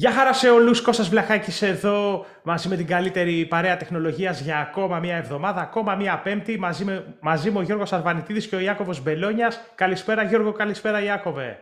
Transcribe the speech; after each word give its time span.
Γεια 0.00 0.12
χαρά 0.12 0.32
σε 0.32 0.50
όλους, 0.50 0.82
Κώστας 0.82 1.08
Βλαχάκης 1.08 1.62
εδώ, 1.62 2.26
μαζί 2.42 2.68
με 2.68 2.76
την 2.76 2.86
καλύτερη 2.86 3.46
παρέα 3.46 3.76
τεχνολογίας 3.76 4.40
για 4.40 4.58
ακόμα 4.58 4.98
μία 4.98 5.16
εβδομάδα, 5.16 5.60
ακόμα 5.60 5.94
μία 5.94 6.18
πέμπτη, 6.18 6.58
μαζί, 6.58 6.84
με, 6.84 7.16
μαζί 7.20 7.50
μου 7.50 7.58
ο 7.58 7.62
Γιώργος 7.62 7.92
Αρβανιτίδης 7.92 8.48
και 8.48 8.56
ο 8.56 8.58
Ιάκωβος 8.58 9.02
Μπελόνιας. 9.02 9.60
Καλησπέρα 9.74 10.22
Γιώργο, 10.22 10.52
καλησπέρα 10.52 11.02
Ιάκωβε. 11.02 11.58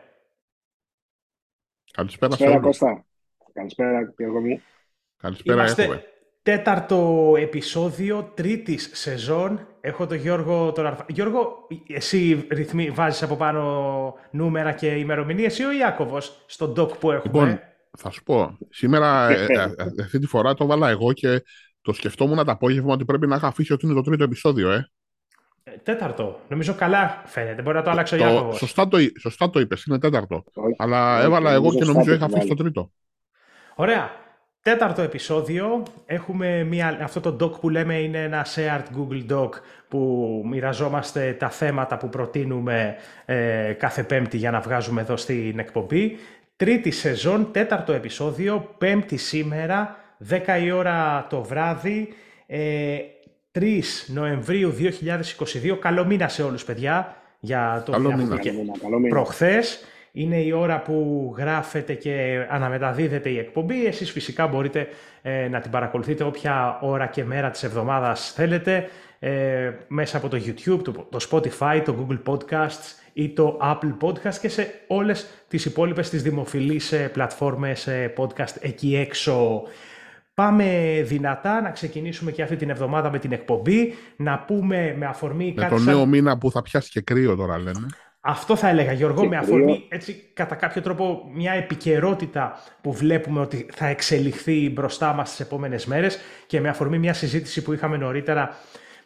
Καλησπέρα, 1.92 2.36
καλησπέρα 2.36 2.60
Κώστα. 2.60 3.04
Καλησπέρα 3.52 4.12
Γιώργο 4.16 4.40
μου. 4.40 4.62
Καλησπέρα 5.16 5.58
Είμαστε 5.58 5.82
Ιάκωβε. 5.82 6.04
τέταρτο 6.42 7.34
επεισόδιο 7.38 8.32
τρίτης 8.34 8.90
σεζόν. 8.92 9.66
Έχω 9.80 10.06
τον 10.06 10.16
Γιώργο 10.16 10.72
τον 10.72 10.86
Αρβα... 10.86 11.04
Γιώργο, 11.08 11.66
εσύ 11.88 12.46
ρυθμί, 12.50 12.90
βάζεις 12.90 13.22
από 13.22 13.36
πάνω 13.36 14.14
νούμερα 14.30 14.72
και 14.72 14.86
ημερομηνίες 14.86 15.58
ή 15.58 15.64
ο 15.64 15.72
Ιάκωβος 15.72 16.44
στον 16.46 16.74
doc 16.76 16.98
που 16.98 17.10
έχουμε; 17.10 17.40
Λοιπόν, 17.40 17.60
θα 17.96 18.10
σου 18.10 18.22
πω. 18.22 18.58
Σήμερα, 18.70 19.30
ε, 19.30 19.46
ε, 19.48 19.54
ε, 19.54 20.02
αυτή 20.02 20.18
τη 20.18 20.26
φορά 20.26 20.54
το 20.54 20.66
βάλα 20.66 20.88
εγώ 20.88 21.12
και 21.12 21.42
το 21.80 21.92
σκεφτόμουν 21.92 22.44
το 22.44 22.50
απόγευμα 22.50 22.92
ότι 22.92 23.04
πρέπει 23.04 23.26
να 23.26 23.36
είχα 23.36 23.46
αφήσει 23.46 23.72
ότι 23.72 23.86
είναι 23.86 23.94
το 23.94 24.00
τρίτο 24.00 24.24
επεισόδιο, 24.24 24.70
ε. 24.70 24.90
Τέταρτο. 25.82 26.40
Νομίζω 26.48 26.74
καλά 26.74 27.22
φαίνεται. 27.24 27.62
Μπορεί 27.62 27.76
να 27.76 27.82
το 27.82 27.90
αλλάξει 27.90 28.14
ο 28.14 28.18
Ιάκωβος. 28.18 28.56
Σωστά 28.56 28.88
το, 28.88 28.98
σωστά 29.20 29.50
το 29.50 29.60
είπες, 29.60 29.84
είναι 29.84 29.98
τέταρτο. 29.98 30.44
Αλλά 30.76 31.22
έβαλα 31.22 31.52
εγώ 31.52 31.74
και 31.74 31.84
νομίζω 31.84 32.12
είχα 32.12 32.24
αφήσει 32.24 32.46
το 32.46 32.54
τρίτο. 32.54 32.90
Ωραία. 33.74 34.10
Τέταρτο 34.62 35.02
επεισόδιο. 35.02 35.82
Έχουμε 36.06 36.64
μια, 36.64 36.98
αυτό 37.02 37.20
το 37.20 37.36
doc 37.44 37.60
που 37.60 37.68
λέμε 37.68 37.98
είναι 37.98 38.22
ένα 38.22 38.46
shared 38.54 38.82
Google 38.96 39.32
Doc 39.32 39.48
που 39.88 40.42
μοιραζόμαστε 40.46 41.36
τα 41.38 41.50
θέματα 41.50 41.96
που 41.96 42.08
προτείνουμε 42.08 42.96
ε, 43.24 43.72
κάθε 43.78 44.02
πέμπτη 44.02 44.36
για 44.36 44.50
να 44.50 44.60
βγάζουμε 44.60 45.00
εδώ 45.00 45.16
στην 45.16 45.58
εκπομπή. 45.58 46.18
Τρίτη 46.56 46.90
σεζόν, 46.90 47.52
τέταρτο 47.52 47.92
επεισόδιο, 47.92 48.74
πέμπτη 48.78 49.16
σήμερα, 49.16 49.96
10 50.28 50.58
η 50.64 50.70
ώρα 50.70 51.26
το 51.30 51.42
βράδυ, 51.42 52.08
ε, 52.46 52.98
3 53.52 54.06
Νοεμβρίου 54.06 54.70
2022. 54.70 55.76
Καλό 55.78 56.04
μήνα 56.04 56.28
σε 56.28 56.42
όλους, 56.42 56.64
παιδιά, 56.64 57.16
για 57.40 57.82
το 57.86 57.92
καλό 57.92 58.16
μήνα. 58.16 58.38
Και 58.38 58.52
προχθές. 59.08 59.84
Είναι 60.18 60.36
η 60.36 60.52
ώρα 60.52 60.82
που 60.82 61.34
γράφετε 61.36 61.94
και 61.94 62.46
αναμεταδίδεται 62.50 63.28
η 63.28 63.38
εκπομπή. 63.38 63.86
Εσείς 63.86 64.10
φυσικά 64.10 64.46
μπορείτε 64.46 64.88
ε, 65.22 65.48
να 65.48 65.60
την 65.60 65.70
παρακολουθείτε 65.70 66.24
όποια 66.24 66.78
ώρα 66.80 67.06
και 67.06 67.24
μέρα 67.24 67.50
της 67.50 67.62
εβδομάδας 67.62 68.32
θέλετε 68.32 68.88
ε, 69.18 69.70
μέσα 69.88 70.16
από 70.16 70.28
το 70.28 70.36
YouTube, 70.36 70.80
το, 70.82 71.08
το 71.10 71.26
Spotify, 71.30 71.82
το 71.84 71.94
Google 71.98 72.32
Podcasts 72.32 72.94
ή 73.12 73.28
το 73.28 73.58
Apple 73.62 73.96
Podcast 74.00 74.34
και 74.34 74.48
σε 74.48 74.84
όλες 74.86 75.26
τις 75.48 75.64
υπόλοιπες 75.64 76.10
τις 76.10 76.22
δημοφιλείς 76.22 76.92
ε, 76.92 77.08
πλατφόρμες 77.08 77.86
ε, 77.86 78.12
podcast 78.16 78.56
εκεί 78.60 78.96
έξω. 78.96 79.62
Πάμε 80.34 81.00
δυνατά 81.04 81.60
να 81.60 81.70
ξεκινήσουμε 81.70 82.30
και 82.30 82.42
αυτή 82.42 82.56
την 82.56 82.70
εβδομάδα 82.70 83.10
με 83.10 83.18
την 83.18 83.32
εκπομπή, 83.32 83.94
να 84.16 84.38
πούμε 84.38 84.94
με 84.98 85.06
αφορμή 85.06 85.52
με 85.56 85.62
κάτι 85.62 85.74
το 85.74 85.80
νέο 85.80 86.06
μήνα 86.06 86.38
που 86.38 86.50
θα 86.50 86.62
πιάσει 86.62 86.90
και 86.90 87.00
κρύο 87.00 87.36
τώρα 87.36 87.58
λένε. 87.58 87.86
Αυτό 88.26 88.56
θα 88.56 88.68
έλεγα 88.68 88.92
Γιώργο, 88.92 89.28
με 89.28 89.36
αφορμή 89.36 89.86
έτσι 89.88 90.30
κατά 90.34 90.54
κάποιο 90.54 90.82
τρόπο 90.82 91.30
μια 91.34 91.52
επικαιρότητα 91.52 92.58
που 92.80 92.92
βλέπουμε 92.92 93.40
ότι 93.40 93.66
θα 93.72 93.86
εξελιχθεί 93.86 94.70
μπροστά 94.70 95.12
μας 95.12 95.30
τις 95.30 95.40
επόμενες 95.40 95.86
μέρες 95.86 96.18
και 96.46 96.60
με 96.60 96.68
αφορμή 96.68 96.98
μια 96.98 97.12
συζήτηση 97.12 97.62
που 97.62 97.72
είχαμε 97.72 97.96
νωρίτερα 97.96 98.56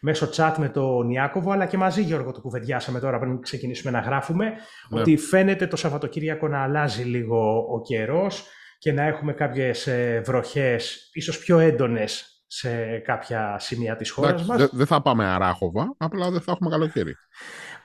μέσω 0.00 0.28
chat 0.36 0.54
με 0.58 0.68
τον 0.68 1.10
Ιάκωβο, 1.10 1.50
αλλά 1.50 1.66
και 1.66 1.76
μαζί 1.76 2.02
Γιώργο 2.02 2.32
το 2.32 2.40
κουβεντιάσαμε 2.40 3.00
τώρα 3.00 3.18
πριν 3.18 3.40
ξεκινήσουμε 3.40 3.90
να 3.90 4.00
γράφουμε, 4.00 4.44
ναι. 4.44 5.00
ότι 5.00 5.16
φαίνεται 5.16 5.66
το 5.66 5.76
Σαββατοκύριακο 5.76 6.48
να 6.48 6.62
αλλάζει 6.62 7.02
λίγο 7.02 7.66
ο 7.72 7.80
καιρός 7.80 8.46
και 8.78 8.92
να 8.92 9.02
έχουμε 9.02 9.32
κάποιες 9.32 9.86
ε, 9.86 10.22
βροχές, 10.24 11.10
ίσως 11.12 11.38
πιο 11.38 11.58
έντονες 11.58 12.44
σε 12.46 12.98
κάποια 12.98 13.56
σημεία 13.58 13.96
της 13.96 14.10
χώρας 14.10 14.44
μας. 14.44 14.68
Δεν 14.70 14.86
θα 14.86 15.02
πάμε 15.02 15.24
αράχοβα, 15.24 15.94
απλά 15.98 16.30
δεν 16.30 16.40
θα 16.40 16.52
έχουμε 16.52 16.70
καλοκαίρι. 16.70 17.14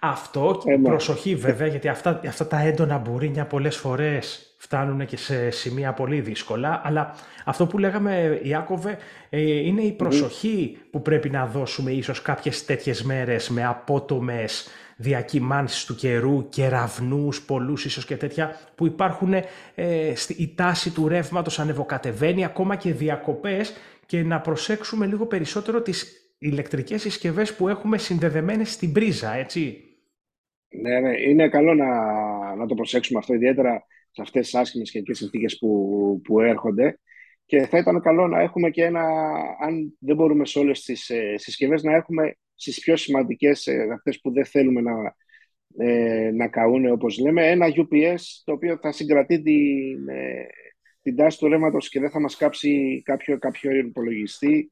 Αυτό 0.09 0.61
και 0.63 0.79
προσοχή 0.83 1.35
βέβαια, 1.35 1.67
γιατί 1.67 1.87
αυτά, 1.87 2.21
αυτά 2.27 2.47
τα 2.47 2.59
έντονα 2.59 2.97
μπουρίνια 2.97 3.45
πολλές 3.45 3.77
φορές 3.77 4.55
φτάνουν 4.57 5.05
και 5.05 5.17
σε 5.17 5.49
σημεία 5.49 5.93
πολύ 5.93 6.21
δύσκολα, 6.21 6.81
αλλά 6.83 7.15
αυτό 7.45 7.65
που 7.65 7.77
λέγαμε, 7.77 8.39
Ιάκωβε, 8.43 8.97
ε, 9.29 9.41
είναι 9.41 9.81
η 9.81 9.91
προσοχή 9.91 10.77
που 10.91 11.01
πρέπει 11.01 11.29
να 11.29 11.45
δώσουμε 11.45 11.91
ίσως 11.91 12.21
κάποιες 12.21 12.65
τέτοιες 12.65 13.03
μέρες 13.03 13.49
με 13.49 13.65
απότομες 13.65 14.67
διακυμάνσεις 14.95 15.85
του 15.85 15.95
καιρού, 15.95 16.49
κεραυνούς, 16.49 17.41
πολλούς 17.41 17.85
ίσως 17.85 18.05
και 18.05 18.17
τέτοια, 18.17 18.59
που 18.75 18.85
υπάρχουν 18.85 19.33
ε, 19.33 19.43
η 20.37 20.53
τάση 20.55 20.89
του 20.89 21.07
ρεύματος 21.07 21.59
ανεβοκατεβαίνει, 21.59 22.45
ακόμα 22.45 22.75
και 22.75 22.93
διακοπές 22.93 23.73
και 24.05 24.23
να 24.23 24.39
προσέξουμε 24.39 25.05
λίγο 25.05 25.25
περισσότερο 25.25 25.81
τις 25.81 26.25
ηλεκτρικές 26.37 27.01
συσκευές 27.01 27.53
που 27.55 27.67
έχουμε 27.67 27.97
συνδεδεμένες 27.97 28.71
στην 28.71 28.91
πρίζα, 28.91 29.35
έτσι. 29.35 29.84
Ναι, 30.81 30.99
ναι, 30.99 31.21
είναι 31.21 31.49
καλό 31.49 31.73
να, 31.73 31.85
να 32.55 32.65
το 32.65 32.75
προσέξουμε 32.75 33.19
αυτό, 33.19 33.33
ιδιαίτερα 33.33 33.85
σε 34.11 34.21
αυτές 34.21 34.45
τις 34.45 34.55
άσχημες 34.55 34.91
καιρικές 34.91 35.17
συνθήκες 35.17 35.57
που, 35.57 36.21
που 36.23 36.39
έρχονται. 36.39 36.99
Και 37.45 37.65
θα 37.65 37.77
ήταν 37.77 38.01
καλό 38.01 38.27
να 38.27 38.41
έχουμε 38.41 38.69
και 38.69 38.83
ένα, 38.83 39.03
αν 39.59 39.97
δεν 39.99 40.15
μπορούμε 40.15 40.45
σε 40.45 40.59
όλες 40.59 40.81
τις 40.81 41.09
ε, 41.09 41.33
συσκευές, 41.37 41.83
να 41.83 41.95
έχουμε 41.95 42.35
στις 42.55 42.79
πιο 42.79 42.95
σημαντικές, 42.95 43.67
ε, 43.67 43.87
αυτές 43.93 44.21
που 44.21 44.31
δεν 44.31 44.45
θέλουμε 44.45 44.81
να, 44.81 45.15
ε, 45.77 46.31
να 46.31 46.47
καούν, 46.47 46.91
όπως 46.91 47.17
λέμε, 47.17 47.49
ένα 47.49 47.67
UPS 47.67 48.21
το 48.43 48.51
οποίο 48.53 48.77
θα 48.81 48.91
συγκρατεί 48.91 49.41
την, 49.41 50.07
ε, 50.09 50.47
την 51.01 51.15
τάση 51.15 51.37
του 51.37 51.47
ρεύματος 51.47 51.89
και 51.89 51.99
δεν 51.99 52.09
θα 52.09 52.19
μας 52.19 52.37
κάψει 52.37 53.01
κάποιο, 53.05 53.37
κάποιο 53.37 53.71
υπολογιστή, 53.71 54.71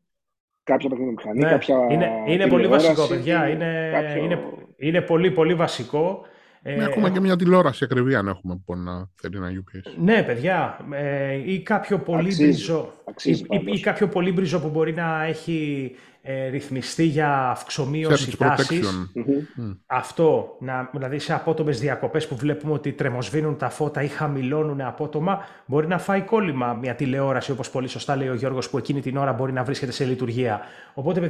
κάποια 0.64 0.90
παιχνιδομηχανή, 0.90 1.40
ναι, 1.40 1.50
κάποια 1.50 1.88
Είναι, 1.90 2.24
είναι 2.28 2.48
πολύ 2.48 2.68
βασικό, 2.68 3.08
παιδιά. 3.08 3.50
Είναι, 3.50 3.90
κάποιο... 3.94 4.24
είναι, 4.24 4.40
είναι 4.88 5.02
πολύ, 5.02 5.32
πολύ 5.32 5.54
βασικό. 5.56 6.26
Ε, 6.66 6.76
ναι, 6.76 6.84
έχουμε 6.84 7.10
και 7.10 7.20
μια 7.20 7.36
τηλεόραση 7.36 7.84
ακριβή 7.84 8.16
αν 8.16 8.28
έχουμε 8.28 8.62
που 8.66 8.76
να 8.76 9.10
θέλει 9.16 9.38
ένα 9.38 9.50
UPS. 9.50 9.92
Ναι, 9.98 10.24
παιδιά. 10.24 10.78
Ε, 10.92 11.52
ή, 11.52 11.62
κάποιο 11.62 12.00
πολύ 12.00 12.36
μπριζο, 12.36 12.94
ή, 13.24 13.46
ή, 13.66 13.80
κάποιο 13.80 14.08
πολύ 14.08 14.32
μπριζο 14.32 14.60
που 14.60 14.70
μπορεί 14.70 14.94
να 14.94 15.24
έχει 15.24 15.92
ε, 16.22 16.48
ρυθμιστεί 16.48 17.04
για 17.04 17.50
αυξομοίωση 17.50 18.38
τάσης. 18.38 19.12
Mm-hmm. 19.16 19.78
Αυτό, 19.86 20.58
να, 20.60 20.90
δηλαδή 20.92 21.20
σε 21.20 21.34
απότομες 21.34 21.80
διακοπές 21.80 22.28
που 22.28 22.36
βλέπουμε 22.36 22.74
ότι 22.74 22.92
τρεμοσβήνουν 22.92 23.58
τα 23.58 23.70
φώτα 23.70 24.04
ή 24.04 24.08
χαμηλώνουν 24.08 24.82
απότομα, 24.82 25.46
μπορεί 25.66 25.88
να 25.88 25.98
φάει 25.98 26.22
κόλλημα 26.22 26.74
μια 26.74 26.96
τηλεόραση, 26.96 27.52
όπως 27.52 27.70
πολύ 27.70 27.88
σωστά 27.88 28.16
λέει 28.16 28.28
ο 28.28 28.34
Γιώργος, 28.36 28.70
που 28.70 28.78
εκείνη 28.78 29.02
την 29.02 29.18
ώρα 29.18 29.34
μπορεί 29.34 29.52
να 29.52 29.64
βρίσκεται 29.64 29.92
σε 29.92 30.06
λειτουργία. 30.06 30.62
Οπότε, 30.94 31.30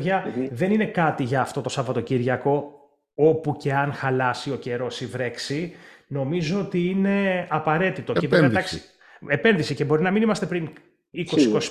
δεν 0.52 0.72
είναι 0.72 0.86
κάτι 0.86 1.24
για 1.24 1.42
αυτό 1.42 1.62
το 1.62 1.70
Σαββατοκύριακο 1.70 2.83
όπου 3.16 3.56
και 3.58 3.74
αν 3.74 3.94
χαλάσει 3.94 4.52
ο 4.52 4.56
καιρός 4.56 5.02
ή 5.02 5.06
βρέξει, 5.06 5.76
νομίζω 6.08 6.60
ότι 6.60 6.90
είναι 6.90 7.48
απαραίτητο. 7.50 8.14
Επένδυση. 8.22 8.78
Και 8.78 8.86
επένδυση 9.28 9.76
και 9.76 9.86
μπορεί 9.86 10.02
να 10.02 10.12
μην 10.12 10.22
είμαστε 10.22 10.46
πριν 10.46 10.70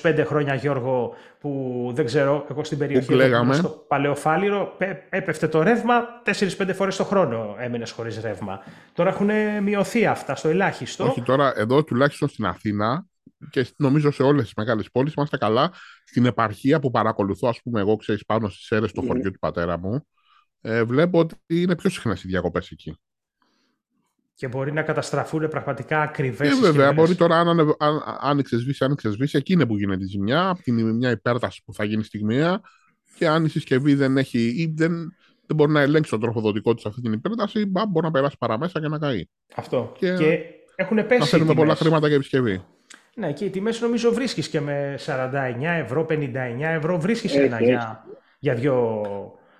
20-25 0.02 0.22
χρόνια, 0.26 0.54
Γιώργο, 0.54 1.14
που 1.40 1.90
δεν 1.94 2.04
ξέρω, 2.04 2.46
εγώ 2.50 2.64
στην 2.64 2.78
περιοχή 2.78 3.14
λέγαμε. 3.14 3.54
στο 3.54 3.68
Παλαιοφάλιρο 3.68 4.76
έπεφτε 5.08 5.48
το 5.48 5.62
ρεύμα 5.62 6.04
4-5 6.24 6.70
φορές 6.74 6.96
το 6.96 7.04
χρόνο 7.04 7.56
έμεινε 7.58 7.86
χωρίς 7.86 8.20
ρεύμα. 8.20 8.60
Τώρα 8.92 9.10
έχουν 9.10 9.30
μειωθεί 9.62 10.06
αυτά 10.06 10.34
στο 10.34 10.48
ελάχιστο. 10.48 11.04
Όχι, 11.04 11.22
τώρα 11.22 11.52
εδώ 11.56 11.84
τουλάχιστον 11.84 12.28
στην 12.28 12.44
Αθήνα 12.44 13.06
και 13.50 13.66
νομίζω 13.76 14.10
σε 14.10 14.22
όλες 14.22 14.44
τις 14.44 14.52
μεγάλες 14.56 14.90
πόλεις 14.90 15.14
είμαστε 15.14 15.36
καλά. 15.36 15.72
Στην 16.04 16.26
επαρχία 16.26 16.80
που 16.80 16.90
παρακολουθώ, 16.90 17.48
ας 17.48 17.60
πούμε, 17.62 17.80
εγώ 17.80 17.96
ξέρεις 17.96 18.24
πάνω 18.24 18.48
στις 18.48 18.70
αίρες 18.70 18.90
στο 18.90 19.02
χωριό 19.02 19.30
του 19.30 19.38
πατέρα 19.38 19.78
μου, 19.78 20.06
ε, 20.62 20.84
βλέπω 20.84 21.18
ότι 21.18 21.34
είναι 21.46 21.76
πιο 21.76 21.90
συχνές 21.90 22.24
οι 22.24 22.28
διακοπές 22.28 22.70
εκεί. 22.70 22.96
Και 24.34 24.48
μπορεί 24.48 24.72
να 24.72 24.82
καταστραφούν 24.82 25.48
πραγματικά 25.48 26.00
ακριβές. 26.00 26.50
Ε, 26.50 26.60
βέβαια, 26.60 26.92
μπορεί 26.92 27.14
τώρα 27.14 27.38
αν, 27.38 27.48
αν, 27.48 27.76
αν 27.78 28.02
άνοιξες 28.20 28.60
σβήσει, 28.60 28.84
άνοιξες 28.84 29.12
σβήσει, 29.12 29.36
εκεί 29.36 29.52
είναι 29.52 29.66
που 29.66 29.76
γίνεται 29.76 30.04
η 30.04 30.06
ζημιά. 30.06 30.48
Από 30.48 30.62
την 30.62 30.94
μια 30.94 31.10
υπέρταση 31.10 31.62
που 31.64 31.74
θα 31.74 31.84
γίνει 31.84 32.02
στιγμία. 32.02 32.60
Και 33.18 33.28
αν 33.28 33.44
η 33.44 33.48
συσκευή 33.48 33.94
δεν 33.94 34.16
έχει 34.16 34.38
ή 34.38 34.72
δεν, 34.76 34.92
δεν 35.46 35.56
μπορεί 35.56 35.72
να 35.72 35.80
ελέγξει 35.80 36.10
τον 36.10 36.20
τροφοδοτικό 36.20 36.74
της 36.74 36.86
αυτή 36.86 37.00
την 37.00 37.12
υπέρταση, 37.12 37.66
μπα, 37.66 37.86
μπορεί 37.86 38.06
να 38.06 38.12
περάσει 38.12 38.36
παραμέσα 38.38 38.80
και 38.80 38.88
να 38.88 38.98
καεί. 38.98 39.28
Αυτό. 39.54 39.92
Και, 39.98 40.14
και 40.14 40.44
έχουν 40.74 41.06
πέσει. 41.06 41.20
Να 41.20 41.26
θέλουμε 41.26 41.54
πολλά 41.54 41.74
χρήματα 41.74 42.06
για 42.06 42.16
επισκευή. 42.16 42.64
Ναι, 43.14 43.32
και 43.32 43.44
οι 43.44 43.50
τιμές 43.50 43.80
νομίζω 43.80 44.12
βρίσκεις 44.12 44.48
και 44.48 44.60
με 44.60 44.98
49 45.06 45.32
ευρώ, 45.60 46.06
59 46.08 46.34
ευρώ. 46.58 47.00
Βρίσκεις 47.00 47.34
ένα 47.34 47.62
για, 47.62 48.04
για 48.38 48.54
δύο 48.54 49.02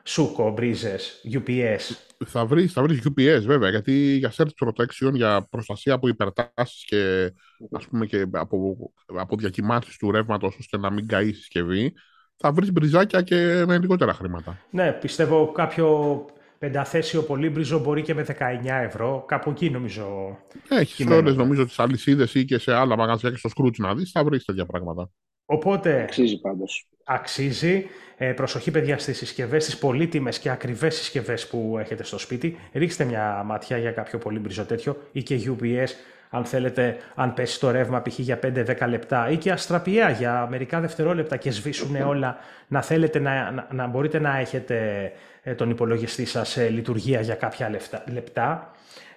σούκο, 0.05 0.51
μπρίζε, 0.51 0.97
UPS. 1.33 1.81
Θα 2.27 2.47
βρεις 2.47 2.73
θα 2.73 2.83
βρεις 2.83 3.03
UPS 3.09 3.43
βέβαια, 3.43 3.71
γιατί 3.71 4.17
για 4.17 4.33
search 4.37 4.67
protection, 4.67 5.13
για 5.13 5.47
προστασία 5.51 5.95
από 5.95 6.09
υπερτάσεις 6.09 6.85
και, 6.85 7.33
ας 7.71 7.87
πούμε, 7.87 8.07
και 8.07 8.27
από, 8.33 8.77
από 9.07 9.37
διακυμάνσεις 9.37 9.97
του 9.97 10.11
ρεύματος 10.11 10.57
ώστε 10.59 10.79
να 10.79 10.91
μην 10.91 11.07
καεί 11.07 11.29
η 11.29 11.33
συσκευή, 11.33 11.93
θα 12.37 12.53
βρεις 12.53 12.73
μπριζάκια 12.73 13.23
και 13.23 13.65
με 13.67 13.79
λιγότερα 13.79 14.15
χρήματα. 14.15 14.59
Ναι, 14.71 14.93
πιστεύω 14.93 15.53
κάποιο 15.53 16.25
πενταθέσιο 16.59 17.23
πολύμπριζο 17.23 17.79
μπορεί 17.79 18.03
και 18.03 18.15
με 18.15 18.25
19 18.29 18.35
ευρώ. 18.65 19.25
Κάπου 19.29 19.51
εκεί 19.51 19.71
νομίζω. 19.71 20.39
Έχεις 20.69 21.07
όλες 21.07 21.37
νομίζω 21.37 21.65
τις 21.65 21.79
αλυσίδες 21.79 22.35
ή 22.35 22.45
και 22.45 22.59
σε 22.59 22.73
άλλα 22.73 22.97
μαγαζιά 22.97 23.31
και 23.31 23.37
στο 23.37 23.51
Scrooge 23.57 23.77
να 23.77 23.95
δεις, 23.95 24.11
θα 24.11 24.25
βρεις 24.25 24.45
τέτοια 24.45 24.67
πράγματα. 24.67 25.11
Οπότε. 25.45 26.03
Αξίζει 26.03 26.41
πάντως. 26.41 26.89
Αξίζει. 27.05 27.87
Ε, 28.17 28.33
προσοχή, 28.33 28.71
παιδιά, 28.71 28.99
στις 28.99 29.17
συσκευές, 29.17 29.63
στις 29.63 29.79
πολύτιμες 29.79 30.39
και 30.39 30.51
ακριβές 30.51 30.95
συσκευές 30.95 31.47
που 31.47 31.77
έχετε 31.81 32.05
στο 32.05 32.19
σπίτι. 32.19 32.59
Ρίξτε 32.73 33.05
μια 33.05 33.43
ματιά 33.45 33.79
για 33.79 33.91
κάποιο 33.91 34.19
πολύμπριζο 34.19 34.65
τέτοιο 34.65 35.03
ή 35.13 35.23
και 35.23 35.41
UPS 35.47 35.89
αν 36.35 36.45
θέλετε, 36.45 36.97
αν 37.15 37.35
πέσει 37.35 37.61
το 37.61 37.71
ρεύμα 37.71 38.03
π.χ. 38.03 38.19
για 38.19 38.39
5-10 38.43 38.89
λεπτά 38.89 39.31
ή 39.31 39.37
και 39.37 39.51
αστραπιά 39.51 40.11
για 40.11 40.47
μερικά 40.51 40.81
δευτερόλεπτα 40.81 41.37
και 41.37 41.51
σβήσουν 41.51 41.97
όλα, 41.97 42.37
να 42.69 42.83
θέλετε 42.83 43.19
να, 43.19 43.51
να, 43.51 43.67
να 43.71 43.87
μπορείτε 43.87 44.19
να 44.19 44.39
έχετε 44.39 45.13
ε, 45.43 45.55
τον 45.55 45.71
υπολογιστή 45.71 46.25
σας 46.25 46.49
σε 46.49 46.69
λειτουργία 46.69 47.21
για 47.21 47.35
κάποια 47.35 47.81
λεπτά. 48.13 48.71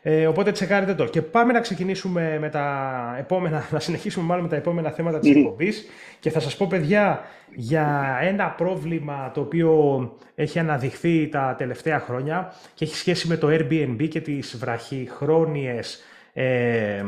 Ε, 0.07 0.27
οπότε 0.27 0.51
τσεκάρετε 0.51 0.95
το. 0.95 1.05
Και 1.05 1.21
πάμε 1.21 1.53
να 1.53 1.59
ξεκινήσουμε 1.59 2.37
με 2.39 2.49
τα 2.49 3.15
επόμενα, 3.19 3.67
να 3.71 3.79
συνεχίσουμε 3.79 4.25
μάλλον 4.25 4.43
με 4.43 4.49
τα 4.49 4.55
επόμενα 4.55 4.91
θέματα 4.91 5.19
της 5.19 5.35
εκπομπής. 5.35 5.85
Και 6.19 6.29
θα 6.29 6.39
σας 6.39 6.57
πω 6.57 6.67
παιδιά 6.67 7.21
για 7.55 8.17
ένα 8.21 8.49
πρόβλημα 8.49 9.31
το 9.33 9.41
οποίο 9.41 9.71
έχει 10.35 10.59
αναδειχθεί 10.59 11.27
τα 11.27 11.55
τελευταία 11.57 11.99
χρόνια 11.99 12.53
και 12.73 12.85
έχει 12.85 12.95
σχέση 12.95 13.27
με 13.27 13.37
το 13.37 13.47
Airbnb 13.51 14.07
και 14.09 14.21
τις 14.21 14.57
βραχυχρόνιες 14.57 16.03
ε, 16.33 17.03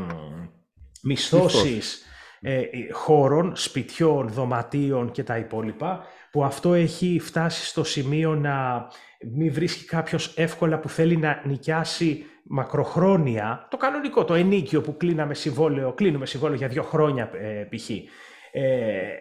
μισθώσεις 1.03 2.05
ε, 2.41 2.61
χώρων, 2.91 3.51
σπιτιών, 3.55 4.27
δωματίων 4.27 5.11
και 5.11 5.23
τα 5.23 5.37
υπόλοιπα, 5.37 6.05
που 6.31 6.43
αυτό 6.43 6.73
έχει 6.73 7.19
φτάσει 7.23 7.65
στο 7.65 7.83
σημείο 7.83 8.35
να 8.35 8.87
μην 9.35 9.53
βρίσκει 9.53 9.85
κάποιος 9.85 10.33
εύκολα 10.37 10.79
που 10.79 10.89
θέλει 10.89 11.17
να 11.17 11.41
νοικιάσει 11.45 12.25
μακροχρόνια, 12.49 13.67
το 13.69 13.77
κανονικό, 13.77 14.25
το 14.25 14.33
ενίκιο 14.33 14.81
που 14.81 14.97
κλείναμε 14.97 15.33
συμβόλαιο, 15.33 15.93
κλείνουμε 15.93 16.25
συμβόλαιο 16.25 16.57
για 16.57 16.67
δύο 16.67 16.83
χρόνια 16.83 17.29
ε, 17.33 17.67
π.χ. 17.75 17.89
Ε, 17.89 18.63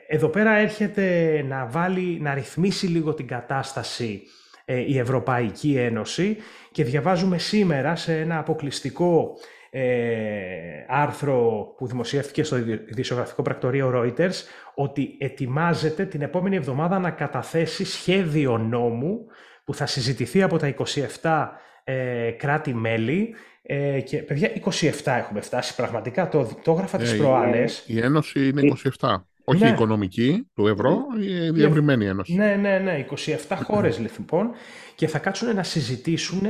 εδώ 0.08 0.28
πέρα 0.28 0.56
έρχεται 0.56 1.44
να 1.48 1.66
βάλει, 1.66 2.18
να 2.20 2.34
ρυθμίσει 2.34 2.86
λίγο 2.86 3.14
την 3.14 3.26
κατάσταση 3.26 4.22
ε, 4.64 4.80
η 4.80 4.98
Ευρωπαϊκή 4.98 5.76
Ένωση 5.76 6.36
και 6.72 6.84
διαβάζουμε 6.84 7.38
σήμερα 7.38 7.96
σε 7.96 8.18
ένα 8.20 8.38
αποκλειστικό 8.38 9.36
ε, 9.70 10.84
άρθρο 10.88 11.66
που 11.76 11.86
δημοσιεύτηκε 11.86 12.42
στο 12.42 12.56
ειδησιογραφικό 12.56 13.42
πρακτορείο 13.42 13.92
Reuters 13.94 14.34
ότι 14.74 15.16
ετοιμάζεται 15.18 16.04
την 16.04 16.22
επόμενη 16.22 16.56
εβδομάδα 16.56 16.98
να 16.98 17.10
καταθέσει 17.10 17.84
σχέδιο 17.84 18.58
νόμου 18.58 19.26
που 19.64 19.74
θα 19.74 19.86
συζητηθεί 19.86 20.42
από 20.42 20.58
τα 20.58 20.74
27 21.22 21.48
ε, 21.88 22.30
κράτη-μέλη 22.30 23.34
ε, 23.62 24.00
και 24.00 24.16
παιδιά 24.16 24.50
27 24.64 24.90
έχουμε 25.04 25.40
φτάσει 25.40 25.74
πραγματικά, 25.74 26.28
το, 26.28 26.48
το 26.62 26.72
έγραφα 26.72 26.98
τις 26.98 27.12
ε, 27.12 27.16
προάλλες. 27.16 27.84
Η 27.86 28.00
Ένωση 28.00 28.48
είναι 28.48 28.72
27. 28.98 29.14
Όχι 29.44 29.62
ναι. 29.62 29.68
η 29.68 29.72
οικονομική 29.72 30.46
του 30.54 30.66
ευρώ, 30.66 30.98
η 31.20 31.50
διευρυμένη 31.50 32.06
ένωση. 32.06 32.34
Ναι, 32.34 32.54
ναι, 32.54 32.78
ναι. 32.78 33.04
27 33.48 33.56
χώρες 33.62 33.98
λοιπόν 33.98 34.50
και 34.94 35.06
θα 35.06 35.18
κάτσουν 35.18 35.54
να 35.54 35.62
συζητήσουν 35.62 36.42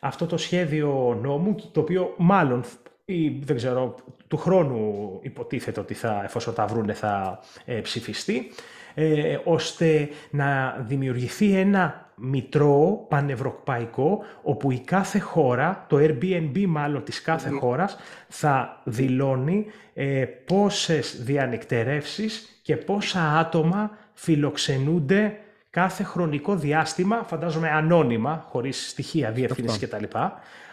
αυτό 0.00 0.26
το 0.26 0.36
σχέδιο 0.36 1.18
νόμου, 1.22 1.54
το 1.72 1.80
οποίο 1.80 2.14
μάλλον 2.16 2.64
ή 3.04 3.28
δεν 3.28 3.56
ξέρω, 3.56 3.94
του 4.28 4.36
χρόνου 4.36 5.18
υποτίθεται 5.22 5.80
ότι 5.80 5.94
θα, 5.94 6.20
εφόσον 6.24 6.54
τα 6.54 6.66
βρούνε 6.66 6.92
θα 6.92 7.40
ε, 7.64 7.80
ψηφιστεί, 7.80 8.50
ε, 8.94 9.38
ώστε 9.44 10.08
να 10.30 10.76
δημιουργηθεί 10.86 11.56
ένα 11.56 12.03
μητρό 12.16 13.06
πανευρωπαϊκό, 13.08 14.24
όπου 14.42 14.70
η 14.70 14.78
κάθε 14.78 15.18
χώρα, 15.18 15.84
το 15.88 15.96
Airbnb 16.00 16.64
μάλλον 16.66 17.04
της 17.04 17.22
κάθε 17.22 17.50
χώρας, 17.50 17.96
θα 18.28 18.80
δηλώνει 18.84 19.66
ε, 19.94 20.24
πόσες 20.24 21.22
διανυκτερεύσεις 21.22 22.58
και 22.62 22.76
πόσα 22.76 23.38
άτομα 23.38 23.90
φιλοξενούνται 24.12 25.38
κάθε 25.70 26.02
χρονικό 26.02 26.56
διάστημα, 26.56 27.22
φαντάζομαι 27.26 27.70
ανώνυμα, 27.70 28.44
χωρίς 28.48 28.88
στοιχεία 28.88 29.30
διεύθυνση 29.30 29.86
κτλ. 29.86 30.04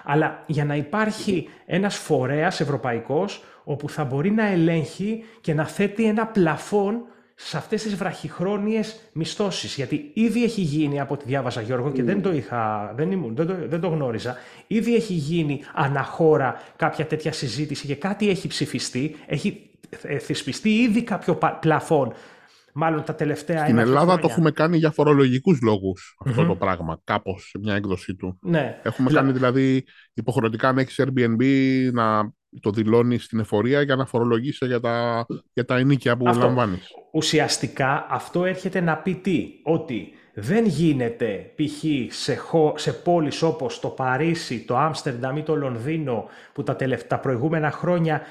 Αλλά 0.03 0.43
για 0.45 0.65
να 0.65 0.75
υπάρχει 0.75 1.49
ένας 1.65 1.95
φορέας 1.95 2.59
ευρωπαϊκός, 2.59 3.43
όπου 3.63 3.89
θα 3.89 4.03
μπορεί 4.03 4.31
να 4.31 4.47
ελέγχει 4.47 5.23
και 5.41 5.53
να 5.53 5.65
θέτει 5.65 6.05
ένα 6.05 6.27
πλαφόν 6.27 7.01
σε 7.35 7.57
αυτές 7.57 7.83
τις 7.83 7.95
βραχυχρόνιες 7.95 8.99
μισθώσεις. 9.13 9.75
Γιατί 9.75 10.11
ήδη 10.13 10.43
έχει 10.43 10.61
γίνει, 10.61 10.99
από 10.99 11.13
ό,τι 11.13 11.25
διάβαζα 11.25 11.61
Γιώργο 11.61 11.91
και 11.91 12.03
δεν 12.03 12.21
το 12.21 12.33
είχα, 12.33 12.93
δεν, 12.95 13.11
ήμουν, 13.11 13.35
δεν, 13.35 13.47
το, 13.47 13.55
δεν 13.67 13.79
το 13.79 13.87
γνώριζα, 13.87 14.35
ήδη 14.67 14.95
έχει 14.95 15.13
γίνει 15.13 15.61
αναχώρα 15.73 16.61
κάποια 16.75 17.05
τέτοια 17.05 17.31
συζήτηση 17.31 17.87
και 17.87 17.95
κάτι 17.95 18.29
έχει 18.29 18.47
ψηφιστεί, 18.47 19.15
έχει 19.25 19.69
ε, 20.01 20.17
θυσπιστεί 20.17 20.69
ήδη 20.69 21.03
κάποιο 21.03 21.37
πλαφόν 21.59 22.13
Μάλλον 22.73 23.03
τα 23.03 23.15
τελευταία 23.15 23.63
Στην 23.63 23.77
Ελλάδα 23.77 24.19
το 24.19 24.27
έχουμε 24.29 24.51
κάνει 24.51 24.77
για 24.77 24.91
φορολογικούς 24.91 25.61
λόγους 25.61 26.15
αυτό 26.25 26.45
το 26.45 26.55
πράγμα, 26.55 27.01
κάπως 27.03 27.47
σε 27.49 27.59
μια 27.59 27.75
έκδοση 27.75 28.15
του. 28.15 28.37
Ναι. 28.41 28.79
Έχουμε 28.83 29.11
κάνει 29.11 29.31
δηλαδή 29.31 29.83
υποχρεωτικά 30.13 30.71
να 30.71 30.81
έχεις 30.81 30.99
Airbnb 31.03 31.43
να 31.93 32.33
το 32.59 32.69
δηλώνεις 32.69 33.23
στην 33.23 33.39
εφορία 33.39 33.81
για 33.81 33.95
να 33.95 34.05
φορολογήσει 34.05 34.65
για 34.65 34.79
τα, 34.79 35.25
για 35.53 35.65
τα 35.65 35.77
ενίκια 35.77 36.17
που 36.17 36.25
λαμβάνεις. 36.25 36.87
Ουσιαστικά 37.11 38.07
αυτό 38.09 38.45
έρχεται 38.45 38.81
να 38.81 38.97
πει 38.97 39.15
τι, 39.15 39.47
ότι 39.63 40.13
δεν 40.33 40.65
γίνεται 40.65 41.51
π.χ. 41.55 41.83
σε, 42.13 42.39
σε 42.75 42.93
πόλεις 42.93 43.41
όπως 43.41 43.79
το 43.79 43.87
Παρίσι, 43.87 44.59
το 44.59 44.77
Άμστερνταμ 44.77 45.37
ή 45.37 45.43
το 45.43 45.55
Λονδίνο 45.55 46.29
που 46.53 46.63
τα, 46.63 46.75
τελευταία, 46.75 47.19
προηγούμενα 47.19 47.71
χρόνια 47.71 48.21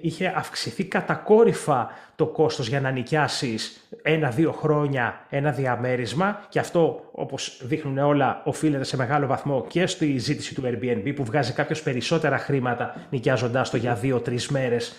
είχε 0.00 0.32
αυξηθεί 0.36 0.84
κατακόρυφα 0.84 1.90
το 2.16 2.26
κόστος 2.26 2.68
για 2.68 2.80
να 2.80 2.90
νοικιάσεις 2.90 3.88
ένα-δύο 4.02 4.52
χρόνια 4.52 5.26
ένα 5.30 5.50
διαμέρισμα 5.50 6.46
και 6.48 6.58
αυτό 6.58 7.08
όπως 7.12 7.60
δείχνουν 7.62 7.98
όλα 7.98 8.42
οφείλεται 8.44 8.84
σε 8.84 8.96
μεγάλο 8.96 9.26
βαθμό 9.26 9.64
και 9.68 9.86
στη 9.86 10.18
ζήτηση 10.18 10.54
του 10.54 10.62
Airbnb 10.64 11.12
που 11.16 11.24
βγάζει 11.24 11.52
κάποιος 11.52 11.82
περισσότερα 11.82 12.38
χρήματα 12.38 12.96
νοικιάζοντάς 13.10 13.70
το 13.70 13.76
για 13.76 13.94
δύο-τρεις 13.94 14.48
μέρες 14.48 14.94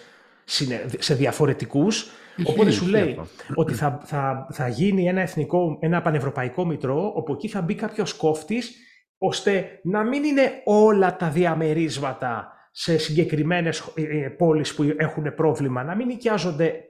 σε 0.99 1.13
διαφορετικούς 1.13 2.09
Οπότε 2.43 2.71
σου 2.71 2.87
λέει 2.87 3.19
ότι 3.55 3.73
θα, 3.73 4.01
θα, 4.03 4.47
θα 4.51 4.67
γίνει 4.67 5.07
ένα, 5.07 5.21
εθνικό, 5.21 5.77
ένα 5.79 6.01
πανευρωπαϊκό 6.01 6.65
μητρό, 6.65 7.11
όπου 7.15 7.33
εκεί 7.33 7.47
θα 7.47 7.61
μπει 7.61 7.75
κάποιος 7.75 8.13
κόφτης, 8.13 8.75
ώστε 9.17 9.79
να 9.83 10.03
μην 10.03 10.23
είναι 10.23 10.61
όλα 10.63 11.15
τα 11.15 11.29
διαμερίσματα 11.29 12.53
σε 12.71 12.97
συγκεκριμένες 12.97 13.93
ε, 13.95 14.01
ε, 14.01 14.29
πόλεις 14.29 14.75
που 14.75 14.93
έχουν 14.97 15.35
πρόβλημα, 15.35 15.83
να 15.83 15.95
μην 15.95 16.07
νοικιάζονται 16.07 16.87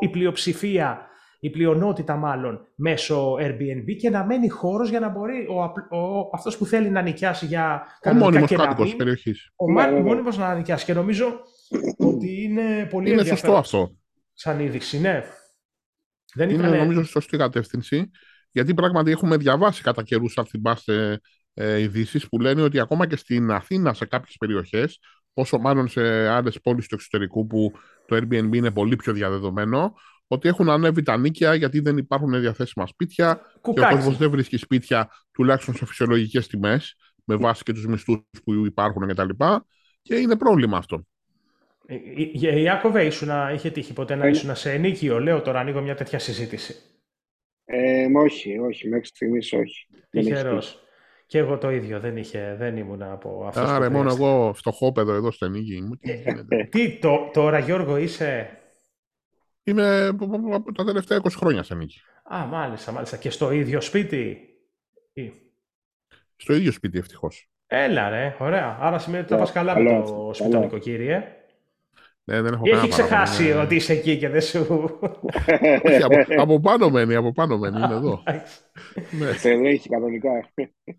η 0.00 0.08
πλειοψηφία, 0.08 1.06
η 1.40 1.50
πλειονότητα 1.50 2.16
μάλλον, 2.16 2.66
μέσω 2.74 3.34
Airbnb 3.34 3.96
και 3.98 4.10
να 4.10 4.24
μένει 4.24 4.48
χώρος 4.48 4.90
για 4.90 5.00
να 5.00 5.08
μπορεί 5.08 5.46
ο, 5.48 5.62
ο, 5.96 6.30
αυτός 6.32 6.56
που 6.56 6.66
θέλει 6.66 6.90
να 6.90 7.02
νοικιάσει 7.02 7.46
για 7.46 7.82
ο 8.04 8.12
μόνιμος 8.12 8.50
κάτοικος 8.50 8.96
περιοχής. 8.96 9.52
Ο 9.56 9.72
ναι, 9.72 10.00
μόνιμος 10.00 10.38
να 10.38 10.54
νοικιάσει. 10.54 10.84
Και 10.84 10.94
νομίζω 10.94 11.26
ότι 11.98 12.42
είναι 12.42 12.88
πολύ 12.90 13.10
Είναι 13.10 13.24
σωστό 13.24 13.56
αυτό 13.56 13.99
σαν 14.40 14.60
είδηση, 14.60 14.98
ναι. 15.00 15.24
Δεν 16.34 16.50
είναι 16.50 16.68
νομίζω 16.68 17.04
σωστή 17.04 17.36
κατεύθυνση, 17.36 18.10
γιατί 18.50 18.74
πράγματι 18.74 19.10
έχουμε 19.10 19.36
διαβάσει 19.36 19.82
κατά 19.82 20.02
καιρούς, 20.02 20.38
αν 20.38 20.46
θυμάστε, 20.46 21.20
ε, 21.54 21.80
ειδήσεις 21.80 22.28
που 22.28 22.38
λένε 22.38 22.62
ότι 22.62 22.80
ακόμα 22.80 23.06
και 23.06 23.16
στην 23.16 23.50
Αθήνα 23.50 23.94
σε 23.94 24.04
κάποιες 24.04 24.36
περιοχές, 24.38 24.98
όσο 25.34 25.58
μάλλον 25.58 25.88
σε 25.88 26.28
άλλες 26.28 26.60
πόλεις 26.60 26.86
του 26.86 26.94
εξωτερικού 26.94 27.46
που 27.46 27.72
το 28.06 28.16
Airbnb 28.16 28.54
είναι 28.54 28.70
πολύ 28.70 28.96
πιο 28.96 29.12
διαδεδομένο, 29.12 29.94
ότι 30.26 30.48
έχουν 30.48 30.70
ανέβει 30.70 31.02
τα 31.02 31.16
νίκια 31.16 31.54
γιατί 31.54 31.80
δεν 31.80 31.96
υπάρχουν 31.96 32.40
διαθέσιμα 32.40 32.86
σπίτια 32.86 33.40
και 33.62 33.80
ο 33.80 33.88
κόσμος 33.90 34.16
δεν 34.16 34.30
βρίσκει 34.30 34.56
σπίτια 34.56 35.10
τουλάχιστον 35.32 35.74
σε 35.74 35.86
φυσιολογικές 35.86 36.46
τιμές, 36.46 36.96
με 37.24 37.36
βάση 37.36 37.62
και 37.62 37.72
τους 37.72 37.86
μισθούς 37.86 38.20
που 38.44 38.66
υπάρχουν 38.66 39.08
κτλ. 39.08 39.28
Και, 39.28 39.60
και 40.02 40.14
είναι 40.14 40.36
πρόβλημα 40.36 40.76
αυτό. 40.76 41.04
Ε, 41.90 42.48
ε, 42.48 42.60
Ιάκωβε, 42.60 43.04
ήσουνα, 43.04 43.52
είχε 43.52 43.70
τύχει 43.70 43.92
ποτέ 43.92 44.14
να 44.14 44.26
ήσουν 44.26 44.56
σε 44.56 44.72
ενίκιο; 44.72 45.20
Λέω 45.20 45.40
τώρα, 45.40 45.60
ανοίγω 45.60 45.80
μια 45.80 45.94
τέτοια 45.94 46.18
συζήτηση. 46.18 46.74
Ε, 47.64 48.06
όχι, 48.14 48.58
όχι. 48.58 48.88
Μέχρι 48.88 49.06
στιγμής 49.06 49.52
όχι. 49.52 49.86
Τυχερός. 50.10 50.84
Και 51.26 51.38
εγώ 51.38 51.58
το 51.58 51.70
ίδιο. 51.70 52.00
Δεν, 52.00 52.16
είχε, 52.16 52.54
δεν 52.58 52.76
ήμουν 52.76 53.02
από 53.02 53.44
αυτό. 53.46 53.60
Άρα, 53.60 53.90
μόνο 53.90 54.10
εγώ 54.10 54.52
φτωχόπεδο 54.54 55.14
εδώ 55.14 55.30
στο 55.30 55.44
ενίκη 55.44 55.80
μου. 55.80 55.98
Τι, 56.70 56.98
το, 56.98 57.30
τώρα 57.32 57.58
Γιώργο 57.58 57.96
είσαι... 57.96 58.54
Είμαι 59.62 60.16
τα 60.74 60.84
τελευταία 60.84 61.20
20 61.22 61.26
χρόνια 61.36 61.62
σε 61.62 61.74
νίκη. 61.74 62.00
Α, 62.34 62.46
μάλιστα, 62.46 62.92
μάλιστα. 62.92 63.16
Και 63.16 63.30
στο 63.30 63.50
ίδιο 63.50 63.80
σπίτι; 63.80 64.38
Στο 66.36 66.54
ίδιο 66.54 66.72
σπίτι, 66.72 66.98
ευτυχώς. 66.98 67.50
Έλα 67.66 68.08
ρε, 68.08 68.36
ωραία. 68.38 68.78
Άρα 68.80 68.98
σημαίνει 68.98 69.22
ότι 69.22 69.30
τα 69.32 69.36
πας 69.38 69.52
καλά 69.52 69.78
με 69.80 70.02
το 70.02 70.30
σπιτικό, 70.34 70.78
κύριε. 70.78 71.39
Ναι, 72.24 72.40
δεν 72.40 72.52
έχω 72.52 72.62
Ή 72.66 72.70
έχει 72.70 72.88
ξεχάσει 72.88 73.42
ναι. 73.42 73.54
ότι 73.54 73.74
είσαι 73.74 73.92
εκεί 73.92 74.16
και 74.16 74.28
δεν 74.28 74.40
σου. 74.40 74.66
Όχι, 75.86 76.02
από, 76.02 76.16
από 76.36 76.60
πάνω 76.60 76.90
μένει, 76.90 77.14
από 77.14 77.32
πάνω 77.32 77.58
μένει, 77.58 77.76
είναι 77.76 77.94
εδώ. 77.94 78.22
ναι. 79.18 79.68
έχει 79.68 79.88
κανονικά. 79.88 80.30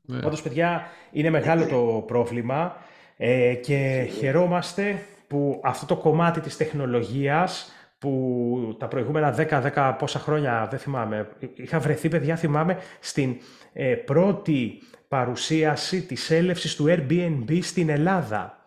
Ναι. 0.06 0.20
Πάντως, 0.20 0.42
παιδιά, 0.42 0.84
είναι 1.12 1.30
μεγάλο 1.30 1.66
το 1.66 2.04
πρόβλημα 2.08 2.76
ε, 3.18 3.54
και 3.54 4.10
χαιρόμαστε 4.18 5.06
που 5.28 5.62
αυτό 5.64 5.86
το 5.86 5.96
κομμάτι 5.96 6.40
της 6.40 6.58
τεχνολογίας 6.58 7.72
που 7.98 8.76
τα 8.80 8.88
προηγούμενα 8.88 9.36
10-10 9.76 9.96
πόσα 10.00 10.20
χρόνια, 10.20 10.68
δεν 10.70 10.80
θυμάμαι, 10.80 11.30
είχα 11.56 11.80
βρεθεί, 11.80 12.10
παιδιά, 12.10 12.36
θυμάμαι, 12.36 12.78
στην 13.00 13.36
ε, 13.74 13.94
πρώτη 13.96 14.82
παρουσίαση 15.08 16.06
της 16.06 16.32
έλευσης 16.32 16.76
του 16.76 16.86
Airbnb 16.88 17.60
στην 17.62 17.90
Ελλάδα. 17.90 18.61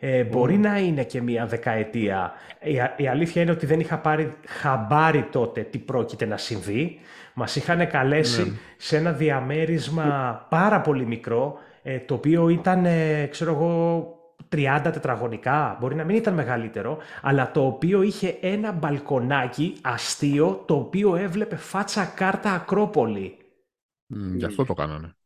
Ε, 0.00 0.24
μπορεί 0.24 0.58
να 0.58 0.78
είναι 0.78 1.04
και 1.04 1.22
μία 1.22 1.46
δεκαετία. 1.46 2.32
Η, 2.96 3.08
αλήθεια 3.08 3.42
είναι 3.42 3.50
ότι 3.50 3.66
δεν 3.66 3.80
είχα 3.80 3.98
πάρει 3.98 4.34
χαμπάρι 4.46 5.28
τότε 5.32 5.62
τι 5.62 5.78
πρόκειται 5.78 6.26
να 6.26 6.36
συμβεί. 6.36 6.98
Μας 7.34 7.56
είχαν 7.56 7.88
καλέσει 7.88 8.42
ναι. 8.42 8.56
σε 8.76 8.96
ένα 8.96 9.12
διαμέρισμα 9.12 10.46
πάρα 10.48 10.80
πολύ 10.80 11.06
μικρό, 11.06 11.58
ε, 11.82 11.98
το 11.98 12.14
οποίο 12.14 12.48
ήταν, 12.48 12.84
ε, 12.84 13.26
ξέρω 13.26 13.50
εγώ, 13.50 14.12
30 14.48 14.90
τετραγωνικά, 14.92 15.76
μπορεί 15.80 15.94
να 15.94 16.04
μην 16.04 16.16
ήταν 16.16 16.34
μεγαλύτερο, 16.34 16.98
αλλά 17.22 17.50
το 17.50 17.66
οποίο 17.66 18.02
είχε 18.02 18.38
ένα 18.40 18.72
μπαλκονάκι 18.72 19.76
αστείο, 19.82 20.62
το 20.66 20.74
οποίο 20.74 21.16
έβλεπε 21.16 21.56
φάτσα 21.56 22.04
κάρτα 22.04 22.52
Ακρόπολη. 22.52 23.36
Mm, 24.14 24.36
γι' 24.36 24.44
αυτό 24.44 24.64
το 24.64 24.74
κάνανε. 24.74 25.17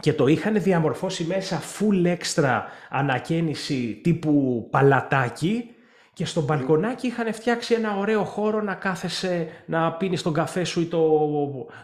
Και 0.00 0.12
το 0.12 0.26
είχαν 0.26 0.62
διαμορφώσει 0.62 1.24
μέσα 1.24 1.60
full 1.60 2.16
extra 2.16 2.60
ανακαίνιση 2.90 4.00
τύπου 4.02 4.66
παλατάκι 4.70 5.74
και 6.12 6.24
στο 6.24 6.40
μπαλκονάκι 6.40 7.06
είχαν 7.06 7.32
φτιάξει 7.32 7.74
ένα 7.74 7.96
ωραίο 7.96 8.24
χώρο 8.24 8.60
να 8.60 8.74
κάθεσαι 8.74 9.48
να 9.66 9.92
πίνεις 9.92 10.22
τον 10.22 10.32
καφέ 10.32 10.64
σου 10.64 10.80
ή 10.80 10.84
το, 10.84 11.08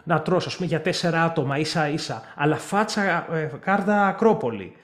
να 0.03 0.21
τρως, 0.21 0.45
ας 0.45 0.55
πούμε, 0.55 0.67
για 0.67 0.81
τέσσερα 0.81 1.23
άτομα 1.23 1.57
ίσα 1.57 1.89
ίσα. 1.89 2.21
Αλλά 2.35 2.55
φάτσα 2.55 3.27
ε, 3.33 3.51
κάρτα 3.61 4.07
Ακρόπολη. 4.07 4.75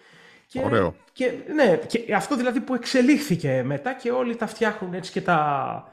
Και, 0.48 0.62
Ωραίο. 0.66 0.96
Και, 1.14 1.32
ναι, 1.56 1.80
και 1.88 2.16
αυτό 2.16 2.36
δηλαδή 2.36 2.60
που 2.60 2.74
εξελίχθηκε 2.74 3.62
μετά 3.66 3.94
και 3.94 4.12
όλοι 4.12 4.36
τα 4.36 4.48
φτιάχνουν 4.48 4.94
έτσι 4.94 5.12
και 5.12 5.22
τα 5.22 5.40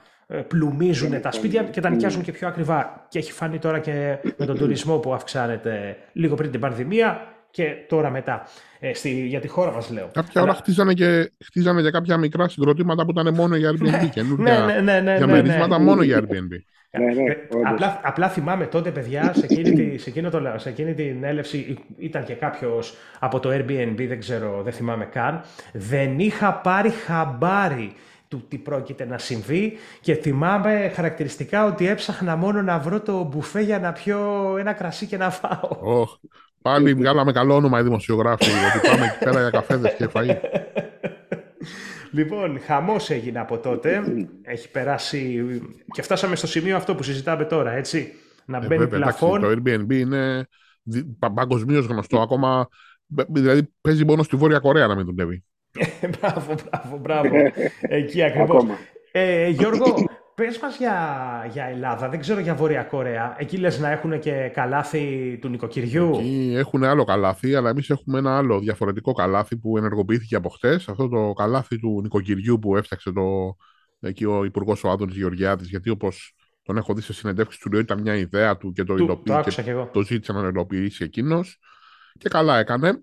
ε, 0.03 0.04
πλουμίζουν 0.49 1.21
τα 1.21 1.33
σπίτια 1.33 1.63
και 1.63 1.81
τα 1.81 1.91
νοικιάζουν 1.91 2.23
και 2.23 2.33
πιο 2.33 2.49
ακριβά. 2.49 3.07
Και 3.09 3.19
έχει 3.19 3.33
φανεί 3.33 3.59
τώρα 3.59 3.79
και 3.79 4.19
με 4.37 4.47
τον 4.47 4.59
τουρισμό 4.59 4.99
που 4.99 5.15
αυξάνεται 5.15 5.97
λίγο 6.13 6.35
πριν 6.35 6.51
την 6.51 6.61
πανδημία 6.61 7.29
και 7.51 7.75
τώρα 7.89 8.11
μετά. 8.11 8.47
Ε, 8.81 8.95
στη, 8.95 9.27
για 9.27 9.41
τη 9.41 9.49
χώρα 9.49 9.73
μας 9.73 9.91
λέω. 9.91 10.09
Κάποια 10.13 10.43
ώρα 10.43 10.55
χτίζανε 10.55 10.93
και, 10.93 11.33
χτίζανε 11.45 11.83
και 11.83 11.91
κάποια 11.91 12.17
μικρά 12.17 12.49
συγκροτήματα 12.49 13.05
που 13.05 13.11
ήταν 13.11 13.35
μόνο 13.35 13.57
για 13.57 13.71
Airbnb. 13.71 13.91
ναι, 13.91 14.09
καινούργια, 14.13 14.59
ναι, 14.59 14.81
ναι, 14.81 15.01
ναι, 15.01 15.17
για 15.17 15.27
ναι, 15.27 15.33
μερίσματα 15.33 15.79
μόνο 15.79 16.03
για 16.03 16.21
Airbnb. 16.21 16.59
Ναι, 16.99 17.05
ναι, 17.05 17.31
ε, 17.31 17.37
απλά, 17.65 18.01
απλά 18.03 18.29
θυμάμαι 18.29 18.67
τότε, 18.67 18.91
παιδιά, 18.91 19.33
σε 19.35 19.47
εκείνη, 19.51 19.73
τη, 19.73 19.99
σε, 19.99 20.11
εκείνο 20.11 20.31
το, 20.31 20.55
σε 20.57 20.69
εκείνη 20.69 20.95
την 20.95 21.25
έλευση 21.25 21.79
ήταν 21.99 22.25
και 22.25 22.35
κάποιος 22.35 22.97
από 23.19 23.41
το 23.41 23.51
Airbnb, 23.53 24.05
δεν 24.09 24.19
ξέρω, 24.19 24.63
δεν 24.63 24.73
θυμάμαι 24.73 25.05
καν. 25.05 25.41
Δεν 25.73 26.19
είχα 26.19 26.55
πάρει 26.55 26.91
χαμπάρι 26.91 27.93
του 28.29 28.45
τι 28.49 28.59
πρόκειται 28.59 29.05
να 29.05 29.19
συμβεί 29.19 29.73
και 30.01 30.15
θυμάμαι 30.15 30.93
χαρακτηριστικά 30.95 31.65
ότι 31.65 31.89
έψαχνα 31.89 32.37
μόνο 32.37 32.63
να 32.63 32.79
βρω 32.79 33.01
το 33.01 33.23
μπουφέ 33.23 33.61
για 33.61 33.79
να 33.79 33.93
πιω 33.93 34.19
ένα 34.59 34.73
κρασί 34.73 35.07
και 35.07 35.17
να 35.17 35.31
φάω. 35.31 35.69
Oh, 35.85 36.29
πάλι 36.63 36.95
βγάλαμε 36.95 37.33
καλό 37.33 37.55
όνομα 37.55 37.81
οι 37.81 37.83
δημοσιογράφοι, 37.83 38.51
γιατί 38.51 38.89
πάμε 38.89 39.05
εκεί 39.05 39.25
πέρα 39.25 39.41
για 39.41 39.51
καφέδες 39.51 39.95
και 39.95 40.09
φαΐ. 40.13 40.37
Λοιπόν, 42.15 42.61
χαμός 42.61 43.11
έγινε 43.11 43.39
από 43.39 43.59
τότε. 43.59 44.03
Έχει 44.43 44.71
περάσει 44.71 45.45
και 45.93 46.03
φτάσαμε 46.03 46.37
στο 46.37 46.47
σημείο 46.47 46.77
αυτό 46.77 46.95
που 46.95 47.03
συζητάμε 47.03 47.45
τώρα, 47.45 47.71
έτσι. 47.71 48.13
Να 48.47 48.57
ε, 48.57 48.67
μπαίνει 48.67 48.89
πλαφόν. 48.89 49.41
το 49.41 49.49
Airbnb 49.49 49.93
είναι 49.93 50.47
παγκοσμίως 51.35 51.87
γνωστό. 51.87 52.21
Ακόμα, 52.21 52.69
δηλαδή 53.29 53.73
παίζει 53.81 54.05
μόνο 54.05 54.23
στη 54.23 54.37
Βόρεια 54.37 54.59
Κορέα 54.59 54.87
να 54.87 54.95
μην 54.95 55.05
δουλεύει. 55.05 55.45
Μπράβο, 56.19 56.55
μπράβο, 56.55 56.99
μπράβο. 56.99 57.35
Εκεί 57.81 58.23
ακριβώς. 58.23 58.65
Ε, 59.13 59.49
Γιώργο, 59.49 59.95
Πες 60.35 60.59
μας 60.59 60.77
για, 60.77 61.49
για 61.53 61.65
Ελλάδα, 61.65 62.09
δεν 62.09 62.21
ξέρω 62.21 62.41
για 62.41 62.55
Βόρεια 62.55 62.83
Κορέα. 62.83 63.37
Εκεί 63.39 63.57
λες 63.57 63.79
να 63.79 63.91
έχουν 63.91 64.21
και 64.21 64.51
καλάθι 64.55 65.39
του 65.41 65.49
νοικοκυριού. 65.49 66.11
Εκεί 66.15 66.55
έχουν 66.57 66.85
άλλο 66.85 67.05
καλάθι, 67.05 67.55
αλλά 67.55 67.71
εμείς 67.71 67.91
έχουμε 67.91 68.19
ένα 68.19 68.37
άλλο 68.37 68.59
διαφορετικό 68.59 69.13
καλάθι 69.13 69.57
που 69.57 69.79
ενεργοποιήθηκε 69.79 70.37
από 70.37 70.49
χτε. 70.49 70.75
Αυτό 70.75 71.09
το 71.09 71.33
καλάθι 71.33 71.79
του 71.81 72.01
νοικοκυριού 72.03 72.59
που 72.59 72.77
έφτιαξε 72.77 73.13
το, 73.13 73.57
εκεί 74.01 74.25
ο 74.25 74.45
Υπουργός 74.45 74.85
ο 74.85 74.91
Άδωνης 74.91 75.17
Γεωργιάδης. 75.17 75.69
Γιατί 75.69 75.91
όπως 75.91 76.35
τον 76.63 76.77
έχω 76.77 76.95
δει 76.95 77.01
σε 77.01 77.13
συνεντεύξεις 77.13 77.61
του, 77.61 77.79
ήταν 77.79 78.01
μια 78.01 78.15
ιδέα 78.15 78.57
του 78.57 78.73
και 78.73 78.85
το 78.85 78.95
υλοποίησε. 78.95 79.63
Και, 79.63 79.75
το 79.93 80.03
ζήτησε 80.03 80.33
να 80.33 80.49
υλοποιήσει 80.49 81.05
εκείνος. 81.05 81.59
Και 82.19 82.29
καλά 82.29 82.59
έκανε. 82.59 83.01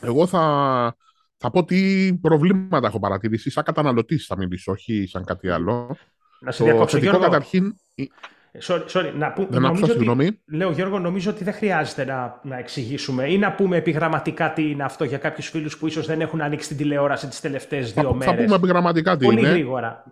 Εγώ 0.00 0.26
θα, 0.26 0.96
θα 1.44 1.50
πω 1.50 1.64
τι 1.64 2.14
προβλήματα 2.20 2.86
έχω 2.86 2.98
παρατηρήσει. 2.98 3.50
Σαν 3.50 3.64
καταναλωτής 3.64 4.26
θα 4.26 4.36
μιλήσω, 4.36 4.72
όχι 4.72 5.06
σαν 5.06 5.24
κάτι 5.24 5.48
άλλο. 5.48 5.96
Να 6.40 6.50
σε 6.50 6.64
διακόψω, 6.64 6.98
Γιώργο. 6.98 7.20
Καταρχήν... 7.20 7.74
Sorry, 8.66 8.84
sorry. 8.88 9.12
Να 9.16 9.32
που, 9.32 9.46
δεν 9.50 9.62
νομίζω 9.62 9.92
ότι, 9.92 10.40
λέω 10.46 10.70
Γιώργο, 10.70 10.98
νομίζω 10.98 11.30
ότι 11.30 11.44
δεν 11.44 11.52
χρειάζεται 11.52 12.04
να, 12.04 12.40
να 12.44 12.58
εξηγήσουμε 12.58 13.30
ή 13.30 13.38
να 13.38 13.52
πούμε 13.52 13.76
επιγραμματικά 13.76 14.52
τι 14.52 14.70
είναι 14.70 14.84
αυτό 14.84 15.04
για 15.04 15.18
κάποιους 15.18 15.48
φίλους 15.48 15.78
που 15.78 15.86
ίσως 15.86 16.06
δεν 16.06 16.20
έχουν 16.20 16.40
ανοίξει 16.40 16.68
την 16.68 16.76
τηλεόραση 16.76 17.28
τις 17.28 17.40
τελευταίες 17.40 17.92
δύο 17.92 18.14
μέρες. 18.14 18.34
Θα 18.34 18.42
πούμε 18.42 18.56
επιγραμματικά 18.56 19.16
τι 19.16 19.24
Πολύ 19.24 19.38
είναι. 19.38 19.48
Πολύ 19.48 19.60
γρήγορα. 19.60 20.04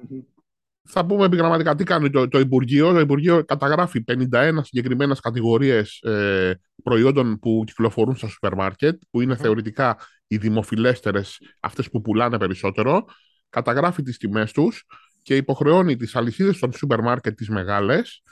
Θα 0.88 1.06
πούμε 1.06 1.24
επιγραμματικά 1.24 1.74
τι 1.74 1.84
κάνει 1.84 2.10
το, 2.10 2.28
το 2.28 2.38
Υπουργείο. 2.38 2.92
Το 2.92 3.00
Υπουργείο 3.00 3.44
καταγράφει 3.44 4.04
51 4.32 4.50
συγκεκριμένες 4.62 5.20
κατηγορίες 5.20 6.00
ε, 6.02 6.60
προϊόντων 6.82 7.38
που 7.38 7.62
κυκλοφορούν 7.66 8.16
στα 8.16 8.28
σούπερ 8.28 8.54
μάρκετ, 8.54 9.00
που 9.10 9.20
είναι 9.20 9.36
θεωρητικά 9.36 9.96
οι 10.32 10.36
δημοφιλέστερες, 10.36 11.40
αυτές 11.60 11.90
που 11.90 12.00
πουλάνε 12.00 12.38
περισσότερο. 12.38 13.04
Καταγράφει 13.50 14.02
τις 14.02 14.16
τιμές 14.18 14.52
τους 14.52 14.84
και 15.22 15.36
υποχρεώνει 15.36 15.96
τις 15.96 16.16
αλυσίδες 16.16 16.58
των 16.58 16.72
σούπερ 16.72 17.00
μάρκετ 17.00 17.36
τις 17.36 17.48
μεγάλες 17.48 18.22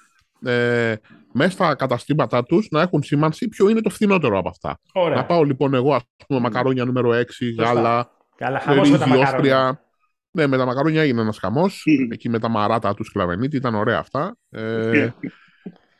ε, 0.44 0.94
μέσα 1.32 1.50
στα 1.50 1.74
καταστήματά 1.74 2.42
τους 2.42 2.68
να 2.70 2.80
έχουν 2.80 3.02
σήμανση 3.02 3.48
ποιο 3.48 3.68
είναι 3.68 3.80
το 3.80 3.90
φθηνότερο 3.90 4.38
από 4.38 4.48
αυτά. 4.48 4.80
Ωραία. 4.92 5.16
Να 5.16 5.24
πάω 5.24 5.44
λοιπόν 5.44 5.74
εγώ, 5.74 5.94
ας 5.94 6.02
πούμε, 6.26 6.40
μακαρόνια 6.40 6.84
νούμερο 6.84 7.10
6, 7.10 7.24
γάλα, 7.58 8.10
Καλά, 8.36 8.58
χαμός 8.58 8.90
με 8.90 8.98
τα 8.98 9.08
μακαρόνια. 9.08 9.84
Ναι, 10.30 10.46
με 10.46 10.56
τα 10.56 10.64
μακαρόνια 10.64 11.02
έγινε 11.02 11.20
ένας 11.20 11.38
χαμός. 11.38 11.84
Εκεί 12.10 12.28
με 12.28 12.38
τα 12.38 12.48
μαράτα 12.48 12.94
τους 12.94 13.06
Σκλαβενίτη, 13.06 13.56
ήταν 13.56 13.74
ωραία 13.74 13.98
αυτά. 13.98 14.36
Ε, 14.50 15.08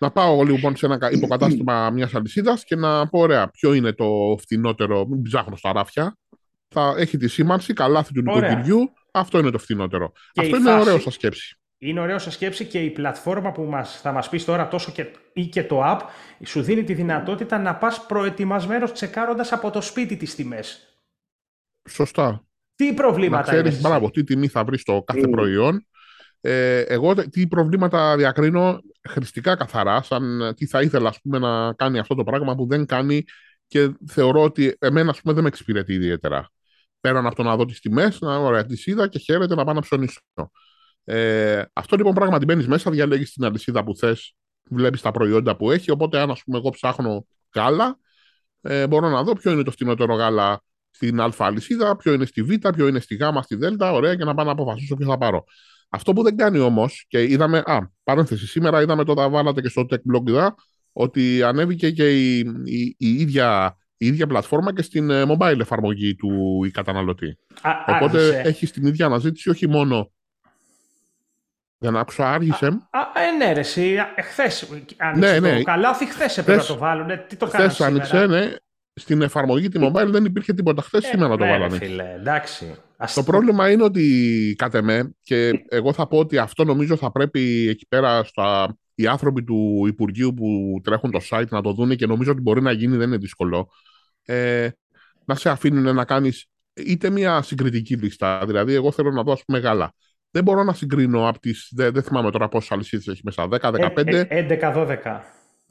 να 0.01 0.11
πάω 0.11 0.43
λοιπόν 0.43 0.77
σε 0.77 0.87
ένα 0.87 1.11
υποκατάστημα 1.11 1.91
μιας 1.91 2.15
αλυσίδας 2.15 2.65
και 2.65 2.77
να 2.77 3.09
πω: 3.09 3.19
Ωραία, 3.19 3.49
ποιο 3.49 3.75
είναι 3.75 3.93
το 3.93 4.37
φθηνότερο. 4.41 5.07
Μην 5.07 5.23
ψάχνω 5.23 5.57
στα 5.57 5.73
ράφια. 5.73 6.17
Θα 6.69 6.95
έχει 6.97 7.17
τη 7.17 7.29
σήμανση, 7.29 7.73
καλάθι 7.73 8.13
του 8.13 8.23
νοικοκυριού, 8.23 8.93
αυτό 9.13 9.39
είναι 9.39 9.51
το 9.51 9.59
φθηνότερο. 9.59 10.13
Αυτό 10.37 10.57
είναι 10.57 10.73
ωραίο 10.73 10.99
σαν 10.99 11.13
σκέψη. 11.13 11.55
Είναι 11.79 12.01
ωραίο 12.01 12.19
σαν 12.19 12.33
σκέψη 12.33 12.65
και 12.65 12.83
η 12.83 12.91
πλατφόρμα 12.91 13.53
που 13.53 13.63
μας, 13.63 14.01
θα 14.01 14.13
μας 14.13 14.29
πεις 14.29 14.45
τώρα 14.45 14.69
τόσο 14.69 14.93
και, 14.93 15.07
ή 15.33 15.47
και 15.47 15.65
το 15.65 15.81
app 15.85 16.01
σου 16.45 16.63
δίνει 16.63 16.85
τη 16.85 16.95
δυνατότητα 16.95 17.59
να 17.59 17.77
πας 17.77 18.07
προετοιμασμένος 18.07 18.93
τσεκάροντας 18.93 19.53
από 19.53 19.71
το 19.71 19.81
σπίτι 19.81 20.17
τις 20.17 20.35
τιμές. 20.35 20.95
Σωστά. 21.89 22.45
Τι 22.75 22.95
προβλήματα 22.95 23.53
να 23.53 23.63
ξέρεις, 23.63 23.81
μπράβο, 23.81 24.11
τι 24.11 24.25
τιμή 24.25 24.49
θα 24.49 24.65
βρεις 24.65 24.81
στο 24.81 25.03
κάθε 25.07 25.29
προϊόν. 25.29 25.87
Ε, 26.41 26.81
εγώ 26.81 27.15
τι 27.15 27.47
προβλήματα 27.47 28.17
διακρίνω 28.17 28.81
χρηστικά 29.09 29.57
καθαρά, 29.57 30.03
σαν 30.03 30.53
τι 30.57 30.67
θα 30.67 30.83
ήθελα 30.83 31.09
ας 31.09 31.21
πούμε, 31.21 31.39
να 31.39 31.73
κάνει 31.73 31.99
αυτό 31.99 32.15
το 32.15 32.25
πράγμα 32.25 32.55
που 32.55 32.67
δεν 32.67 32.87
κάνει 32.87 33.25
και 33.67 33.93
θεωρώ 34.07 34.43
ότι 34.43 34.77
εμένα 34.79 35.11
ας 35.11 35.21
πούμε, 35.21 35.35
δεν 35.35 35.43
με 35.43 35.49
εξυπηρετεί 35.49 35.93
ιδιαίτερα 35.93 36.51
πέραν 37.01 37.27
από 37.27 37.35
το 37.35 37.43
να 37.43 37.57
δω 37.57 37.65
τις 37.65 37.81
τιμές, 37.81 38.21
να 38.21 38.37
ωραία, 38.37 38.65
τις 38.65 38.87
είδα 38.87 39.09
και 39.09 39.19
χαίρεται 39.19 39.55
να 39.55 39.65
πάω 39.65 39.75
να 39.75 39.81
ψωνίσω. 39.81 40.21
Ε, 41.05 41.63
αυτό 41.73 41.97
λοιπόν 41.97 42.15
πράγματι 42.15 42.45
μπαίνεις 42.45 42.67
μέσα, 42.67 42.91
διαλέγεις 42.91 43.33
την 43.33 43.45
αλυσίδα 43.45 43.85
που 43.85 43.97
θες, 43.97 44.35
βλέπεις 44.71 45.01
τα 45.01 45.11
προϊόντα 45.11 45.57
που 45.57 45.71
έχει. 45.71 45.91
Οπότε, 45.91 46.19
αν 46.21 46.31
ας 46.31 46.43
πούμε, 46.43 46.59
εγώ 46.59 46.71
ψάχνω 46.71 47.27
γάλα, 47.55 47.99
ε, 48.61 48.87
μπορώ 48.87 49.09
να 49.09 49.23
δω 49.23 49.33
ποιο 49.33 49.53
είναι 49.53 49.63
το 49.63 49.71
φτηνότερο 49.71 50.15
γάλα 50.15 50.63
στην 50.91 51.21
Α 51.21 51.33
αλυσίδα, 51.39 51.97
ποιο 51.97 52.13
είναι 52.13 52.25
στη 52.25 52.43
Β, 52.43 52.69
ποιο 52.75 52.87
είναι 52.87 53.01
στη 53.01 53.15
Γ, 53.15 53.21
στη 53.43 53.55
Δ, 53.55 53.83
ωραία, 53.83 54.15
και 54.15 54.25
να 54.25 54.35
πάω 54.35 54.45
να 54.45 54.53
αποφασίσω 54.53 54.97
ποιο 54.97 55.07
θα 55.07 55.19
πάρω. 55.19 55.45
Αυτό 55.93 56.13
που 56.13 56.23
δεν 56.23 56.37
κάνει 56.37 56.59
όμως, 56.59 57.05
και 57.09 57.23
είδαμε, 57.23 57.63
α, 57.65 57.79
παρένθεση, 58.03 58.47
σήμερα 58.47 58.83
είδαμε 58.83 59.05
το 59.05 59.31
βάλατε 59.31 59.61
και 59.61 59.69
στο 59.69 59.87
Tech 59.91 59.95
Blog, 59.95 60.49
ότι 60.93 61.43
ανέβηκε 61.43 61.91
και 61.91 62.11
η, 62.11 62.39
η, 62.65 62.95
η 62.99 63.15
ίδια 63.15 63.75
η 64.03 64.07
ίδια 64.07 64.27
πλατφόρμα 64.27 64.75
και 64.75 64.83
στην 64.83 65.11
ε, 65.11 65.25
mobile 65.29 65.61
εφαρμογή 65.61 66.15
του 66.15 66.65
η 66.65 66.71
καταναλωτή. 66.71 67.39
Α, 67.63 67.71
Οπότε 67.87 68.19
άργησε. 68.19 68.41
έχει 68.41 68.67
την 68.67 68.87
ίδια 68.87 69.07
αναζήτηση 69.07 69.51
όχι 69.51 69.69
μόνο. 69.69 70.11
Δεν 71.79 71.97
άκουσα, 71.97 72.33
άργησε. 72.33 72.67
Α, 72.67 73.01
ε, 73.15 73.37
ναι, 73.37 73.53
ρε, 73.53 73.61
εσύ, 73.61 73.97
χθες 74.23 74.69
άνοιξε 74.97 75.41
ναι, 75.41 75.51
ναι. 75.51 75.57
το 75.57 75.63
καλάθι, 75.63 76.07
χθες 76.07 76.39
έπρεπε 76.39 76.61
να 76.61 76.67
το 76.67 76.77
βάλουν. 76.77 77.09
Τι 77.29 77.37
το 77.37 77.47
κάνεις 77.47 77.81
άνοιξε, 77.81 78.27
ναι. 78.27 78.53
Στην 78.95 79.23
εφαρμογή 79.23 79.69
τη 79.69 79.81
mobile 79.83 80.09
δεν 80.09 80.25
υπήρχε 80.25 80.53
τίποτα. 80.53 80.83
Χθες 80.83 81.05
σήμερα 81.05 81.37
το 81.37 81.45
ναι, 81.45 81.51
βάλανε. 81.51 81.77
Φίλε, 81.77 82.15
εντάξει. 82.15 82.75
Το 83.15 83.23
πρόβλημα 83.23 83.71
είναι 83.71 83.83
ότι 83.83 84.55
κατ' 84.59 84.75
εμέ, 84.75 85.15
και 85.23 85.65
εγώ 85.69 85.93
θα 85.93 86.07
πω 86.07 86.19
ότι 86.19 86.39
αυτό 86.39 86.65
νομίζω 86.65 86.97
θα 86.97 87.13
πρέπει 87.13 87.69
εκεί 87.69 87.87
πέρα 87.89 88.25
στα, 88.25 88.77
οι 88.95 89.07
άνθρωποι 89.07 89.45
του 89.45 89.85
Υπουργείου 89.87 90.35
που 90.35 90.81
τρέχουν 90.83 91.11
το 91.11 91.21
site 91.31 91.49
να 91.49 91.63
το 91.63 91.73
δουν 91.73 91.97
και 91.97 92.07
νομίζω 92.07 92.31
ότι 92.31 92.41
μπορεί 92.41 92.63
να 92.63 92.73
γίνει, 92.73 92.97
δεν 92.97 93.07
είναι 93.07 93.17
δύσκολο. 93.17 93.71
Ε, 94.25 94.69
να 95.25 95.35
σε 95.35 95.51
αφήνουν 95.51 95.95
να 95.95 96.05
κάνεις 96.05 96.47
είτε 96.73 97.11
μια 97.11 97.43
συγκριτική 97.43 97.95
λίστα. 97.95 98.43
Δηλαδή, 98.47 98.75
εγώ 98.75 98.93
θέλω 98.93 99.11
να 99.11 99.23
δω, 99.23 99.33
ας 99.33 99.45
πούμε, 99.45 99.59
γάλα. 99.59 99.95
Δεν 100.31 100.43
μπορώ 100.43 100.65
να 100.65 100.73
συγκρίνω 100.73 101.29
από 101.29 101.41
τι. 101.41 101.51
Δεν, 101.71 101.93
δεν 101.93 102.03
θυμάμαι 102.03 102.31
τώρα 102.31 102.49
πόσε 102.49 102.75
αλυσίδε 102.75 103.13
έχει 103.13 103.21
μέσα. 103.25 103.49
10, 103.51 103.59
15. 103.61 104.25
11-12. 104.29 105.21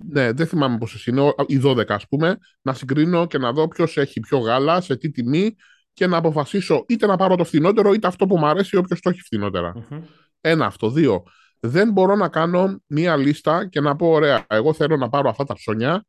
Ναι, 0.05 0.31
δεν 0.31 0.47
θυμάμαι 0.47 0.77
πόσες 0.77 1.05
είναι, 1.05 1.33
οι 1.45 1.61
12 1.63 1.83
ας 1.87 2.07
πούμε, 2.07 2.37
να 2.61 2.73
συγκρίνω 2.73 3.27
και 3.27 3.37
να 3.37 3.51
δω 3.51 3.67
ποιος 3.67 3.97
έχει 3.97 4.19
πιο 4.19 4.37
γάλα, 4.37 4.81
σε 4.81 4.97
τι 4.97 5.11
τιμή 5.11 5.55
και 5.93 6.07
να 6.07 6.17
αποφασίσω 6.17 6.85
είτε 6.87 7.05
να 7.05 7.15
πάρω 7.15 7.35
το 7.35 7.43
φθηνότερο 7.43 7.93
είτε 7.93 8.07
αυτό 8.07 8.25
που 8.25 8.37
μου 8.37 8.45
αρέσει 8.47 8.75
όποιος 8.75 9.01
το 9.01 9.09
έχει 9.09 9.21
φθηνότερα. 9.21 9.73
Mm-hmm. 9.75 10.01
Ένα 10.41 10.65
αυτό. 10.65 10.89
Δύο. 10.89 11.23
Δεν 11.59 11.91
μπορώ 11.91 12.15
να 12.15 12.27
κάνω 12.27 12.81
μία 12.87 13.15
λίστα 13.17 13.67
και 13.67 13.81
να 13.81 13.95
πω: 13.95 14.07
Ωραία, 14.07 14.45
εγώ 14.49 14.73
θέλω 14.73 14.97
να 14.97 15.09
πάρω 15.09 15.29
αυτά 15.29 15.43
τα 15.43 15.53
ψώνια. 15.53 16.05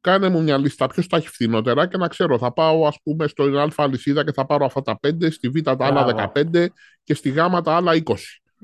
Κάνε 0.00 0.28
μου 0.28 0.42
μια 0.42 0.58
λίστα 0.58 0.86
ποιος 0.86 1.06
τα 1.06 1.16
έχει 1.16 1.28
φθηνότερα 1.28 1.86
και 1.86 1.96
να 1.96 2.08
ξέρω, 2.08 2.38
θα 2.38 2.52
πάω 2.52 2.86
ας 2.86 2.98
πούμε 3.02 3.26
στο 3.26 3.44
Α 3.44 3.68
αλυσίδα 3.76 4.24
και 4.24 4.32
θα 4.32 4.46
πάρω 4.46 4.64
αυτά 4.64 4.82
τα 4.82 4.98
5, 5.06 5.30
στη 5.30 5.48
Β 5.48 5.60
τα 5.60 5.76
άλλα 5.78 6.30
15 6.34 6.66
και 7.04 7.14
στη 7.14 7.28
Γ 7.28 7.36
τα 7.64 7.74
άλλα 7.74 7.92
20. 8.04 8.14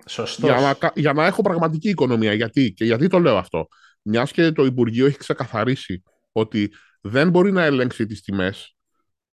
Σωστός. 0.07 0.50
Για 0.50 0.76
να, 0.81 0.93
για 0.95 1.12
να 1.12 1.26
έχω 1.26 1.43
πραγματική 1.43 1.88
οικονομία. 1.88 2.33
Γιατί, 2.33 2.73
και 2.73 2.85
γιατί 2.85 3.07
το 3.07 3.19
λέω 3.19 3.37
αυτό. 3.37 3.69
Μιας 4.03 4.33
και 4.33 4.53
το 4.53 4.65
Υπουργείο 4.65 5.07
έχει 5.07 5.19
ξεκαθαρίσει 5.19 6.03
ότι 6.33 6.73
δεν 7.01 7.31
μπορεί 7.31 7.53
να 7.53 7.63
ελέγξει 7.63 8.07
τις 8.07 8.23
τιμές 8.23 8.77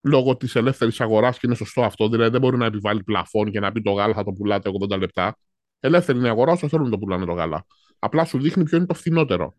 λόγω 0.02 0.38
της 0.38 0.56
ελεύθερης 0.56 1.02
αγοράς 1.02 1.40
και 1.40 1.48
είναι 1.48 1.56
σωστό 1.56 1.84
αυτό. 1.84 2.10
Δηλαδή 2.10 2.32
δεν 2.32 2.42
μπορεί 2.42 2.58
να 2.58 2.66
επιβάλλει 2.66 3.04
πλαφόν 3.04 3.52
και 3.52 3.60
να 3.60 3.72
πει 3.72 3.82
το 3.82 3.92
γάλα 3.92 4.14
θα 4.14 4.24
το 4.24 4.32
πουλάτε 4.32 4.70
80 4.90 5.00
λεπτά. 5.00 5.38
Ελεύθερη 5.80 6.18
είναι 6.18 6.28
η 6.28 6.30
αγορά, 6.30 6.52
όσο 6.52 6.68
θέλουν 6.68 6.86
να 6.86 6.92
το 6.92 6.98
πουλάνε 6.98 7.26
το 7.26 7.32
γάλα. 7.32 7.66
Απλά 8.00 8.26
σου 8.26 8.40
δείχνει 8.40 8.64
ποιο 8.64 8.78
είναι 8.78 8.86
το 8.86 8.94
φθηνότερο. 8.94 9.56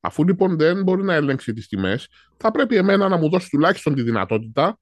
Αφού 0.00 0.24
λοιπόν 0.24 0.56
δεν 0.56 0.82
μπορεί 0.82 1.02
να 1.02 1.14
ελέγξει 1.14 1.52
τις 1.52 1.68
τιμές, 1.68 2.08
θα 2.36 2.50
πρέπει 2.50 2.76
εμένα 2.76 3.08
να 3.08 3.16
μου 3.16 3.28
δώσει 3.28 3.50
τουλάχιστον 3.50 3.94
τη 3.94 4.02
δυνατότητα 4.02 4.78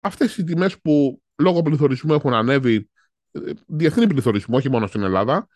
αυτές 0.00 0.36
οι 0.36 0.44
τιμές 0.44 0.80
που 0.80 1.22
λόγω 1.36 1.62
πληθωρισμού 1.62 2.14
έχουν 2.14 2.34
ανέβει, 2.34 2.90
ε, 3.32 3.40
διεθνή 3.66 4.06
πληθωρισμό, 4.06 4.56
όχι 4.56 4.70
μόνο 4.70 4.86
στην 4.86 5.02
Ελλάδα, 5.02 5.48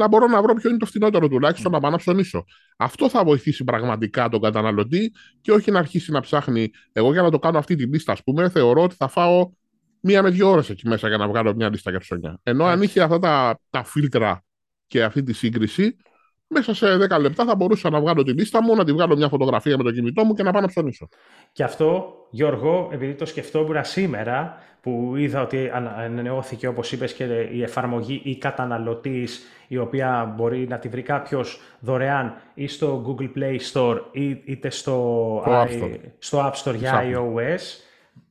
να 0.00 0.08
μπορώ 0.08 0.26
να 0.26 0.42
βρω 0.42 0.54
ποιο 0.54 0.70
είναι 0.70 0.78
το 0.78 0.86
φθηνότερο 0.86 1.28
τουλάχιστον 1.28 1.72
να 1.72 1.80
πάω 1.80 1.90
να 1.90 1.96
ψωνίσω. 1.96 2.44
Αυτό 2.76 3.08
θα 3.08 3.24
βοηθήσει 3.24 3.64
πραγματικά 3.64 4.28
τον 4.28 4.40
καταναλωτή 4.40 5.12
και 5.40 5.52
όχι 5.52 5.70
να 5.70 5.78
αρχίσει 5.78 6.12
να 6.12 6.20
ψάχνει. 6.20 6.70
Εγώ 6.92 7.12
για 7.12 7.22
να 7.22 7.30
το 7.30 7.38
κάνω 7.38 7.58
αυτή 7.58 7.74
τη 7.74 7.84
λίστα, 7.84 8.12
ας 8.12 8.22
πούμε, 8.22 8.48
θεωρώ 8.48 8.82
ότι 8.82 8.94
θα 8.94 9.08
φάω 9.08 9.50
μία 10.00 10.22
με 10.22 10.30
δύο 10.30 10.50
ώρες 10.50 10.70
εκεί 10.70 10.88
μέσα 10.88 11.08
για 11.08 11.16
να 11.16 11.28
βγάλω 11.28 11.54
μια 11.54 11.68
λίστα 11.70 11.90
για 11.90 11.98
ψώνια. 11.98 12.40
Ενώ 12.42 12.64
αν 12.64 12.82
είχε 12.82 13.00
αυτά 13.00 13.18
τα, 13.18 13.60
τα 13.70 13.84
φίλτρα 13.84 14.44
και 14.86 15.02
αυτή 15.02 15.22
τη 15.22 15.32
σύγκριση, 15.32 15.96
μέσα 16.52 16.74
σε 16.74 16.86
10 16.96 17.20
λεπτά 17.20 17.44
θα 17.44 17.54
μπορούσα 17.54 17.90
να 17.90 18.00
βγάλω 18.00 18.22
τη 18.22 18.32
λίστα 18.32 18.62
μου, 18.62 18.76
να 18.76 18.84
τη 18.84 18.92
βγάλω 18.92 19.16
μια 19.16 19.28
φωτογραφία 19.28 19.76
με 19.76 19.82
το 19.82 19.92
κινητό 19.92 20.24
μου 20.24 20.34
και 20.34 20.42
να 20.42 20.50
πάω 20.50 20.60
να 20.60 20.66
ψωνίσω. 20.68 21.08
Και 21.52 21.62
αυτό, 21.62 22.14
Γιώργο, 22.30 22.88
επειδή 22.92 23.14
το 23.14 23.26
σκεφτόμουν 23.26 23.84
σήμερα, 23.84 24.58
που 24.80 25.12
είδα 25.16 25.42
ότι 25.42 25.70
ανανεώθηκε, 25.70 26.66
όπως 26.66 26.92
είπες, 26.92 27.12
και 27.12 27.24
η 27.52 27.62
εφαρμογή 27.62 28.20
ή 28.24 28.36
καταναλωτής, 28.36 29.42
η 29.68 29.78
οποία 29.78 30.34
μπορεί 30.36 30.66
να 30.68 30.78
τη 30.78 30.88
βρει 30.88 31.02
κάποιος 31.02 31.60
δωρεάν 31.80 32.34
ή 32.54 32.66
στο 32.66 33.04
Google 33.06 33.30
Play 33.38 33.58
Store 33.72 34.00
ή, 34.12 34.28
είτε 34.44 34.70
στο, 34.70 35.42
App 35.46 35.68
στο 36.18 36.38
App 36.38 36.52
Store 36.52 36.74
για 36.74 37.02
iOS. 37.04 37.89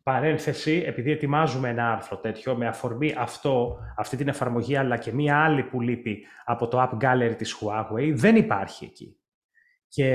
Παρένθεση, 0.09 0.83
επειδή 0.85 1.11
ετοιμάζουμε 1.11 1.69
ένα 1.69 1.91
άρθρο 1.91 2.17
τέτοιο 2.17 2.55
με 2.55 2.67
αφορμή 2.67 3.15
αυτό, 3.17 3.79
αυτή 3.97 4.17
την 4.17 4.27
εφαρμογή, 4.27 4.75
αλλά 4.75 4.97
και 4.97 5.13
μία 5.13 5.43
άλλη 5.43 5.63
που 5.63 5.81
λείπει 5.81 6.25
από 6.45 6.67
το 6.67 6.81
App 6.81 7.03
Gallery 7.03 7.33
της 7.37 7.57
Huawei, 7.59 8.11
δεν 8.13 8.35
υπάρχει 8.35 8.85
εκεί. 8.85 9.17
Και 9.87 10.07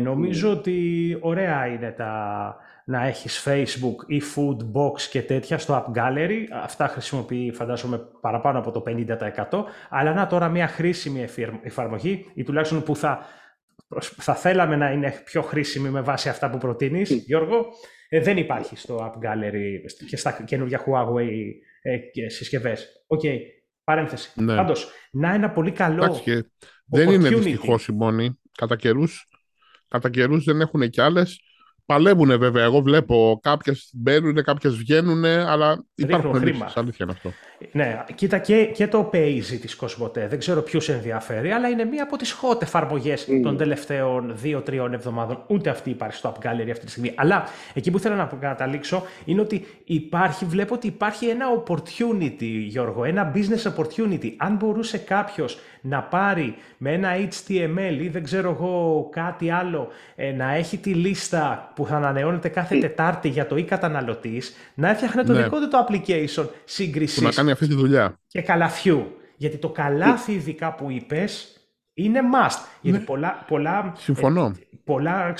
νομίζω 0.00 0.50
ότι 0.50 1.18
ωραία 1.20 1.66
είναι 1.66 1.90
τα, 1.90 2.56
να 2.84 3.06
έχεις 3.06 3.46
Facebook 3.48 4.06
ή 4.06 4.22
Food 4.34 4.80
Box 4.80 5.00
και 5.00 5.22
τέτοια 5.22 5.58
στο 5.58 5.84
App 5.84 5.98
Gallery. 5.98 6.38
Αυτά 6.62 6.88
χρησιμοποιεί 6.88 7.52
φαντάζομαι 7.54 7.98
παραπάνω 8.20 8.58
από 8.58 8.70
το 8.70 8.82
50%. 8.86 9.64
Αλλά 9.88 10.12
να 10.12 10.26
τώρα 10.26 10.48
μια 10.48 10.68
χρήσιμη 10.68 11.26
εφαρμογή 11.62 12.26
ή 12.34 12.42
τουλάχιστον 12.42 12.82
που 12.82 12.96
θα, 12.96 13.26
θα 14.00 14.34
θέλαμε 14.34 14.76
να 14.76 14.90
είναι 14.90 15.22
πιο 15.24 15.42
χρήσιμη 15.42 15.88
με 15.88 16.00
βάση 16.00 16.28
αυτά 16.28 16.50
που 16.50 16.58
προτείνεις, 16.58 17.10
Γιώργο, 17.10 17.66
ε, 18.08 18.20
δεν 18.20 18.36
υπάρχει 18.36 18.76
στο 18.76 18.96
App 18.96 19.26
Gallery 19.26 20.06
και 20.08 20.16
στα 20.16 20.42
καινούργια 20.44 20.84
Huawei 20.86 21.28
ε, 21.82 22.28
συσκευές. 22.28 23.04
OK, 23.06 23.20
okay. 23.22 23.36
παρένθεση. 23.84 24.32
Ναι. 24.34 24.56
Πάντως, 24.56 24.90
να 25.10 25.34
ένα 25.34 25.50
πολύ 25.50 25.70
καλό 25.70 26.22
Δεν 26.84 27.10
είναι 27.10 27.28
δυστυχώς 27.28 27.86
η 27.86 27.92
μόνη. 27.92 28.40
Κατά 28.58 28.76
καιρούς, 28.76 29.28
κατά 29.88 30.10
καιρούς 30.10 30.44
δεν 30.44 30.60
έχουν 30.60 30.90
κι 30.90 31.00
άλλες. 31.00 31.40
Παλεύουν 31.86 32.38
βέβαια. 32.38 32.64
Εγώ 32.64 32.80
βλέπω 32.80 33.40
κάποιες 33.42 33.90
μπαίνουν, 33.94 34.42
κάποιες 34.42 34.76
βγαίνουν, 34.76 35.24
αλλά 35.24 35.84
υπάρχουν 35.94 36.42
λύσεις. 36.42 36.76
Αλήθεια 36.76 37.04
είναι 37.04 37.12
αυτό. 37.12 37.32
Ναι, 37.72 38.04
κοίτα 38.14 38.38
και, 38.38 38.64
και 38.64 38.88
το 38.88 39.10
Paisy 39.12 39.58
της 39.60 39.76
Κοσμοτέ. 39.76 40.26
Δεν 40.28 40.38
ξέρω 40.38 40.62
ποιους 40.62 40.88
ενδιαφέρει, 40.88 41.50
αλλά 41.50 41.68
είναι 41.68 41.84
μία 41.84 42.02
από 42.02 42.16
τις 42.16 42.36
hot 42.42 42.62
εφαρμογές 42.62 43.28
mm. 43.30 43.40
των 43.42 43.56
τελευταίων 43.56 44.32
δύο-τριών 44.34 44.92
εβδομάδων. 44.92 45.42
Ούτε 45.46 45.70
αυτή 45.70 45.90
υπάρχει 45.90 46.16
στο 46.16 46.34
App 46.34 46.46
Gallery 46.46 46.70
αυτή 46.70 46.84
τη 46.84 46.90
στιγμή. 46.90 47.12
Αλλά 47.14 47.44
εκεί 47.74 47.90
που 47.90 47.98
θέλω 47.98 48.14
να 48.14 48.30
καταλήξω 48.40 49.02
είναι 49.24 49.40
ότι 49.40 49.66
υπάρχει, 49.84 50.44
βλέπω 50.44 50.74
ότι 50.74 50.86
υπάρχει 50.86 51.26
ένα 51.26 51.46
opportunity, 51.64 52.64
Γιώργο, 52.66 53.04
ένα 53.04 53.32
business 53.34 53.72
opportunity. 53.72 54.32
Αν 54.36 54.56
μπορούσε 54.56 54.98
κάποιος 54.98 55.58
να 55.80 56.02
πάρει 56.02 56.54
με 56.78 56.92
ένα 56.92 57.08
HTML 57.16 57.96
ή 58.00 58.08
δεν 58.08 58.24
ξέρω 58.24 58.50
εγώ 58.50 59.08
κάτι 59.12 59.50
άλλο, 59.50 59.88
ε, 60.16 60.30
να 60.32 60.54
έχει 60.54 60.76
τη 60.76 60.94
λίστα 60.94 61.72
που 61.74 61.86
θα 61.86 61.96
ανανεώνεται 61.96 62.48
κάθε 62.48 62.76
mm. 62.76 62.80
Τετάρτη 62.80 63.28
για 63.28 63.46
το 63.46 63.56
e-καταναλωτής, 63.56 64.54
να 64.74 64.88
έφτιαχνε 64.90 65.22
το 65.22 65.32
ναι. 65.32 65.42
δικό 65.42 65.58
του 65.60 65.68
το 65.68 65.86
application 65.88 66.48
σύγκρισης. 66.64 67.38
Να 67.48 67.54
κάνει 67.54 67.66
αυτή 67.66 67.66
τη 67.66 67.74
δουλειά. 67.74 68.18
Και 68.26 68.42
καλαθιού. 68.42 69.12
Γιατί 69.36 69.56
το 69.56 69.68
καλάθι, 69.68 70.32
ειδικά 70.32 70.74
που 70.74 70.90
είπες, 70.90 71.56
είναι 71.94 72.20
must. 72.34 72.58
Γιατί 72.80 72.98
ναι. 72.98 73.04
πολλά, 73.04 73.44
πολλά, 73.46 73.92
Συμφωνώ. 73.96 74.44
Ε, 74.44 74.52
πολλά 74.84 75.34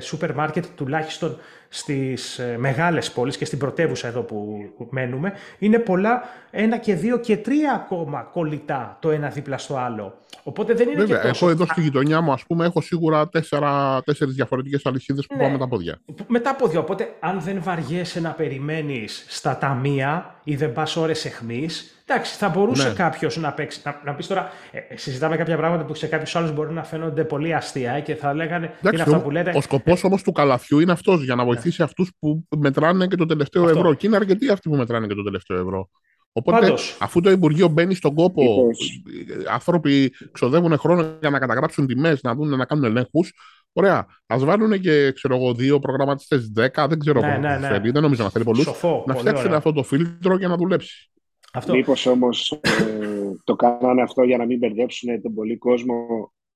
σούπερ 0.00 0.34
μάρκετ, 0.34 0.64
τουλάχιστον 0.74 1.38
στις 1.74 2.38
ε, 2.38 2.56
μεγάλες 2.58 3.12
πόλεις 3.12 3.36
και 3.36 3.44
στην 3.44 3.58
πρωτεύουσα 3.58 4.08
εδώ 4.08 4.22
που 4.22 4.70
μένουμε, 4.90 5.32
είναι 5.58 5.78
πολλά 5.78 6.22
ένα 6.50 6.76
και 6.78 6.94
δύο 6.94 7.18
και 7.18 7.36
τρία 7.36 7.72
ακόμα 7.72 8.20
κολλητά 8.32 8.96
το 9.00 9.10
ένα 9.10 9.28
δίπλα 9.28 9.58
στο 9.58 9.76
άλλο. 9.76 10.18
Οπότε 10.42 10.74
δεν 10.74 10.88
είναι 10.88 11.00
Βέβαια, 11.00 11.20
και 11.20 11.28
τόσο... 11.28 11.44
εγώ 11.44 11.54
εδώ 11.54 11.64
στη 11.64 11.80
γειτονιά 11.80 12.20
μου, 12.20 12.32
ας 12.32 12.44
πούμε, 12.46 12.64
έχω 12.64 12.80
σίγουρα 12.80 13.28
τέσσερα, 13.28 14.02
τέσσερις 14.04 14.34
διαφορετικές 14.34 14.86
αλυσίδες 14.86 15.26
που 15.26 15.34
ναι. 15.34 15.42
πάω 15.42 15.50
με 15.50 15.58
τα 15.58 15.68
πόδια. 15.68 15.98
Με 16.26 16.40
τα 16.40 16.54
πόδια, 16.54 16.80
οπότε 16.80 17.14
αν 17.20 17.40
δεν 17.40 17.62
βαριέσαι 17.62 18.20
να 18.20 18.30
περιμένεις 18.30 19.24
στα 19.28 19.58
ταμεία 19.58 20.34
ή 20.44 20.56
δεν 20.56 20.72
πας 20.72 20.96
ώρες 20.96 21.24
εχμής, 21.24 22.02
Εντάξει, 22.06 22.36
θα 22.36 22.48
μπορούσε 22.48 22.88
ναι. 22.88 22.94
κάποιος 22.94 23.36
να 23.36 23.52
παίξει. 23.52 23.80
Να, 23.84 24.00
να 24.04 24.14
πεις 24.14 24.26
τώρα, 24.26 24.50
ε, 24.70 24.96
συζητάμε 24.96 25.36
κάποια 25.36 25.56
πράγματα 25.56 25.84
που 25.84 25.94
σε 25.94 26.06
κάποιους 26.06 26.36
άλλους 26.36 26.52
μπορεί 26.52 26.72
να 26.72 26.84
φαίνονται 26.84 27.24
πολύ 27.24 27.54
αστεία 27.54 28.00
και 28.00 28.14
θα 28.14 28.34
λέγανε. 28.34 28.66
Εντάξει, 28.66 28.88
είναι 28.92 29.02
αυτά 29.02 29.20
που 29.20 29.30
λέτε. 29.30 29.52
Ο 29.56 29.60
σκοπός 29.60 30.04
όμως 30.04 30.22
του 30.22 30.32
καλαθιού 30.32 30.80
είναι 30.80 30.92
αυτός, 30.92 31.24
για 31.24 31.34
να 31.34 31.44
βοηθήσει 31.44 31.61
ναι. 31.68 31.84
αυτούς 31.84 32.10
που 32.18 32.48
μετράνε 32.58 33.06
και 33.06 33.16
το 33.16 33.26
τελευταίο 33.26 33.64
αυτό. 33.64 33.78
ευρώ. 33.78 33.94
Και 33.94 34.06
είναι 34.06 34.16
αρκετοί 34.16 34.48
αυτοί 34.48 34.68
που 34.68 34.76
μετράνε 34.76 35.06
και 35.06 35.14
το 35.14 35.22
τελευταίο 35.22 35.58
ευρώ. 35.58 35.88
Οπότε, 36.32 36.60
Πάντως. 36.60 36.98
αφού 37.00 37.20
το 37.20 37.30
Υπουργείο 37.30 37.68
μπαίνει 37.68 37.94
στον 37.94 38.14
κόπο, 38.14 38.42
οι 38.42 39.46
άνθρωποι 39.52 40.14
ξοδεύουν 40.32 40.78
χρόνο 40.78 41.16
για 41.20 41.30
να 41.30 41.38
καταγράψουν 41.38 41.86
τιμές, 41.86 42.22
να 42.22 42.34
δουν 42.34 42.48
να 42.48 42.64
κάνουν 42.64 42.84
ελέγχους. 42.84 43.32
Ωραία. 43.72 44.06
Α 44.26 44.36
βάλουν 44.38 44.80
και 44.80 45.12
ξέρω 45.12 45.36
εγώ, 45.36 45.54
δύο 45.54 45.78
προγραμματιστές, 45.78 46.48
δέκα, 46.48 46.86
δεν 46.86 46.98
ξέρω 46.98 47.20
ναι, 47.20 47.36
ναι, 47.36 47.58
ναι. 47.58 47.66
θέλει. 47.66 47.90
Δεν 47.90 48.02
νομίζω 48.02 48.22
να 48.22 48.30
θέλει 48.30 48.44
πολλούς. 48.44 48.66
Να 49.06 49.14
φτιάξουν 49.14 49.54
αυτό 49.54 49.72
το 49.72 49.82
φίλτρο 49.82 50.36
για 50.36 50.48
να 50.48 50.56
δουλέψει. 50.56 51.10
Αυτό. 51.52 51.74
Μήπως 51.74 52.06
όμως 52.06 52.60
ε, 52.60 53.32
το 53.44 53.56
κάνανε 53.56 54.02
αυτό 54.02 54.22
για 54.22 54.36
να 54.36 54.46
μην 54.46 54.58
μπερδέψουν 54.58 55.22
τον 55.22 55.34
πολύ 55.34 55.58
κόσμο, 55.58 55.94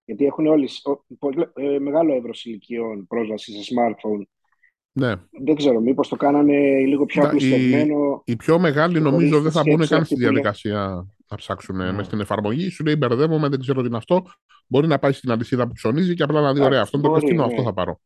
γιατί 0.05 0.25
έχουν 0.25 0.47
όλοι 0.47 0.69
ε, 1.55 1.79
μεγάλο 1.79 2.15
εύρος 2.15 2.45
ηλικιών 2.45 3.07
πρόσβαση 3.07 3.53
σε 3.53 3.75
smartphone. 3.75 4.23
Ναι. 4.99 5.15
Δεν 5.45 5.57
ξέρω, 5.57 5.81
μήπως 5.81 6.09
το 6.09 6.17
κάνανε 6.17 6.79
λίγο 6.79 7.05
πιο 7.05 7.23
απλουστευμένο. 7.23 8.23
Οι, 8.25 8.33
οι 8.33 8.37
πιο 8.37 8.59
μεγάλοι 8.59 9.01
νομίζω 9.01 9.41
δεν 9.41 9.53
θα 9.53 9.63
μπουν 9.67 9.87
καν 9.87 10.05
στη 10.05 10.15
διαδικασία 10.15 11.07
να 11.29 11.37
ψάξουν 11.37 11.77
mm. 11.81 12.05
στην 12.05 12.21
εφαρμογή. 12.21 12.69
Σου 12.69 12.85
λέει 12.85 12.95
μπερδεύομαι, 12.99 13.49
δεν 13.49 13.61
ξέρω 13.61 13.81
τι 13.81 13.87
είναι 13.87 13.97
αυτό. 13.97 14.27
Μπορεί 14.67 14.87
να 14.87 14.99
πάει 14.99 15.13
στην 15.13 15.31
αλυσίδα 15.31 15.67
που 15.67 15.73
ψωνίζει 15.73 16.15
και 16.15 16.23
απλά 16.23 16.41
να 16.41 16.53
δει: 16.53 16.61
Ωραία, 16.61 16.81
αυτό 16.81 16.99
είναι 16.99 17.09
το 17.09 17.27
πιο 17.27 17.45
αυτό 17.45 17.63
θα 17.63 17.73
πάρω. 17.73 18.01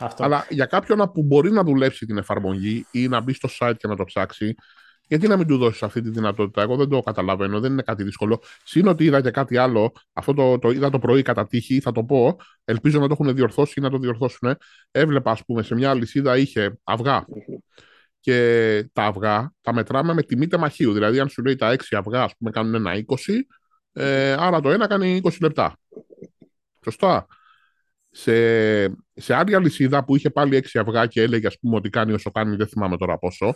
Αυτό. 0.00 0.24
Αλλά 0.24 0.46
για 0.48 0.66
κάποιον 0.66 1.10
που 1.14 1.22
μπορεί 1.22 1.50
να 1.50 1.64
δουλέψει 1.64 2.06
την 2.06 2.18
εφαρμογή 2.18 2.86
ή 2.90 3.08
να 3.08 3.20
μπει 3.20 3.32
στο 3.32 3.48
site 3.58 3.74
και 3.76 3.88
να 3.88 3.96
το 3.96 4.04
ψάξει, 4.04 4.54
γιατί 5.12 5.28
να 5.28 5.36
μην 5.36 5.46
του 5.46 5.56
δώσεις 5.56 5.82
αυτή 5.82 6.00
τη 6.00 6.10
δυνατότητα; 6.10 6.62
Εγώ 6.62 6.76
δεν 6.76 6.88
το 6.88 7.00
καταλαβαίνω, 7.00 7.60
δεν 7.60 7.72
είναι 7.72 7.82
κάτι 7.82 8.02
δύσκολο. 8.02 8.42
Συν 8.64 8.86
ότι 8.86 9.04
είδα 9.04 9.20
και 9.20 9.30
κάτι 9.30 9.56
άλλο, 9.56 9.92
αυτό 10.12 10.34
το, 10.34 10.58
το 10.58 10.70
είδα 10.70 10.90
το 10.90 10.98
πρωί 10.98 11.22
κατά 11.22 11.46
τύχη, 11.46 11.80
θα 11.80 11.92
το 11.92 12.04
πω, 12.04 12.36
ελπίζω 12.64 13.00
να 13.00 13.08
το 13.08 13.16
έχουν 13.20 13.34
διορθώσει 13.34 13.74
ή 13.76 13.80
να 13.80 13.90
το 13.90 13.98
διορθώσουν. 13.98 14.56
Έβλεπα, 14.90 15.30
ας 15.30 15.44
πούμε, 15.44 15.62
σε 15.62 15.74
μια 15.74 15.90
αλυσίδα 15.90 16.36
είχε 16.36 16.78
αυγά. 16.84 17.26
Και 18.20 18.88
τα 18.92 19.04
αυγά 19.04 19.52
τα 19.60 19.74
μετράμε 19.74 20.14
με 20.14 20.22
τιμή 20.22 20.46
τεμαχίου. 20.46 20.92
Δηλαδή, 20.92 21.20
αν 21.20 21.28
σου 21.28 21.42
λέει 21.42 21.56
τα 21.56 21.70
6 21.70 21.96
αυγά, 21.96 22.22
ας 22.22 22.36
πούμε, 22.36 22.50
κάνουν 22.50 22.74
ένα 22.74 22.94
20, 22.94 23.46
ε, 23.92 24.32
άρα 24.32 24.60
το 24.60 24.70
ένα 24.70 24.86
κάνει 24.86 25.20
20 25.24 25.36
λεπτά. 25.40 25.76
Σωστά. 26.84 27.26
Σε, 28.10 28.32
σε 29.14 29.34
άλλη 29.34 29.54
αλυσίδα 29.54 30.04
που 30.04 30.16
είχε 30.16 30.30
πάλι 30.30 30.62
6 30.72 30.80
αυγά 30.80 31.06
και 31.06 31.22
έλεγε 31.22 31.46
ας 31.46 31.58
πούμε 31.58 31.76
ότι 31.76 31.90
κάνει 31.90 32.12
όσο 32.12 32.30
κάνει, 32.30 32.56
δεν 32.56 32.66
θυμάμαι 32.66 32.96
τώρα 32.96 33.18
πόσο, 33.18 33.54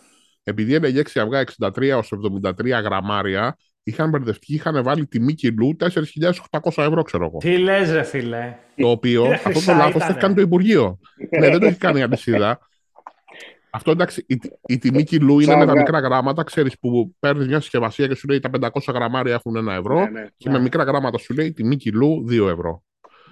επειδή 0.48 0.74
έλεγε 0.74 1.02
6 1.14 1.20
αυγά 1.20 1.44
63 1.58 1.82
έως 1.82 2.12
73 2.42 2.82
γραμμάρια, 2.82 3.56
είχαν 3.82 4.10
μπερδευτεί, 4.10 4.54
είχαν 4.54 4.82
βάλει 4.82 5.06
τιμή 5.06 5.34
κιλού 5.34 5.76
4.800 6.50 6.70
ευρώ, 6.76 7.02
ξέρω 7.02 7.24
εγώ. 7.24 7.38
Τι 7.38 7.58
λες 7.58 7.90
ρε 7.90 8.02
φίλε. 8.02 8.56
Το 8.76 8.88
οποίο 8.88 9.24
αυτό 9.24 9.64
το 9.64 9.72
λάθος 9.72 10.02
το 10.02 10.08
έχει 10.10 10.18
κάνει 10.18 10.34
το 10.34 10.40
Υπουργείο. 10.40 10.98
ναι, 11.38 11.50
δεν 11.50 11.60
το 11.60 11.66
έχει 11.66 11.78
κάνει 11.78 11.98
η 11.98 12.02
αλυσίδα. 12.02 12.58
Αυτό 13.70 13.90
εντάξει, 13.90 14.24
η, 14.28 14.40
η 14.66 14.78
τιμή 14.78 15.04
κιλού 15.04 15.40
είναι 15.40 15.56
με 15.56 15.66
τα 15.66 15.72
μικρά 15.72 15.98
γράμματα. 15.98 16.42
Ξέρεις 16.42 16.78
που 16.78 17.14
παίρνεις 17.18 17.46
μια 17.46 17.60
συσκευασία 17.60 18.06
και 18.06 18.14
σου 18.14 18.28
λέει 18.28 18.40
τα 18.40 18.50
500 18.60 18.68
γραμμάρια 18.94 19.34
έχουν 19.34 19.68
1 19.68 19.72
ευρώ. 19.72 19.98
Ναι, 20.00 20.10
ναι, 20.10 20.26
και 20.36 20.48
με 20.50 20.56
ναι. 20.56 20.62
μικρά 20.62 20.82
γράμματα 20.82 21.18
σου 21.18 21.34
λέει 21.34 21.52
τιμή 21.52 21.76
κιλού 21.76 22.24
2 22.30 22.48
ευρώ. 22.48 22.82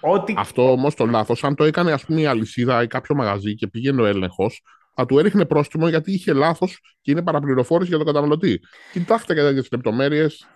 Ότι... 0.01 0.35
Αυτό 0.39 0.71
όμως 0.71 0.95
το 0.95 1.07
λάθος, 1.07 1.45
αν 1.45 1.55
το 1.55 1.65
έκανε 1.65 1.93
ας 1.93 2.05
πούμε 2.05 2.21
η 2.21 2.27
αλυσίδα 2.27 2.83
ή 2.83 2.87
κάποιο 2.87 3.15
μαγαζί 3.15 3.55
και 3.55 3.67
πήγαινε 3.67 4.03
ο 4.03 4.05
έλεγχος, 4.05 4.63
θα 4.95 5.07
του 5.07 5.19
έριχνε 5.19 5.45
πρόστιμο 5.45 5.89
γιατί 5.89 6.13
είχε 6.13 6.33
λάθος 6.33 6.81
και 7.01 7.11
είναι 7.11 7.23
παραπληροφόρηση 7.23 7.89
για 7.89 7.99
τον 7.99 8.07
καταναλωτή. 8.07 8.61
Κοιτάξτε 8.93 9.35
και 9.35 9.41
τέτοιες 9.41 9.69
λεπτομέρειες. 9.73 10.47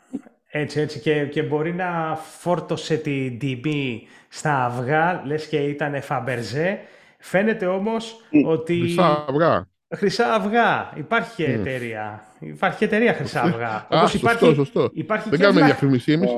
Έτσι, 0.50 0.80
έτσι. 0.80 1.00
Και, 1.00 1.26
και 1.26 1.42
μπορεί 1.42 1.74
να 1.74 2.18
φόρτωσε 2.38 2.96
την 2.96 3.38
τιμή 3.38 4.06
στα 4.28 4.64
αυγά, 4.64 5.22
λες 5.24 5.46
και 5.46 5.56
ήταν 5.56 6.02
φαμπερζέ. 6.02 6.78
Φαίνεται 7.18 7.66
όμως 7.66 8.20
ότι... 8.44 8.78
Χρυσά 8.80 9.24
αυγά. 9.28 9.68
Χρυσά 9.96 10.34
αυγά. 10.34 10.92
Υπάρχει 10.96 11.44
mm. 11.48 11.50
εταιρεία. 11.50 12.22
Υπάρχει 12.38 12.84
εταιρεία 12.84 13.14
χρυσά 13.14 13.42
αυγά. 13.42 13.86
Α, 13.94 14.06
σωστό, 14.06 14.18
υπάρχει, 14.18 14.54
σωστό. 14.54 14.90
Υπάρχει 14.92 15.28
Δεν 15.28 15.38
κάνουμε 15.38 15.64
διαφήμιση 15.64 16.12
εμείς. 16.12 16.30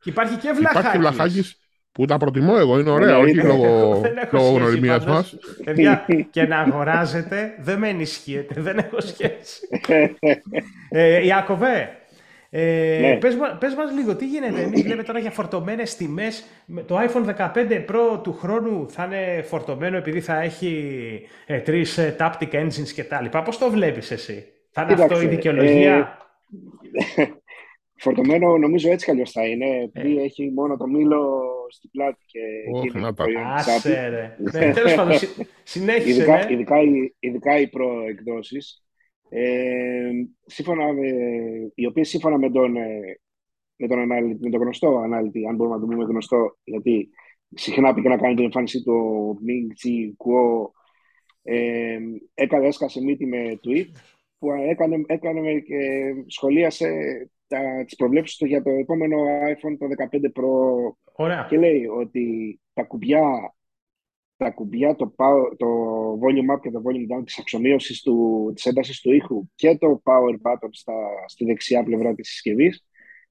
Και 0.00 0.10
υπάρχει 0.10 0.36
και 0.36 0.52
βλαχάκης. 0.52 0.80
Υπάρχει 0.80 0.98
βλαχάκης 0.98 1.58
που 1.94 2.04
τα 2.04 2.16
προτιμώ 2.16 2.54
εγώ, 2.58 2.78
είναι 2.78 2.90
ωραία, 2.90 3.18
όχι 3.18 3.34
λόγω, 3.34 4.00
λόγω 4.30 4.50
γνωριμίας 4.50 5.06
μας. 5.06 5.36
Παιδιά, 5.64 6.06
και 6.30 6.42
να 6.42 6.58
αγοράζετε, 6.58 7.54
δεν 7.58 7.78
με 7.78 7.88
ενισχύετε, 7.88 8.60
δεν 8.60 8.78
έχω 8.78 9.00
σχέση. 9.00 9.68
ε, 10.90 11.24
Ιάκωβε, 11.24 11.90
ε, 12.50 12.98
ναι. 13.00 13.16
πες, 13.16 13.36
πες 13.58 13.74
μας 13.74 13.92
λίγο, 13.92 14.16
τι 14.16 14.26
γίνεται, 14.26 14.62
εμείς 14.62 14.86
λέμε 14.86 15.02
τώρα 15.02 15.18
για 15.18 15.30
φορτωμένες 15.30 15.96
τιμές, 15.96 16.44
το 16.86 16.98
iPhone 17.00 17.34
15 17.36 17.84
Pro 17.88 18.22
του 18.22 18.32
χρόνου 18.32 18.86
θα 18.90 19.04
είναι 19.04 19.42
φορτωμένο 19.42 19.96
επειδή 19.96 20.20
θα 20.20 20.40
έχει 20.40 21.20
ε, 21.46 21.58
τρεις 21.58 21.98
ε, 21.98 22.16
Taptic 22.18 22.52
Engines 22.52 22.88
και 22.94 23.04
τα 23.04 23.20
λοιπά. 23.20 23.42
Πώς 23.42 23.58
το 23.58 23.70
βλέπεις 23.70 24.10
εσύ, 24.10 24.46
θα 24.70 24.82
είναι 24.82 25.02
αυτό 25.02 25.22
η 25.22 25.26
δικαιολογία; 25.26 26.18
Ε, 27.16 27.24
φορτωμένο 28.02 28.58
νομίζω 28.58 28.90
έτσι 28.90 29.14
κι 29.14 29.30
θα 29.30 29.46
είναι, 29.46 29.66
επειδή 29.84 30.22
έχει 30.22 30.52
μόνο 30.54 30.76
το 30.76 30.86
μήλο 30.86 31.53
στην 31.68 31.90
πλάτη 31.90 32.24
και 32.26 32.40
oh, 32.74 33.00
να 33.00 33.14
τα 33.14 33.24
Άσε 33.54 34.08
ρε. 34.08 34.36
ναι, 34.38 34.72
τέλος 34.72 34.94
πάντων, 34.94 35.18
συνέχισε. 35.62 36.10
Ειδικά, 36.10 36.44
ναι. 36.44 36.52
ειδικά, 36.52 36.82
οι, 36.82 37.14
ειδικά 37.18 37.58
οι 37.60 37.68
προεκδόσεις, 37.68 38.84
ε, 39.28 40.10
σύμφωνα 40.46 40.92
με, 40.92 41.08
οι 41.74 41.86
οποίες 41.86 42.08
σύμφωνα 42.08 42.38
με 42.38 42.50
τον, 42.50 42.76
ε, 42.76 43.00
με 43.76 43.88
τον, 43.88 43.98
ανάλυτη, 43.98 44.44
με 44.44 44.50
τον 44.50 44.60
γνωστό 44.60 44.96
ανάλυτη, 44.96 45.46
αν 45.46 45.54
μπορούμε 45.54 45.74
να 45.74 45.80
το 45.80 45.86
πούμε 45.86 46.04
γνωστό, 46.04 46.56
γιατί 46.64 47.08
συχνά 47.54 47.94
πήγε 47.94 48.08
να 48.08 48.16
κάνει 48.16 48.34
την 48.34 48.44
εμφάνιση 48.44 48.82
του 48.82 49.38
Ming 49.40 49.86
Chi 49.86 50.08
Kuo, 50.08 50.70
ε, 51.42 51.98
έκανε, 52.34 52.66
έσκασε 52.66 53.02
μύτη 53.02 53.26
με 53.26 53.60
tweet 53.64 53.86
που 54.38 54.52
έκανε, 54.52 55.04
έκανε 55.06 55.60
και 55.60 55.78
σχολίασε 56.26 56.88
τα, 57.54 57.84
τις 57.84 57.96
προβλέψεις 57.96 58.36
του 58.36 58.46
για 58.46 58.62
το 58.62 58.70
επόμενο 58.70 59.16
iPhone 59.24 59.76
το 59.78 59.86
15 60.12 60.24
Pro 60.24 60.94
Ωραία. 61.12 61.46
και 61.48 61.58
λέει 61.58 61.86
ότι 61.86 62.60
τα 62.72 62.82
κουμπιά, 62.82 63.54
τα 64.36 64.50
κουμπιά 64.50 64.94
το, 64.94 65.14
το 65.56 65.66
volume 66.12 66.54
up 66.54 66.60
και 66.60 66.70
το 66.70 66.82
volume 66.84 67.18
down 67.18 67.22
της 67.24 67.38
αξιομείωσης 67.38 68.02
του, 68.02 68.50
της 68.54 68.66
έντασης 68.66 69.00
του 69.00 69.12
ήχου 69.12 69.48
και 69.54 69.76
το 69.76 70.02
power 70.04 70.32
button 70.32 70.68
στα, 70.70 70.94
στη 71.26 71.44
δεξιά 71.44 71.82
πλευρά 71.82 72.14
της 72.14 72.28
συσκευής 72.28 72.86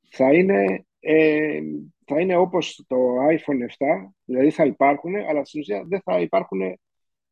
θα 0.09 0.33
είναι, 0.33 0.85
ε, 0.99 1.61
θα 2.05 2.19
είναι 2.19 2.35
όπως 2.35 2.85
το 2.87 2.97
iPhone 3.29 3.61
7, 3.61 4.11
δηλαδή 4.23 4.49
θα 4.49 4.65
υπάρχουν, 4.65 5.15
αλλά 5.15 5.45
στην 5.45 5.59
ουσία 5.59 5.83
δεν 5.87 6.01
θα 6.03 6.19
υπάρχουν 6.19 6.61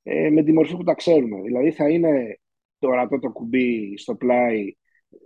ε, 0.03 0.29
με 0.29 0.43
τη 0.43 0.53
μορφή 0.53 0.75
που 0.75 0.83
τα 0.83 0.93
ξέρουμε. 0.93 1.41
Δηλαδή 1.41 1.71
θα 1.71 1.89
είναι 1.89 2.39
το 2.79 2.87
ορατό 2.87 3.19
το 3.19 3.29
κουμπί 3.29 3.97
στο 3.97 4.15
πλάι 4.15 4.73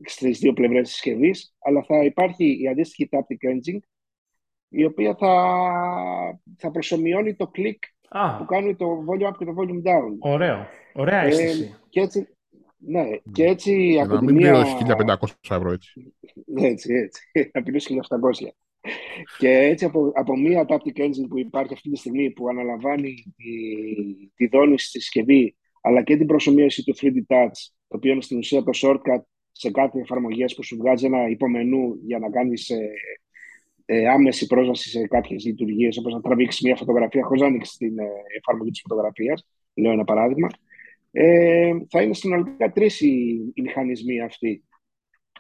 στις 0.06 0.40
δύο 0.40 0.54
πλευρές 0.54 0.82
της 0.82 0.92
συσκευή, 0.92 1.32
αλλά 1.60 1.84
θα 1.84 2.04
υπάρχει 2.04 2.62
η 2.62 2.68
αντίστοιχη 2.68 3.10
Taptic 3.12 3.50
Engine, 3.50 3.80
η 4.70 4.86
οποία 4.86 5.16
θα, 5.16 5.34
θα 6.58 6.72
προσωμιώνει 6.72 7.36
το 7.36 7.48
κλικ 7.48 7.84
που 8.38 8.46
κάνει 8.46 8.76
το 8.76 9.04
volume 9.08 9.28
up 9.28 9.34
και 9.38 9.46
το 9.46 9.54
volume 9.58 9.88
down. 9.88 10.18
Ωραίο. 10.20 10.68
Ωραία 10.94 11.22
ε, 11.22 11.28
αίσθηση. 11.28 11.64
Ε, 11.64 11.78
και 11.90 12.00
έτσι, 12.00 12.28
ναι, 12.78 13.04
και 13.32 13.44
έτσι 13.44 13.92
Για 13.92 14.06
να 14.06 14.22
μην 14.22 14.36
μία... 14.36 14.66
1500 15.20 15.28
ευρώ 15.50 15.72
έτσι. 15.72 16.14
Έτσι, 16.56 16.94
έτσι. 16.94 17.22
Να 17.54 17.64
πληρώσεις 17.64 17.98
1700. 18.44 18.48
Και 19.38 19.50
έτσι 19.50 19.86
από, 19.86 20.12
από 20.16 20.38
μία 20.38 20.66
Taptic 20.68 21.00
Engine 21.00 21.28
που 21.30 21.40
υπάρχει 21.40 21.74
αυτή 21.74 21.90
τη 21.90 21.98
στιγμή 21.98 22.32
που 22.32 22.48
αναλαμβάνει 22.48 23.14
τη, 23.36 23.54
τη 24.36 24.48
δόνηση 24.48 24.88
στη 24.88 25.00
συσκευή 25.00 25.56
αλλά 25.82 26.04
και 26.04 26.18
την 26.18 26.26
προσωμείωση 26.28 26.84
του 26.84 26.96
3D 26.98 27.36
Touch, 27.36 27.58
το 27.88 27.96
οποίο 27.96 28.12
είναι 28.12 28.22
στην 28.22 28.38
ουσία 28.38 28.64
το 28.64 28.72
shortcut 28.76 29.22
σε 29.58 29.72
κάτι 29.72 30.00
εφαρμογές 30.00 30.56
που 30.56 30.64
σου 30.64 30.78
βγάζει 30.78 31.06
ένα 31.06 31.30
υπομενού 31.30 32.00
για 32.06 32.20
να 32.20 32.30
κάνεις 32.30 32.70
ε, 32.70 32.90
ε, 33.86 34.08
άμεση 34.08 34.48
πρόσβαση 34.48 34.90
σε 34.90 35.08
κάποιες 35.08 35.46
λειτουργίες, 35.46 35.98
όπως 35.98 36.14
να 36.14 36.22
τραβήξεις 36.22 36.62
μια 36.62 36.76
φωτογραφία 36.76 37.24
χωρίς 37.24 37.42
να 37.42 37.48
ανοίξεις 37.48 37.78
την 37.78 38.00
ε, 38.00 38.08
εφαρμογή 38.38 38.72
της 38.72 38.82
φωτογραφίας, 38.88 39.48
λέω 39.74 39.92
ένα 39.92 40.04
παράδειγμα. 40.04 40.48
Ε, 41.12 41.72
θα 41.90 42.02
είναι 42.02 42.14
συνολικά 42.14 42.72
τρεις 42.72 43.02
οι, 43.02 43.52
οι 43.54 43.62
μηχανισμοί 43.62 44.22
αυτοί 44.22 44.64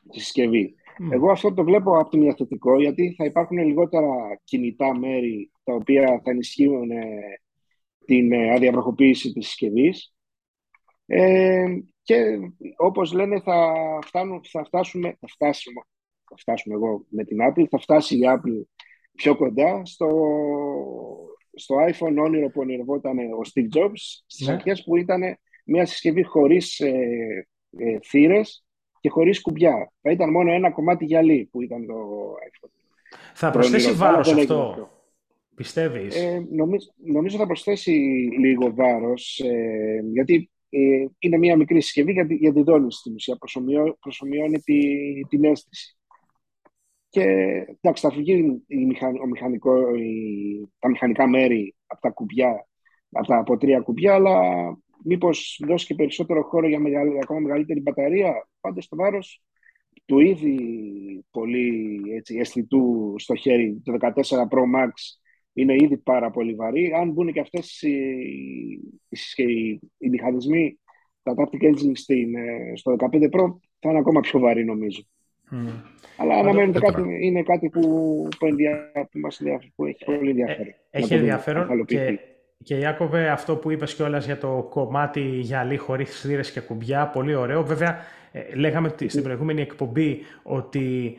στη 0.10 0.19
συσκευή. 0.19 0.75
Εγώ 1.12 1.32
αυτό 1.32 1.54
το 1.54 1.63
βλέπω 1.63 1.99
από 1.99 2.10
τη 2.10 2.17
μια 2.17 2.36
θετικό, 2.38 2.80
γιατί 2.80 3.13
θα 3.17 3.25
υπάρχουν 3.25 3.58
λιγότερα 3.58 4.39
κινητά 4.43 4.97
μέρη 4.97 5.51
τα 5.63 5.73
οποία 5.73 6.21
θα 6.23 6.32
ενισχύουν 6.32 6.91
ε, 6.91 7.06
την 8.06 8.32
ε, 8.32 8.54
αδιαβροχοποίηση 8.54 9.32
της 9.32 9.45
συσκευής. 9.45 10.14
Ε, 11.05 11.65
και 12.01 12.39
όπως 12.77 13.13
λένε 13.13 13.39
θα, 13.39 13.73
φτάνουν, 14.05 14.41
θα, 14.51 14.63
φτάσουμε, 14.63 15.17
θα, 15.19 15.27
φτάσουμε, 15.27 15.81
θα 16.29 16.35
φτάσουμε 16.37 16.75
εγώ 16.75 17.05
με 17.09 17.23
την 17.23 17.37
Apple, 17.49 17.65
θα 17.69 17.79
φτάσει 17.79 18.15
η 18.15 18.21
Apple 18.23 18.65
πιο 19.15 19.35
κοντά 19.35 19.81
στο, 19.85 20.09
στο 21.53 21.75
iPhone 21.75 22.15
όνειρο 22.23 22.47
που 22.47 22.61
ονειρευόταν 22.61 23.17
ο 23.17 23.39
Steve 23.53 23.77
Jobs 23.77 24.23
στις 24.25 24.47
ναι. 24.47 24.53
αρχές 24.53 24.83
που 24.83 24.97
ήταν 24.97 25.21
μια 25.65 25.85
συσκευή 25.85 26.23
χωρίς 26.23 26.79
ε, 26.79 27.47
ε, 27.77 27.99
θύρες 28.03 28.65
και 28.99 29.09
χωρίς 29.09 29.41
κουμπιά. 29.41 29.91
Θα 30.01 30.11
ήταν 30.11 30.31
μόνο 30.31 30.51
ένα 30.51 30.71
κομμάτι 30.71 31.05
γυαλί 31.05 31.49
που 31.51 31.61
ήταν 31.61 31.85
το 31.85 31.93
iPhone. 32.49 32.69
Θα 33.33 33.51
προσθέσει 33.51 33.91
βάρος 33.91 34.33
αυτό, 34.33 34.89
πιστεύεις; 35.55 36.15
Ε, 36.15 36.47
νομίζω, 36.51 36.87
νομίζω 36.95 37.37
θα 37.37 37.45
προσθέσει 37.45 37.91
λίγο 38.39 38.73
βάρος, 38.73 39.39
ε, 39.39 40.03
γιατί 40.13 40.49
ε, 40.75 41.05
είναι 41.19 41.38
μια 41.38 41.57
μικρή 41.57 41.81
συσκευή 41.81 42.11
για, 42.11 42.27
για 42.29 42.53
τη 42.53 42.63
δόνηση 42.63 42.99
στην 42.99 43.13
ουσία, 43.13 43.35
προσωμιώ, 43.35 43.97
προσωμιώνει 43.99 44.59
τη, 44.59 44.79
την 45.29 45.43
αίσθηση. 45.43 45.97
Και 47.09 47.21
εντάξει, 47.81 48.07
θα 48.07 48.11
φυγεί 48.11 48.63
η 48.67 48.88
ο 49.21 49.27
μηχανικό, 49.27 49.95
η, 49.95 50.69
τα 50.79 50.89
μηχανικά 50.89 51.27
μέρη 51.27 51.75
από 51.88 52.01
τα 52.01 52.09
κουμπιά, 52.09 52.67
από 53.11 53.27
τα 53.27 53.38
από 53.38 53.57
τρία 53.57 53.79
κουμπιά, 53.79 54.13
αλλά 54.13 54.39
μήπως 55.03 55.61
δώσει 55.67 55.85
και 55.85 55.95
περισσότερο 55.95 56.43
χώρο 56.43 56.67
για 56.67 56.79
μεγαλύτερη, 56.79 57.19
ακόμα 57.23 57.39
μεγαλύτερη 57.39 57.81
μπαταρία. 57.81 58.47
Πάντως 58.61 58.88
το 58.88 58.95
βάρος 58.95 59.43
του 60.05 60.19
ήδη 60.19 60.57
πολύ 61.31 62.01
έτσι, 62.15 62.38
αισθητού 62.38 63.15
στο 63.17 63.35
χέρι, 63.35 63.81
το 63.83 63.97
14 63.99 64.13
Pro 64.49 64.63
Max, 64.75 64.91
είναι 65.55 65.73
ήδη 65.73 65.97
πάρα 65.97 66.31
πολύ 66.31 66.53
βαρύ. 66.53 66.93
Αν 66.93 67.11
μπουν 67.11 67.31
και 67.31 67.39
αυτές 67.39 67.81
οι, 67.81 67.95
οι, 69.35 69.79
οι 69.97 70.09
μηχανισμοί, 70.09 70.79
τα 71.23 71.33
Taptic 71.37 71.63
Engine 71.69 71.91
στην, 71.93 72.35
ε, 72.35 72.73
στο 72.75 72.95
15 72.99 73.15
Pro, 73.15 73.55
θα 73.79 73.89
είναι 73.89 73.99
ακόμα 73.99 74.19
πιο 74.19 74.39
βαρύ 74.39 74.65
νομίζω. 74.65 75.03
Mm. 75.51 75.83
Αλλά 76.17 76.35
αναμένεται 76.35 76.79
κάτι, 76.79 77.01
είναι 77.21 77.43
κάτι 77.43 77.69
που, 77.69 77.81
που, 78.39 78.47
που, 79.11 79.19
μας, 79.19 79.41
που 79.75 79.85
έχει 79.85 80.05
πολύ 80.05 80.29
ενδιαφέρον. 80.29 80.67
Ε, 80.67 80.75
έχει 80.89 81.13
ενδιαφέρον 81.13 81.85
και, 81.85 82.19
και 82.63 82.77
Ιάκωβε 82.77 83.29
αυτό 83.29 83.55
που 83.55 83.71
είπες 83.71 83.95
κιόλας 83.95 84.25
για 84.25 84.37
το 84.37 84.67
κομμάτι 84.69 85.21
γυαλί 85.21 85.77
χωρίς 85.77 86.19
θύρες 86.21 86.51
και 86.51 86.59
κουμπιά, 86.59 87.07
πολύ 87.07 87.35
ωραίο. 87.35 87.63
Βέβαια 87.63 87.97
Ε, 88.24 88.24
λέγαμε 88.56 88.95
στην 89.08 89.24
προηγούμενη 89.24 89.62
εκπομπή 89.62 90.21
ότι 90.43 91.17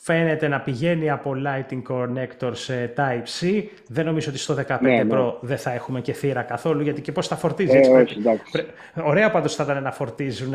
φαίνεται 0.00 0.48
να 0.48 0.60
πηγαίνει 0.60 1.10
από 1.10 1.34
Lightning 1.46 1.82
Connector 1.88 2.50
σε 2.52 2.92
Type-C. 2.96 3.64
Δεν 3.86 4.04
νομίζω 4.04 4.30
ότι 4.30 4.38
στο 4.38 4.56
15 4.68 4.78
ναι, 4.80 5.02
ναι. 5.02 5.14
Pro 5.14 5.32
δεν 5.40 5.58
θα 5.58 5.72
έχουμε 5.72 6.00
και 6.00 6.12
θύρα 6.12 6.42
καθόλου, 6.42 6.82
γιατί 6.82 7.00
και 7.00 7.12
πώς 7.12 7.28
θα 7.28 7.36
φορτίζει. 7.36 7.76
Ε, 7.76 7.98
έτσι, 7.98 8.20
Ωραία 9.04 9.30
πάντως 9.30 9.54
θα 9.54 9.64
ήταν 9.64 9.82
να 9.82 9.92
φορτίζουν 9.92 10.54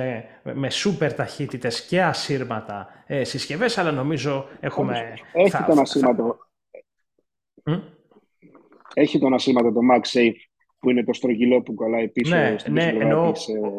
με 0.54 0.70
σούπερ 0.70 1.14
ταχύτητες 1.14 1.82
και 1.86 2.02
ασύρματα 2.02 2.88
ε, 3.06 3.24
συσκευές, 3.24 3.78
αλλά 3.78 3.92
νομίζω 3.92 4.48
έχουμε... 4.60 5.14
Έχει 5.34 5.50
θα, 5.50 5.66
τον 5.68 5.80
ασύρματο. 5.80 6.38
Έχει 8.94 9.20
τον 9.20 9.34
ασύρματο 9.34 9.72
το 9.72 9.80
MagSafe 9.94 10.36
που 10.80 10.90
είναι 10.90 11.04
το 11.04 11.14
στρογγυλό 11.14 11.62
που 11.62 11.74
κολλάει 11.74 12.08
πίσω. 12.08 12.36
Ναι, 12.36 12.56
ναι 12.70 12.84
εννοώ 13.00 13.28
ε, 13.28 13.34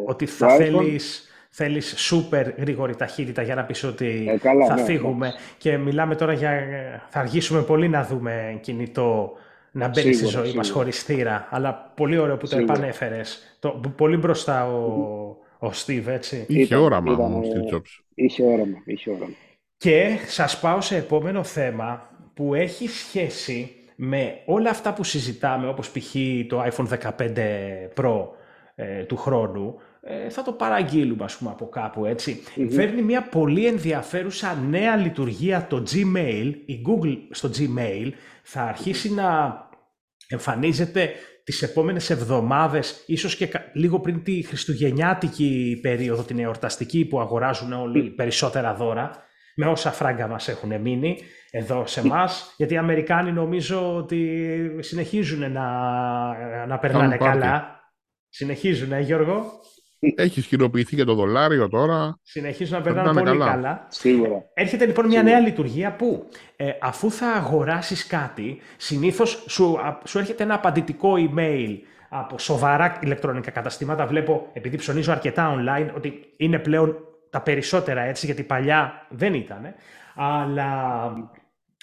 ότι 0.07 0.27
θα 0.27 0.49
θέλεις, 0.49 1.29
θέλεις 1.57 1.95
σούπερ 1.97 2.49
γρήγορη 2.59 2.97
ταχύτητα 2.97 3.43
για 3.43 3.55
να 3.55 3.65
πεις 3.65 3.85
ότι 3.85 4.27
ε, 4.29 4.67
θα 4.67 4.75
ναι, 4.75 4.83
φύγουμε. 4.83 5.27
Ναι. 5.27 5.35
Και 5.59 5.77
μιλάμε 5.77 6.15
τώρα 6.15 6.33
για... 6.33 6.53
θα 7.09 7.21
αργήσουμε 7.21 7.63
πολύ 7.63 7.89
να 7.89 8.05
δούμε 8.05 8.59
κινητό 8.61 9.33
να 9.71 9.89
μπαίνει 9.89 10.13
στη 10.13 10.25
ζωή 10.25 10.31
σίγουρα. 10.31 10.57
μας 10.57 10.71
χωρίς 10.71 11.03
θύρα. 11.03 11.49
Αλλά 11.51 11.93
πολύ 11.97 12.19
ωραίο 12.19 12.37
που 12.37 12.47
σίγουρα. 12.47 12.67
το 12.67 12.73
επανέφερες. 12.73 13.57
Το, 13.59 13.81
πολύ 13.97 14.17
μπροστά 14.17 14.67
ο, 14.69 14.81
ο 15.59 15.71
Steve, 15.85 16.07
έτσι. 16.07 16.45
Είχε 16.49 16.77
όραμα 16.77 17.13
ο 17.13 17.41
Steve 17.43 17.75
Jobs. 17.75 18.03
Είχε 18.15 18.43
όραμα, 18.45 18.83
είχε 18.85 19.11
όραμα. 19.11 19.35
Και 19.77 20.19
σας 20.27 20.61
πάω 20.61 20.81
σε 20.81 20.97
επόμενο 20.97 21.45
θέμα 21.45 22.11
που 22.35 22.55
έχει 22.55 22.89
σχέση 22.89 23.71
με 23.97 24.39
όλα 24.45 24.71
αυτά 24.71 24.93
που 24.93 25.05
συζητάμε, 25.05 25.69
όπως 25.69 25.91
π.χ. 25.91 26.15
το 26.49 26.63
iPhone 26.63 26.87
15 27.19 27.37
Pro 27.97 28.27
ε, 28.75 29.03
του 29.03 29.17
χρόνου, 29.17 29.75
ε, 29.77 29.81
θα 30.29 30.43
το 30.43 30.53
παραγγείλουμε 30.53 31.25
ας 31.25 31.37
πούμε 31.37 31.51
από 31.51 31.69
κάπου 31.69 32.05
έτσι. 32.05 32.43
Φέρνει 32.71 33.03
μια 33.03 33.23
πολύ 33.23 33.67
ενδιαφέρουσα 33.67 34.55
νέα 34.69 34.97
λειτουργία 34.97 35.67
το 35.67 35.83
Gmail, 35.93 36.53
η 36.67 36.81
Google 36.89 37.17
στο 37.31 37.51
Gmail 37.59 38.11
θα 38.43 38.63
αρχίσει 38.63 39.13
να 39.13 39.59
εμφανίζεται 40.29 41.11
τις 41.45 41.63
επόμενες 41.63 42.11
εβδομάδες, 42.11 43.05
ίσως 43.07 43.37
και 43.37 43.49
λίγο 43.73 44.01
πριν 44.01 44.23
τη 44.23 44.43
χριστουγεννιάτικη 44.43 45.79
περίοδο, 45.83 46.23
την 46.23 46.39
εορταστική 46.39 47.05
που 47.05 47.21
αγοράζουν 47.21 47.73
όλοι 47.73 48.03
περισσότερα 48.03 48.75
δώρα, 48.75 49.11
με 49.57 49.67
όσα 49.67 49.91
φράγκα 49.91 50.29
μας 50.29 50.49
έχουν 50.49 50.81
μείνει 50.81 51.19
εδώ 51.51 51.87
σε 51.87 52.01
εμά, 52.01 52.29
γιατί 52.57 52.75
οι 52.75 52.77
Αμερικάνοι 52.77 53.33
νομίζω 53.33 53.97
ότι 53.97 54.51
συνεχίζουν 54.79 55.53
να, 55.53 56.67
να 56.67 56.79
περνάνε 56.79 57.17
καλά. 57.17 57.83
Συνεχίζουν, 58.29 58.93
ε, 58.93 59.01
Γιώργο. 59.01 59.61
Έχει 60.17 60.41
χειροποιηθεί 60.41 60.97
και 60.97 61.05
το 61.05 61.15
δολάριο 61.15 61.69
τώρα. 61.69 62.19
Συνεχίζουν 62.23 62.77
να 62.77 62.83
περνάνε 62.83 63.09
πολύ 63.09 63.25
καλά. 63.25 63.45
καλά. 63.45 63.87
Σίγουρα. 63.89 64.45
Έρχεται 64.55 64.87
λοιπόν 64.87 65.07
μια 65.07 65.23
νέα 65.23 65.39
λειτουργία 65.39 65.97
που 65.97 66.29
ε, 66.57 66.71
αφού 66.81 67.11
θα 67.11 67.27
αγοράσεις 67.27 68.07
κάτι, 68.07 68.61
συνήθως 68.77 69.45
σου, 69.49 69.79
σου 70.05 70.19
έρχεται 70.19 70.43
ένα 70.43 70.55
απαντητικό 70.55 71.15
email 71.17 71.77
από 72.09 72.39
σοβαρά 72.39 72.99
ηλεκτρονικά 73.03 73.51
καταστήματα. 73.51 74.07
Βλέπω, 74.07 74.49
επειδή 74.53 74.77
ψωνίζω 74.77 75.13
αρκετά 75.13 75.55
online, 75.57 75.91
ότι 75.97 76.25
είναι 76.37 76.59
πλέον 76.59 76.97
τα 77.31 77.41
περισσότερα 77.41 78.01
έτσι, 78.01 78.27
γιατί 78.27 78.43
παλιά 78.43 79.07
δεν 79.09 79.35
ήταν. 79.35 79.75
Αλλά 80.15 81.11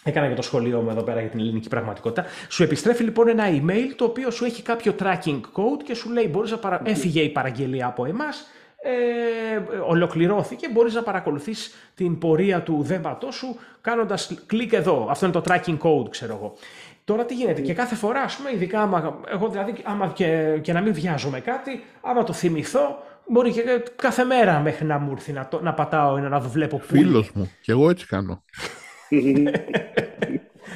Έκανα 0.04 0.28
και 0.28 0.34
το 0.34 0.42
σχολείο 0.42 0.82
μου 0.82 0.90
εδώ 0.90 1.02
πέρα 1.02 1.20
για 1.20 1.30
την 1.30 1.40
ελληνική 1.40 1.70
πραγματικότητα. 1.70 2.26
Σου 2.50 2.64
επιστρέφει 2.64 3.04
λοιπόν 3.04 3.28
ένα 3.28 3.44
email 3.48 3.94
το 3.96 4.06
οποίο 4.06 4.32
σου 4.32 4.46
έχει 4.46 4.62
κάποιο 4.62 4.96
tracking 5.00 5.42
code 5.42 5.84
και 5.84 5.94
σου 5.94 6.12
λέει 6.12 6.28
μπορείς 6.32 6.52
να 6.52 6.58
παρα... 6.58 6.82
έφυγε 6.84 7.22
η 7.22 7.30
παραγγελία 7.30 7.86
από 7.88 8.06
εμάς, 8.06 8.48
ε, 8.84 9.80
ολοκληρώθηκε, 9.88 10.70
μπορείς 10.70 10.94
να 10.94 11.04
παρακολουθείς 11.04 11.74
την 11.96 12.18
πορεία 12.18 12.62
του 12.62 12.84
δέματός 12.84 13.36
σου 13.36 13.56
κάνοντας 13.82 14.44
κλικ 14.46 14.74
εδώ. 14.74 15.08
Αυτό 15.10 15.26
είναι 15.26 15.42
το 15.42 15.44
tracking 15.48 15.78
code, 15.78 16.10
ξέρω 16.10 16.34
εγώ. 16.34 16.54
Τώρα 17.06 17.26
τι 17.26 17.34
γίνεται, 17.34 17.62
και 17.62 17.74
κάθε 17.74 17.96
φορά, 17.96 18.22
ας 18.22 18.36
πούμε, 18.36 18.52
ειδικά 18.54 18.82
άμα, 18.82 19.20
εγώ 19.32 19.50
δηλαδή, 19.50 19.74
άμα 19.84 20.08
και, 20.08 20.60
και 20.62 20.74
να 20.74 20.82
μην 20.82 20.94
βιάζομαι 20.94 21.40
κάτι, 21.40 21.84
άμα 22.02 22.24
το 22.24 22.34
θυμηθώ, 22.34 23.04
μπορεί 23.28 23.52
και 23.52 23.62
κάθε 23.96 24.24
μέρα 24.24 24.60
μέχρι 24.60 24.86
να 24.86 24.98
μου 24.98 25.12
έρθει 25.12 25.32
να, 25.32 25.48
το, 25.48 25.62
να 25.62 25.74
πατάω 25.74 26.18
ή 26.18 26.22
να 26.22 26.40
βλέπω 26.40 26.78
πού. 26.78 26.86
Φίλος 26.86 27.32
μου, 27.32 27.52
και 27.62 27.72
εγώ 27.72 27.90
έτσι 27.90 28.06
κάνω. 28.06 28.44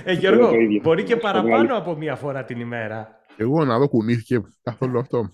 Ε, 0.04 0.14
Γιώργο, 0.20 0.52
μπορεί 0.82 1.04
και 1.04 1.16
παραπάνω 1.16 1.78
από 1.78 1.96
μία 1.96 2.16
φορά 2.16 2.44
την 2.44 2.60
ημέρα. 2.60 3.20
Εγώ 3.38 3.66
να 3.66 3.80
δω 3.80 3.88
κουνήθηκε 3.88 4.42
καθόλου 4.64 5.00
αυτό. 5.00 5.30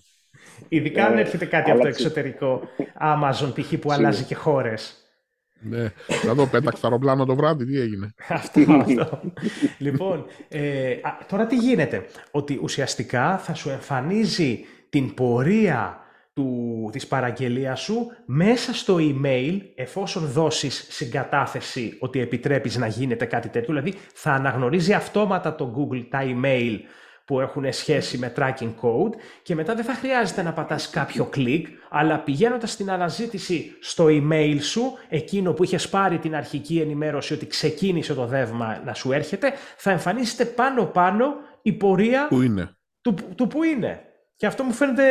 Ειδικά 0.68 1.06
αν 1.06 1.18
ε, 1.18 1.20
έρχεται 1.20 1.44
κάτι 1.44 1.70
από 1.70 1.80
το 1.80 1.88
εξωτερικό 1.88 2.60
Amazon 3.00 3.52
π.χ. 3.54 3.74
που 3.78 3.92
αλλάζει 3.92 4.24
και 4.24 4.34
χώρες. 4.34 4.96
Ναι, 5.64 5.92
να 6.26 6.34
δω 6.34 6.46
πέταξε 6.46 6.80
αεροπλάνο 6.84 7.24
το 7.24 7.34
βράδυ, 7.34 7.64
τι 7.64 7.80
έγινε. 7.80 8.14
αυτό, 8.28 8.60
αυτό. 8.72 9.20
λοιπόν, 9.78 10.26
ε, 10.48 10.94
τώρα 11.28 11.46
τι 11.46 11.56
γίνεται; 11.56 12.06
Ότι 12.30 12.58
ουσιαστικά 12.62 13.38
θα 13.38 13.54
σου 13.54 13.70
εμφανίζει 13.70 14.64
την 14.88 15.14
πορεία 15.14 16.01
του, 16.34 16.88
της 16.92 17.06
παραγγελίας 17.06 17.80
σου 17.80 18.06
μέσα 18.26 18.74
στο 18.74 18.96
email, 18.98 19.60
εφόσον 19.74 20.26
δώσεις 20.26 20.86
συγκατάθεση 20.90 21.96
ότι 22.00 22.20
επιτρέπεις 22.20 22.76
να 22.76 22.86
γίνεται 22.86 23.24
κάτι 23.24 23.48
τέτοιο, 23.48 23.74
δηλαδή 23.74 23.98
θα 24.14 24.32
αναγνωρίζει 24.32 24.92
αυτόματα 24.92 25.54
το 25.54 25.74
Google 25.76 26.06
τα 26.10 26.22
email 26.22 26.78
που 27.24 27.40
έχουν 27.40 27.72
σχέση 27.72 28.18
με 28.18 28.32
tracking 28.36 28.74
code 28.80 29.12
και 29.42 29.54
μετά 29.54 29.74
δεν 29.74 29.84
θα 29.84 29.94
χρειάζεται 29.94 30.42
να 30.42 30.52
πατάς 30.52 30.90
κάποιο 30.90 31.24
κλικ, 31.24 31.66
αλλά 31.90 32.18
πηγαίνοντας 32.18 32.72
στην 32.72 32.90
αναζήτηση 32.90 33.76
στο 33.80 34.06
email 34.08 34.56
σου, 34.60 34.92
εκείνο 35.08 35.52
που 35.52 35.64
είχες 35.64 35.88
πάρει 35.88 36.18
την 36.18 36.34
αρχική 36.34 36.80
ενημέρωση 36.80 37.34
ότι 37.34 37.46
ξεκίνησε 37.46 38.14
το 38.14 38.26
δεύμα 38.26 38.82
να 38.84 38.94
σου 38.94 39.12
έρχεται, 39.12 39.52
θα 39.76 39.90
εμφανίσετε 39.90 40.44
πάνω-πάνω 40.44 41.34
η 41.62 41.72
πορεία 41.72 42.26
που 42.28 42.42
είναι. 42.42 42.70
Του, 43.00 43.14
του 43.36 43.46
που 43.46 43.62
είναι. 43.62 44.00
Και 44.36 44.46
αυτό 44.46 44.62
μου 44.62 44.72
φαίνεται 44.72 45.04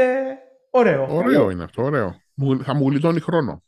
Ωραίο. 0.72 1.08
Ωραίο 1.10 1.50
είναι 1.50 1.64
αυτό, 1.64 1.84
ωραίο. 1.84 2.16
Θα 2.64 2.76
μου 2.76 2.90
γλιτώνει 2.90 3.20
χρόνο. 3.20 3.64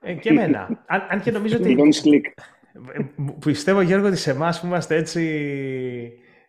Ε, 0.00 0.14
και 0.14 0.28
εμένα. 0.28 0.84
αν, 0.86 1.06
αν 1.10 1.20
και 1.20 1.30
νομίζω 1.30 1.56
ότι... 1.56 1.76
κλικ. 2.02 2.26
Πιστεύω, 3.38 3.80
Γιώργο, 3.80 4.06
ότι 4.06 4.16
σε 4.16 4.30
εμάς 4.30 4.60
που 4.60 4.66
είμαστε 4.66 4.96
έτσι... 4.96 5.22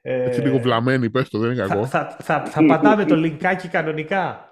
Ε, 0.01 0.23
έτσι 0.23 0.41
λίγο 0.41 0.57
βλαμμένοι, 0.57 1.09
πες 1.09 1.29
το, 1.29 1.39
δεν 1.39 1.51
είναι 1.51 1.67
κακό. 1.67 1.85
Θα, 1.85 2.15
θα, 2.19 2.45
θα, 2.45 2.65
πατάμε 2.65 3.05
το 3.05 3.15
λινκάκι 3.15 3.67
κανονικά. 3.67 4.49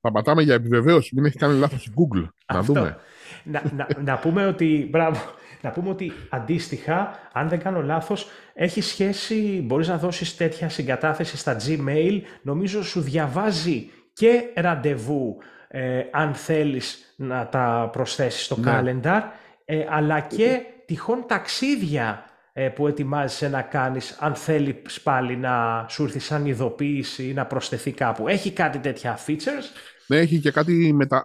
Θα 0.00 0.12
πατάμε 0.12 0.42
για 0.42 0.54
επιβεβαίωση, 0.54 1.14
μην 1.14 1.24
έχει 1.24 1.38
κάνει 1.38 1.58
λάθος 1.58 1.86
η 1.86 1.92
Google. 1.94 2.28
Να 2.54 2.62
δούμε. 2.62 2.96
Να, 3.44 3.62
να, 3.76 3.86
να, 4.02 4.18
πούμε 4.18 4.46
ότι, 4.46 4.88
μπράβο, 4.90 5.20
να 5.60 5.70
πούμε 5.70 5.88
ότι 5.88 6.12
αντίστοιχα, 6.30 7.18
αν 7.32 7.48
δεν 7.48 7.58
κάνω 7.58 7.82
λάθος, 7.82 8.28
έχει 8.54 8.80
σχέση, 8.80 9.62
μπορείς 9.64 9.88
να 9.88 9.98
δώσεις 9.98 10.36
τέτοια 10.36 10.68
συγκατάθεση 10.68 11.36
στα 11.36 11.56
Gmail, 11.66 12.20
νομίζω 12.42 12.84
σου 12.84 13.00
διαβάζει 13.00 13.90
και 14.16 14.44
ραντεβού 14.54 15.38
ε, 15.68 16.02
αν 16.12 16.34
θέλεις 16.34 17.14
να 17.16 17.48
τα 17.48 17.88
προσθέσεις 17.92 18.44
στο 18.44 18.56
ναι. 18.58 18.72
calendar, 18.72 19.22
ε, 19.64 19.86
αλλά 19.88 20.20
και 20.20 20.60
τυχόν 20.86 21.24
ταξίδια 21.26 22.24
ε, 22.52 22.68
που 22.68 22.86
ετοιμάζεσαι 22.86 23.48
να 23.48 23.62
κάνεις 23.62 24.16
αν 24.20 24.34
θέλεις 24.34 25.00
πάλι 25.02 25.36
να 25.36 25.86
σου 25.88 26.04
έρθει 26.04 26.18
σαν 26.18 26.46
ειδοποίηση 26.46 27.28
ή 27.28 27.32
να 27.32 27.46
προσθεθεί 27.46 27.92
κάπου. 27.92 28.28
Έχει 28.28 28.52
κάτι 28.52 28.78
τέτοια 28.78 29.18
features; 29.26 29.66
Ναι, 30.06 30.16
έχει 30.16 30.40
και 30.40 30.50
κάτι 30.50 30.92
με 30.94 31.06
τα, 31.06 31.22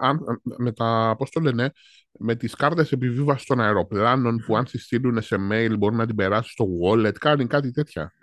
με 0.58 0.72
τα 0.72 1.16
πώς 1.18 1.30
το 1.30 1.40
λένε, 1.40 1.72
με 2.12 2.36
τις 2.36 2.56
κάρτες 2.56 2.92
επιβίβασης 2.92 3.46
των 3.46 3.62
αεροπλάνων 3.62 4.44
που 4.46 4.58
αν 4.58 4.66
τις 4.66 4.84
στείλουν 4.84 5.22
σε 5.22 5.36
mail 5.52 5.74
μπορεί 5.78 5.96
να 5.96 6.06
την 6.06 6.16
περάσεις 6.16 6.52
στο 6.52 6.66
wallet, 6.84 7.14
κάνει 7.20 7.48
κάτι 7.48 7.72
τέτοια. 7.72 8.14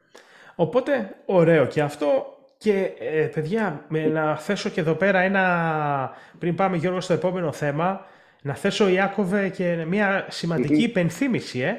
Οπότε, 0.55 1.15
ωραίο 1.27 1.67
και 1.67 1.83
αυτό. 1.83 2.38
Και 2.59 2.93
ε, 2.99 3.27
παιδιά, 3.35 3.85
με, 3.89 4.07
να 4.07 4.37
θέσω 4.37 4.69
και 4.69 4.81
εδώ 4.81 4.95
πέρα 4.95 5.21
ένα, 5.21 6.17
πριν 6.39 6.55
πάμε 6.55 6.77
Γιώργο 6.77 7.01
στο 7.01 7.13
επόμενο 7.13 7.53
θέμα, 7.53 8.07
να 8.43 8.55
θέσω 8.55 8.89
Ιάκωβε 8.89 9.49
και 9.49 9.85
μια 9.89 10.27
σημαντική 10.31 10.83
υπενθύμηση. 10.83 11.61
Ε. 11.61 11.77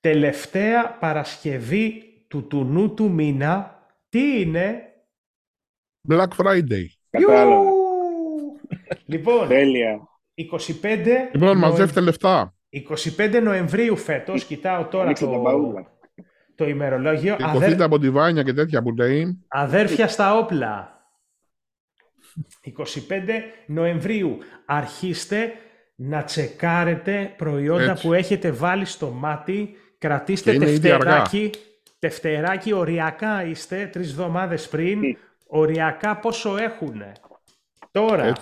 Τελευταία 0.00 0.96
Παρασκευή 1.00 2.02
του 2.28 2.46
τουνού 2.46 2.94
του 2.94 3.10
μήνα, 3.10 3.82
τι 4.08 4.40
είναι; 4.40 4.82
Black 6.08 6.28
Friday. 6.36 6.86
λοιπόν, 9.06 9.48
Τέλεια. 9.48 10.08
25... 10.82 11.06
Λοιπόν, 11.32 11.58
μαζεύτε 11.58 12.00
λεφτά. 12.00 12.54
25 13.16 13.40
Νοεμβρίου 13.42 13.96
φέτος, 13.96 14.44
κοιτάω 14.44 14.84
τώρα 14.84 15.12
το 15.12 15.42
το 16.58 16.68
ημερολόγιο. 16.68 17.36
Αδέρ... 17.40 17.82
από 17.82 17.98
τη 17.98 18.10
Βάνια 18.10 18.42
και 18.42 18.52
τέτοια 18.52 18.82
που 18.82 18.90
λέει. 18.90 19.44
Αδέρφια 19.48 20.08
στα 20.08 20.38
όπλα. 20.38 21.02
25 22.78 22.82
Νοεμβρίου. 23.66 24.38
Αρχίστε 24.66 25.52
να 25.94 26.24
τσεκάρετε 26.24 27.34
προϊόντα 27.36 27.98
που 28.02 28.12
έχετε 28.12 28.50
βάλει 28.50 28.84
στο 28.84 29.10
μάτι. 29.10 29.76
Κρατήστε 29.98 30.58
τευτεράκι. 30.58 31.50
Τευτεράκι 31.98 32.72
οριακά 32.72 33.44
είστε, 33.44 33.88
τρεις 33.92 34.10
εβδομάδες 34.10 34.68
πριν. 34.68 35.00
Οριακά 35.46 36.16
πόσο 36.16 36.56
έχουνε; 36.56 37.12
Τώρα. 37.90 38.32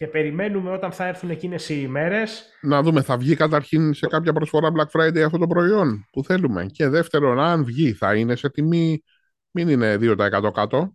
Και 0.00 0.06
περιμένουμε 0.06 0.70
όταν 0.70 0.92
θα 0.92 1.06
έρθουν 1.06 1.30
εκείνες 1.30 1.68
οι 1.68 1.80
ημέρες. 1.82 2.44
Να 2.60 2.82
δούμε, 2.82 3.02
θα 3.02 3.16
βγει 3.16 3.34
καταρχήν 3.36 3.94
σε 3.94 4.06
κάποια 4.06 4.32
προσφορά 4.32 4.68
Black 4.72 5.00
Friday 5.00 5.18
αυτό 5.18 5.38
το 5.38 5.46
προϊόν 5.46 6.08
που 6.12 6.24
θέλουμε. 6.24 6.66
Και 6.66 6.88
δεύτερον, 6.88 7.40
αν 7.40 7.64
βγει, 7.64 7.92
θα 7.92 8.14
είναι 8.14 8.36
σε 8.36 8.50
τιμή, 8.50 9.02
μην 9.50 9.68
είναι 9.68 9.96
2% 10.00 10.50
κάτω. 10.54 10.94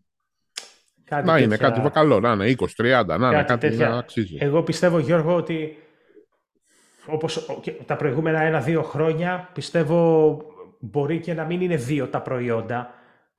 Κάτι 1.04 1.26
να 1.26 1.38
είναι 1.38 1.58
κάτι 1.58 1.90
καλό, 1.94 2.20
να 2.20 2.32
είναι 2.32 2.56
20-30, 2.78 3.06
να 3.06 3.16
είναι 3.16 3.44
κάτι 3.44 3.68
τέτοια... 3.68 3.90
να 3.90 3.98
αξίζει. 3.98 4.38
Εγώ 4.40 4.64
πιστεύω, 4.64 5.00
Γιώργο, 5.00 5.36
ότι 5.36 5.78
όπως 7.06 7.46
τα 7.86 7.96
προηγούμενα 7.96 8.42
ένα-δύο 8.42 8.84
χρόνια, 8.84 9.50
πιστεύω 9.54 10.42
μπορεί 10.80 11.20
και 11.20 11.34
να 11.34 11.44
μην 11.46 11.62
είναι 11.62 11.76
δύο 11.76 12.08
τα 12.08 12.22
προϊόντα 12.22 12.94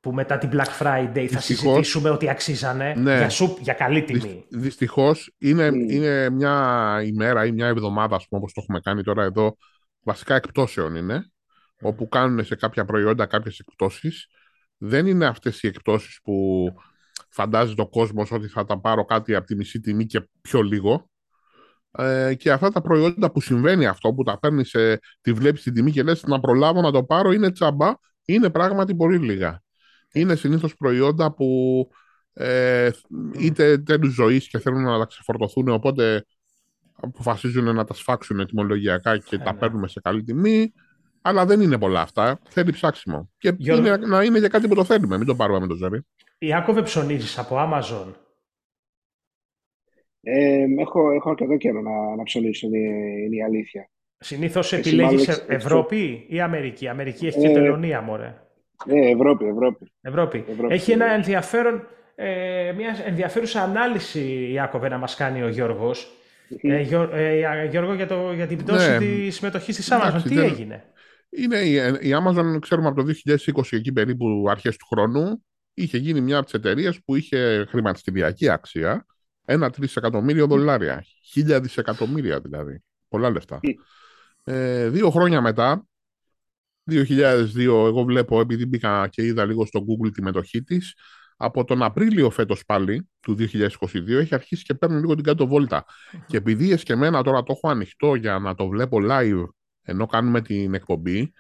που 0.07 0.13
μετά 0.13 0.39
την 0.39 0.51
Black 0.53 0.83
Friday 0.83 1.27
θα 1.27 1.41
συζητήσουμε 1.41 2.11
ότι 2.11 2.29
αξίζανε 2.31 2.95
ναι. 2.97 3.17
για, 3.17 3.29
σουπ, 3.29 3.59
για 3.61 3.73
καλή 3.73 4.03
τιμή. 4.03 4.45
Δυστυχώς 4.51 5.35
είναι, 5.39 5.69
mm. 5.69 5.75
είναι 5.75 6.31
μια 6.31 7.03
ημέρα 7.05 7.47
ή 7.47 7.53
μια 7.53 7.67
εβδομάδα, 7.67 8.21
όπως 8.29 8.53
το 8.53 8.61
έχουμε 8.63 8.81
κάνει 8.81 9.03
τώρα 9.03 9.23
εδώ, 9.23 9.57
βασικά 10.01 10.35
εκπτώσεων 10.35 10.95
είναι, 10.95 11.25
mm. 11.27 11.89
όπου 11.89 12.09
κάνουν 12.09 12.45
σε 12.45 12.55
κάποια 12.55 12.85
προϊόντα 12.85 13.27
κάποιες 13.27 13.59
εκπτώσεις. 13.59 14.27
Δεν 14.79 15.07
είναι 15.07 15.27
αυτές 15.27 15.63
οι 15.63 15.67
εκπτώσεις 15.67 16.21
που 16.23 16.67
φαντάζεται 17.29 17.83
ο 17.83 17.89
κόσμος 17.89 18.33
ότι 18.33 18.49
θα 18.49 18.65
τα 18.65 18.81
πάρω 18.81 19.05
κάτι 19.05 19.35
από 19.35 19.47
τη 19.47 19.57
μισή 19.57 19.81
τιμή 19.81 20.07
και 20.07 20.29
πιο 20.41 20.63
λίγο. 20.63 21.11
Ε, 21.91 22.35
και 22.35 22.53
αυτά 22.53 22.71
τα 22.71 22.81
προϊόντα 22.81 23.31
που 23.31 23.41
συμβαίνει 23.41 23.87
αυτό, 23.87 24.13
που 24.13 24.23
τα 24.23 24.39
παίρνεις, 24.39 24.77
τη 25.21 25.33
βλέπεις 25.33 25.63
την 25.63 25.75
τιμή 25.75 25.91
και 25.91 26.03
λες 26.03 26.23
να 26.23 26.41
προλάβω 26.41 26.81
να 26.81 26.93
το 26.93 27.05
πάρω, 27.05 27.33
είναι 27.33 27.51
τσαμπά, 27.51 27.93
είναι 28.25 28.51
πράγματι 28.51 28.95
πολύ 28.95 29.19
λίγα. 29.19 29.65
Είναι 30.17 30.35
συνήθως 30.35 30.77
προϊόντα 30.77 31.33
που 31.35 31.89
ε, 32.33 32.91
είτε 33.39 33.79
τέλου 33.79 34.11
ζωής 34.11 34.49
και 34.49 34.59
θέλουν 34.59 34.83
να 34.83 34.99
τα 34.99 35.05
ξεφορτωθούν, 35.05 35.69
οπότε 35.69 36.25
αποφασίζουν 37.01 37.75
να 37.75 37.85
τα 37.85 37.95
σφάξουν 37.95 38.47
τιμολογιακά 38.47 39.19
και 39.19 39.39
τα 39.39 39.53
ναι. 39.53 39.59
παίρνουμε 39.59 39.89
σε 39.89 40.01
καλή 40.01 40.23
τιμή. 40.23 40.73
Αλλά 41.23 41.47
δεν 41.47 41.61
είναι 41.61 41.79
πολλά 41.79 42.01
αυτά. 42.01 42.39
Θέλει 42.49 42.73
ψάξιμο. 42.73 43.31
Και 43.39 43.55
είναι, 43.59 43.97
να 43.97 44.23
είναι 44.23 44.39
για 44.39 44.49
κάτι 44.49 44.69
που 44.69 44.75
το 44.75 44.85
θέλουμε, 44.85 45.17
μην 45.17 45.27
το 45.27 45.35
πάρουμε 45.35 45.61
με 45.61 45.67
το 45.67 45.75
ζόρι. 45.75 46.07
Ιάκωβε 46.39 46.83
ψωνίζεις 46.83 47.39
από 47.39 47.57
Amazon. 47.59 48.15
Ε, 50.21 50.65
έχω, 50.79 51.11
έχω 51.11 51.31
αρκετό 51.31 51.57
καιρό 51.57 51.81
να, 51.81 52.17
να 52.17 52.23
ψωνίσω, 52.23 52.67
είναι, 52.67 52.79
είναι 53.25 53.37
η 53.37 53.43
αλήθεια. 53.43 53.91
Συνήθως 54.19 54.73
επιλέγεις 54.73 55.45
Ευρώπη 55.49 56.27
ή 56.29 56.41
Αμερική; 56.41 56.89
Αμερική 56.89 57.27
έχει 57.27 57.41
και 57.41 57.49
ε, 57.49 57.53
τελωνία, 57.53 58.01
μωρέ. 58.01 58.46
Ε, 58.87 59.11
Ευρώπη, 59.11 59.45
Ευρώπη. 59.45 59.93
Ευρώπη. 60.01 60.45
Ευρώπη 60.49 60.75
έχει 60.75 60.93
ένα 60.93 61.07
ενδιαφέρον, 61.07 61.87
ε, 62.15 62.73
μιας 62.77 63.01
ενδιαφέρουσα 63.01 63.63
ανάλυση, 63.63 64.51
Ιάκωβε, 64.53 64.89
να 64.89 64.99
μας 64.99 65.15
κάνει 65.15 65.43
ο 65.43 65.49
Γιώργος. 65.49 66.11
Ε, 66.61 66.77
ε, 67.13 67.67
Γιώργο, 67.69 67.95
για, 67.95 68.07
το, 68.07 68.33
για 68.33 68.47
την 68.47 68.59
πτώση 68.59 68.91
ναι. 68.91 68.99
της 68.99 69.35
συμμετοχής 69.35 69.77
της 69.77 69.89
Amazon. 69.93 70.23
Τι 70.23 70.39
έγινε; 70.39 70.85
Είναι 71.31 71.57
η, 71.59 71.75
η 72.09 72.17
Amazon, 72.25 72.59
ξέρουμε 72.61 72.89
από 72.89 73.03
το 73.03 73.13
2020, 73.55 73.63
εκεί 73.71 73.93
περίπου 73.93 74.45
αρχές 74.49 74.77
του 74.77 74.87
χρόνου, 74.87 75.45
είχε 75.75 75.99
γίνει 75.99 76.21
μια 76.21 76.37
από 76.37 76.45
τις 76.45 76.55
εταιρείες 76.55 77.01
που 77.05 77.17
είχε 77.17 77.67
χρηματιστηριακή 77.69 78.49
αξία 78.49 79.07
ένα 79.47 79.71
τρισεκατομμύριο 79.71 80.47
δολάρια. 80.47 81.05
Χίλια 81.23 81.61
δισεκατομμύρια 81.61 82.41
δηλαδή. 82.41 82.83
Πολλά 83.09 83.31
λεφτά. 83.31 83.61
Ε, 84.45 84.89
δύο 84.89 85.11
χρόνια 85.11 85.41
μετά, 85.41 85.87
2002, 86.91 87.87
εγώ 87.87 88.05
βλέπω, 88.05 88.41
επειδή 88.41 88.67
μπήκα 88.67 89.09
και 89.09 89.23
είδα 89.23 89.45
λίγο 89.45 89.67
στο 89.67 89.81
Google 89.81 90.11
τη 90.13 90.23
μετοχή 90.23 90.63
της, 90.63 90.95
από 91.37 91.65
τον 91.65 91.83
Απρίλιο 91.83 92.31
φέτος 92.31 92.65
πάλι, 92.65 93.09
του 93.21 93.37
2022, 93.39 94.09
έχει 94.09 94.35
αρχίσει 94.35 94.63
και 94.63 94.75
παίρνει 94.75 95.01
λίγο 95.01 95.15
την 95.15 95.25
κάτω 95.25 95.47
βόλτα. 95.47 95.85
Και 96.27 96.37
επειδή 96.37 96.73
εσκεμένα 96.73 97.23
τώρα 97.23 97.43
το 97.43 97.53
έχω 97.57 97.69
ανοιχτό 97.71 98.15
για 98.15 98.39
να 98.39 98.55
το 98.55 98.69
βλέπω 98.69 98.99
live, 99.03 99.45
ενώ 99.83 100.07
κάνουμε 100.07 100.41
την 100.41 100.75
εκπομπη 100.75 101.33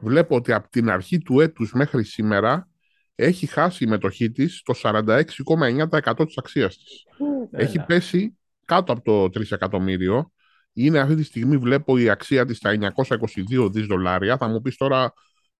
βλέπω 0.00 0.36
ότι 0.36 0.52
από 0.52 0.68
την 0.68 0.90
αρχή 0.90 1.18
του 1.18 1.40
έτους 1.40 1.72
μέχρι 1.72 2.04
σήμερα 2.04 2.68
έχει 3.14 3.46
χάσει 3.46 3.84
η 3.84 3.86
μετοχή 3.86 4.30
της 4.30 4.62
το 4.62 4.74
46,9% 4.82 6.26
της 6.26 6.38
αξίας 6.38 6.76
της. 6.76 7.04
Έχει 7.50 7.84
πέσει 7.84 8.36
κάτω 8.64 8.92
από 8.92 9.02
το 9.02 9.40
3 9.40 9.52
εκατομμύριο. 9.52 10.32
Είναι 10.72 10.98
αυτή 10.98 11.14
τη 11.14 11.22
στιγμή 11.22 11.56
βλέπω 11.56 11.98
η 11.98 12.08
αξία 12.10 12.44
της 12.46 12.56
στα 12.56 12.70
922 12.70 13.72
δις 13.72 13.86
δολάρια. 13.86 14.36
Θα 14.36 14.48
μου 14.48 14.60
πεις 14.60 14.76
τώρα 14.76 15.12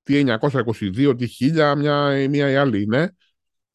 τι 0.03 0.25
922, 0.41 1.15
τι 1.19 1.27
1000, 1.55 1.75
μια, 1.77 2.29
μια 2.29 2.51
ή 2.51 2.55
άλλη 2.57 2.83
είναι. 2.83 3.17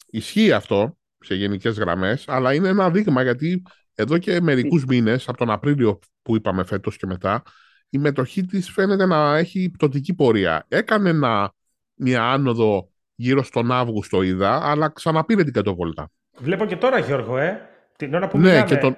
Ισχύει 0.09 0.51
αυτό 0.51 0.97
σε 1.19 1.35
γενικές 1.35 1.77
γραμμές, 1.77 2.23
αλλά 2.27 2.53
είναι 2.53 2.67
ένα 2.67 2.91
δείγμα 2.91 3.23
γιατί 3.23 3.61
εδώ 3.95 4.17
και 4.17 4.41
μερικούς 4.41 4.85
μήνες, 4.85 5.27
από 5.27 5.37
τον 5.37 5.49
Απρίλιο 5.49 5.99
που 6.21 6.35
είπαμε 6.35 6.63
φέτος 6.63 6.97
και 6.97 7.05
μετά, 7.05 7.41
η 7.89 7.97
μετοχή 7.97 8.45
της 8.45 8.71
φαίνεται 8.71 9.05
να 9.05 9.37
έχει 9.37 9.69
πτωτική 9.69 10.13
πορεία. 10.13 10.65
Έκανε 10.67 11.13
μια 11.95 12.23
άνοδο 12.31 12.89
γύρω 13.15 13.43
στον 13.43 13.71
Αύγουστο 13.71 14.21
είδα, 14.21 14.69
αλλά 14.69 14.89
ξαναπήρε 14.89 15.43
την 15.43 15.53
κατοβόλτα. 15.53 16.11
Βλέπω 16.37 16.65
και 16.65 16.75
τώρα, 16.75 16.99
Γιώργο, 16.99 17.37
ε, 17.37 17.61
την 17.97 18.13
ώρα 18.13 18.27
που 18.27 18.37
Ναι, 18.37 18.49
μιλάμε. 18.49 18.65
και 18.67 18.77
τον, 18.77 18.97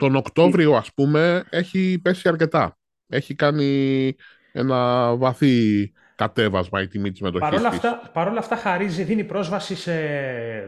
τον 0.00 0.16
Οκτώβριο, 0.16 0.74
ας 0.74 0.94
πούμε, 0.94 1.44
έχει 1.50 2.00
πέσει 2.02 2.28
αρκετά. 2.28 2.78
Έχει 3.08 3.34
κάνει 3.34 4.14
ένα 4.52 5.16
βαθύ 5.16 5.92
κατέβασμα 6.14 6.82
η 6.82 6.86
τιμή 6.88 7.10
της 7.10 7.20
μετοχής 7.20 7.48
παρόλα 7.48 7.68
αυτά, 7.68 8.10
παρόλα 8.12 8.38
αυτά 8.38 8.56
χαρίζει, 8.56 9.02
δίνει 9.02 9.24
πρόσβαση 9.24 9.74
σε 9.74 9.92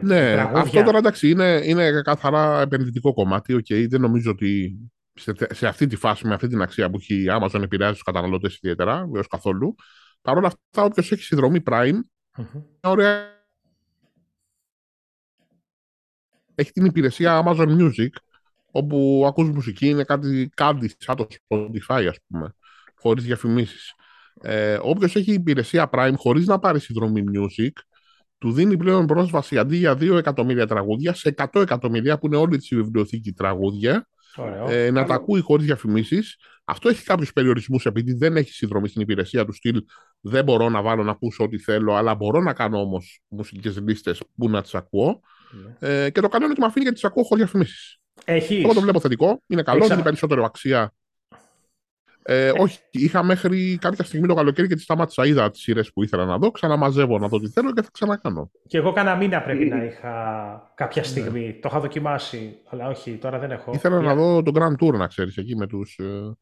Ναι, 0.03 0.33
τραγούδια. 0.33 0.61
αυτό 0.61 0.83
τώρα 0.83 0.99
εντάξει 0.99 1.31
είναι, 1.31 1.61
είναι 1.65 2.03
καθαρά 2.03 2.61
επενδυτικό 2.61 3.13
κομμάτι. 3.13 3.55
Okay, 3.55 3.87
δεν 3.89 4.01
νομίζω 4.01 4.31
ότι 4.31 4.79
σε, 5.15 5.33
σε 5.51 5.67
αυτή 5.67 5.87
τη 5.87 5.97
φάση, 5.97 6.27
με 6.27 6.35
αυτή 6.35 6.49
την 6.49 6.63
αξία 6.63 6.91
που 6.91 6.97
έχει 7.01 7.15
η 7.23 7.27
Amazon 7.29 7.63
επηρεάζει 7.63 7.93
τους 7.93 8.03
καταναλωτές 8.03 8.57
ιδιαίτερα, 8.57 9.05
βέβαια 9.07 9.25
καθόλου. 9.31 9.75
Παρ' 10.23 10.37
όλα 10.37 10.47
αυτά, 10.47 10.83
όποιος 10.83 11.13
έχει 11.13 11.23
συνδρομή 11.23 11.63
Prime, 11.71 11.99
Mm-hmm. 12.39 12.63
Ωραία. 12.81 13.31
Έχει 16.55 16.73
την 16.73 16.85
υπηρεσία 16.85 17.43
Amazon 17.47 17.79
Music, 17.81 18.09
όπου 18.73 19.25
ακούς 19.27 19.51
μουσική, 19.51 19.87
είναι 19.87 20.05
κάτι, 20.05 20.51
κάτι 20.55 20.95
σαν 20.99 21.17
το 21.17 21.27
Spotify, 21.49 22.07
ας 22.09 22.19
πούμε, 22.27 22.55
χωρίς 22.95 23.25
διαφημίσεις. 23.25 23.95
Ε, 24.41 24.79
όποιος 24.83 25.17
έχει 25.17 25.33
υπηρεσία 25.33 25.91
Prime 25.93 26.15
χωρίς 26.17 26.47
να 26.47 26.59
πάρει 26.59 26.81
συνδρομή 26.81 27.25
Music, 27.35 27.71
του 28.39 28.53
δίνει 28.53 28.77
πλέον 28.77 29.07
πρόσβαση 29.07 29.59
αντί 29.59 29.77
για 29.77 29.95
2 29.95 30.17
εκατομμύρια 30.17 30.67
τραγούδια 30.67 31.15
σε 31.15 31.35
100 31.37 31.61
εκατομμύρια 31.61 32.19
που 32.19 32.27
είναι 32.27 32.37
όλη 32.37 32.59
της 32.59 32.69
βιβλιοθήκη 32.75 33.33
τραγούδια 33.33 34.09
ε, 34.69 34.91
να 34.91 35.05
τα 35.05 35.15
ακούει 35.15 35.41
χωρίς 35.41 35.67
διαφημίσεις. 35.67 36.37
Αυτό 36.65 36.89
έχει 36.89 37.05
κάποιους 37.05 37.33
περιορισμούς 37.33 37.87
επειδή 37.87 38.13
δεν 38.13 38.37
έχει 38.37 38.53
συνδρομή 38.53 38.89
στην 38.89 39.01
υπηρεσία 39.01 39.45
του 39.45 39.53
στυλ. 39.53 39.85
Δεν 40.21 40.45
μπορώ 40.45 40.69
να 40.69 40.83
βάλω 40.83 41.03
να 41.03 41.11
ακούσω 41.11 41.45
ό,τι 41.45 41.59
θέλω, 41.59 41.95
αλλά 41.95 42.15
μπορώ 42.15 42.41
να 42.41 42.53
κάνω 42.53 42.81
όμως 42.81 43.23
μουσικές 43.29 43.81
λίστες 43.81 44.23
που 44.37 44.49
να 44.49 44.63
τις 44.63 44.75
ακούω. 44.75 45.21
Ναι. 45.81 45.89
Ε, 45.89 46.11
και 46.11 46.21
το 46.21 46.29
καλό 46.29 46.45
είναι 46.45 46.53
ότι 46.53 46.61
με 46.61 46.67
αφήνει 46.67 46.85
γιατί 46.85 47.01
τις 47.01 47.09
ακούω 47.09 47.23
χωρίς 47.23 47.45
διαφημίσεις. 47.45 47.99
Έχεις. 48.25 48.65
Εγώ 48.65 48.75
το 48.75 48.81
βλέπω 48.81 49.01
θετικό. 49.01 49.43
Είναι 49.47 49.63
καλό, 49.63 49.85
Έχεις... 49.85 50.03
περισσότερο 50.03 50.45
αξία 50.45 50.93
ε, 52.25 52.53
όχι, 52.59 52.79
είχα 52.91 53.23
μέχρι 53.23 53.79
κάποια 53.81 54.05
στιγμή 54.05 54.27
το 54.27 54.35
καλοκαίρι 54.35 54.69
και 54.69 54.75
τη 54.75 54.81
σταμάτησα. 54.81 55.27
Είδα 55.27 55.51
τις 55.51 55.61
σειρές 55.61 55.93
που 55.93 56.03
ήθελα 56.03 56.25
να 56.25 56.39
δω, 56.39 56.51
ξαναμαζεύω 56.51 57.19
να 57.19 57.29
δω 57.29 57.39
τι 57.41 57.49
θέλω 57.49 57.73
και 57.73 57.83
θα 57.83 57.89
ξανακάνω. 57.93 58.51
Και 58.67 58.77
εγώ 58.77 58.93
κάνα 58.93 59.17
μήνα 59.17 59.43
πρέπει 59.43 59.65
να 59.65 59.85
είχα 59.85 60.73
κάποια 60.75 61.05
στιγμή. 61.05 61.47
Ναι. 61.47 61.53
Το 61.53 61.69
είχα 61.71 61.81
δοκιμάσει, 61.81 62.59
αλλά 62.69 62.89
όχι, 62.89 63.17
τώρα 63.17 63.39
δεν 63.39 63.51
έχω. 63.51 63.73
Ήθελα 63.75 64.01
να 64.01 64.15
δω 64.15 64.43
τον 64.43 64.55
Grand 64.57 64.85
Tour, 64.85 64.93
να 64.93 65.07
ξέρεις, 65.07 65.37
εκεί 65.37 65.57
με 65.57 65.67
τους 65.67 65.99
ε, 65.99 66.37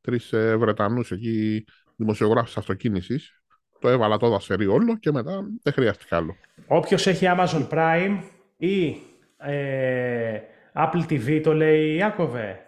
τρεις 0.00 0.32
ε, 0.32 0.56
Βρετανούς 0.56 1.10
εκεί 1.10 1.64
δημοσιογράφους 1.96 2.56
αυτοκίνησης. 2.56 3.42
Το 3.80 3.88
έβαλα 3.88 4.16
το 4.16 4.28
δασερί 4.28 4.66
όλο 4.66 4.96
και 4.98 5.12
μετά 5.12 5.40
δεν 5.62 5.72
χρειάστηκε 5.72 6.14
άλλο. 6.14 6.36
Όποιος 6.66 7.06
έχει 7.06 7.26
Amazon 7.28 7.68
Prime 7.70 8.18
ή 8.56 8.96
ε, 9.36 10.40
Apple 10.78 11.02
TV, 11.10 11.40
το 11.42 11.54
λέει 11.54 11.94
Ιάκωβε. 11.94 12.62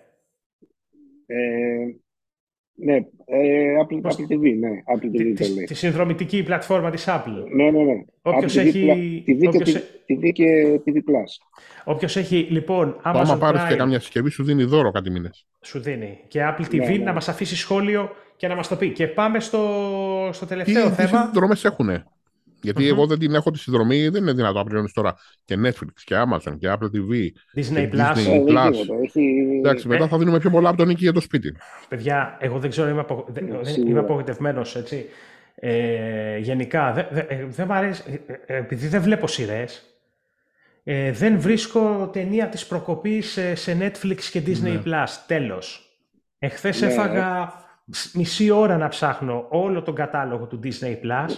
Ε, 1.27 1.37
ναι, 2.83 2.95
ε, 3.25 3.75
Apple, 3.83 4.11
Apple 4.11 4.33
TV, 4.33 4.59
ναι, 4.59 4.69
Apple 4.97 5.07
TV 5.07 5.35
τη, 5.35 5.35
το 5.35 5.55
λέει. 5.55 5.65
Τη 5.65 5.75
συνδρομητική 5.75 6.43
πλατφόρμα 6.43 6.91
της 6.91 7.05
Apple. 7.09 7.45
Ναι, 7.55 7.71
ναι, 7.71 7.83
ναι. 7.83 8.05
Όποιος 8.23 8.55
Apple 8.55 8.67
έχει... 8.67 9.25
TV, 9.27 9.47
όποιος... 9.47 9.73
Και, 9.73 9.83
TV 10.09 10.33
και 10.33 10.81
TV 10.87 10.95
Plus. 10.95 11.61
Όποιος 11.85 12.17
έχει, 12.17 12.37
λοιπόν, 12.51 12.97
Amazon 13.05 13.21
Άμα 13.25 13.39
πάρεις 13.39 13.65
και 13.65 13.75
καμιά 13.75 14.01
συσκευή, 14.01 14.31
σου 14.31 14.45
δίνει 14.45 14.65
δώρο 14.65 14.91
κάτι 14.91 15.11
μήνες. 15.11 15.47
Σου 15.61 15.81
δίνει. 15.81 16.19
Και 16.29 16.41
Apple 16.43 16.65
TV 16.65 16.77
ναι, 16.77 16.87
ναι. 16.87 16.97
να 16.97 17.13
μας 17.13 17.29
αφήσει 17.29 17.57
σχόλιο 17.57 18.11
και 18.37 18.49
να 18.49 18.55
μας 18.55 18.69
το 18.69 18.77
πει. 18.77 18.91
Και 18.91 19.07
πάμε 19.07 19.41
στο, 19.41 19.61
στο 20.33 20.47
τελευταίο 20.47 20.89
τι, 20.89 20.95
θέμα. 20.95 21.21
Τι 21.21 21.25
συνδρομές 21.25 21.65
έχουνε; 21.65 22.05
Γιατί 22.63 22.89
εγώ 22.89 23.07
δεν 23.07 23.19
την 23.19 23.35
έχω 23.35 23.51
τη 23.51 23.59
συνδρομή, 23.59 24.09
δεν 24.09 24.23
είναι 24.23 24.33
δυνατό 24.33 24.59
να 24.59 24.65
πληρώνεις 24.65 24.93
τώρα 24.93 25.17
και 25.45 25.57
Netflix 25.65 25.93
και 26.05 26.15
Amazon 26.25 26.57
και 26.59 26.69
Apple 26.71 26.87
TV. 26.87 27.27
Disney 27.61 27.93
Plus. 27.93 28.15
Disney 28.15 28.49
Plus. 28.49 28.75
Εντάξει, 29.59 29.89
μετά 29.89 30.09
θα 30.09 30.19
δίνουμε 30.19 30.39
πιο 30.39 30.51
πολλά 30.51 30.69
από 30.69 30.79
τον 30.79 30.87
νίκη 30.87 31.03
για 31.03 31.13
το 31.13 31.21
σπίτι. 31.21 31.57
Παιδιά, 31.89 32.37
εγώ 32.41 32.59
δεν 32.59 32.71
ξέρω, 32.71 32.89
είμαι, 32.89 33.01
απο... 33.01 33.27
είμαι 33.87 33.99
απογοητευμένος 33.99 34.77
έτσι. 34.77 35.07
Ε, 35.55 36.39
γενικά, 36.39 36.93
δεν 36.93 37.07
δε, 37.11 37.23
δε, 37.49 37.65
μ' 37.65 37.73
αρέσει, 37.73 38.21
ε, 38.47 38.57
επειδή 38.57 38.89
δεν 38.89 39.03
βλέπω 39.03 39.27
σειρές. 39.27 39.85
Ε, 40.85 41.13
δεν 41.13 41.41
βρίσκω 41.41 42.11
ταινία 42.13 42.49
της 42.49 42.67
προκοπής 42.67 43.39
σε, 43.55 43.77
Netflix 43.81 44.23
και 44.23 44.43
Disney+. 44.47 44.61
Ναι. 44.61 44.83
Plus. 44.85 45.09
Τέλος. 45.27 45.95
Εχθές 46.39 46.81
ναι. 46.81 46.87
έφαγα 46.87 47.53
μισή 48.15 48.51
ώρα 48.51 48.77
να 48.77 48.89
ψάχνω 48.89 49.47
όλο 49.49 49.83
τον 49.83 49.95
κατάλογο 49.95 50.47
του 50.47 50.61
Disney+, 50.65 50.95
Plus, 51.03 51.31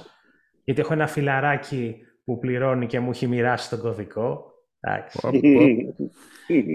γιατί 0.65 0.81
έχω 0.81 0.93
ένα 0.93 1.07
φιλαράκι 1.07 1.97
που 2.25 2.39
πληρώνει 2.39 2.87
και 2.87 3.01
μου 3.01 3.11
έχει 3.11 3.27
μοιράσει 3.27 3.69
τον 3.71 3.81
κωδικό. 3.81 4.51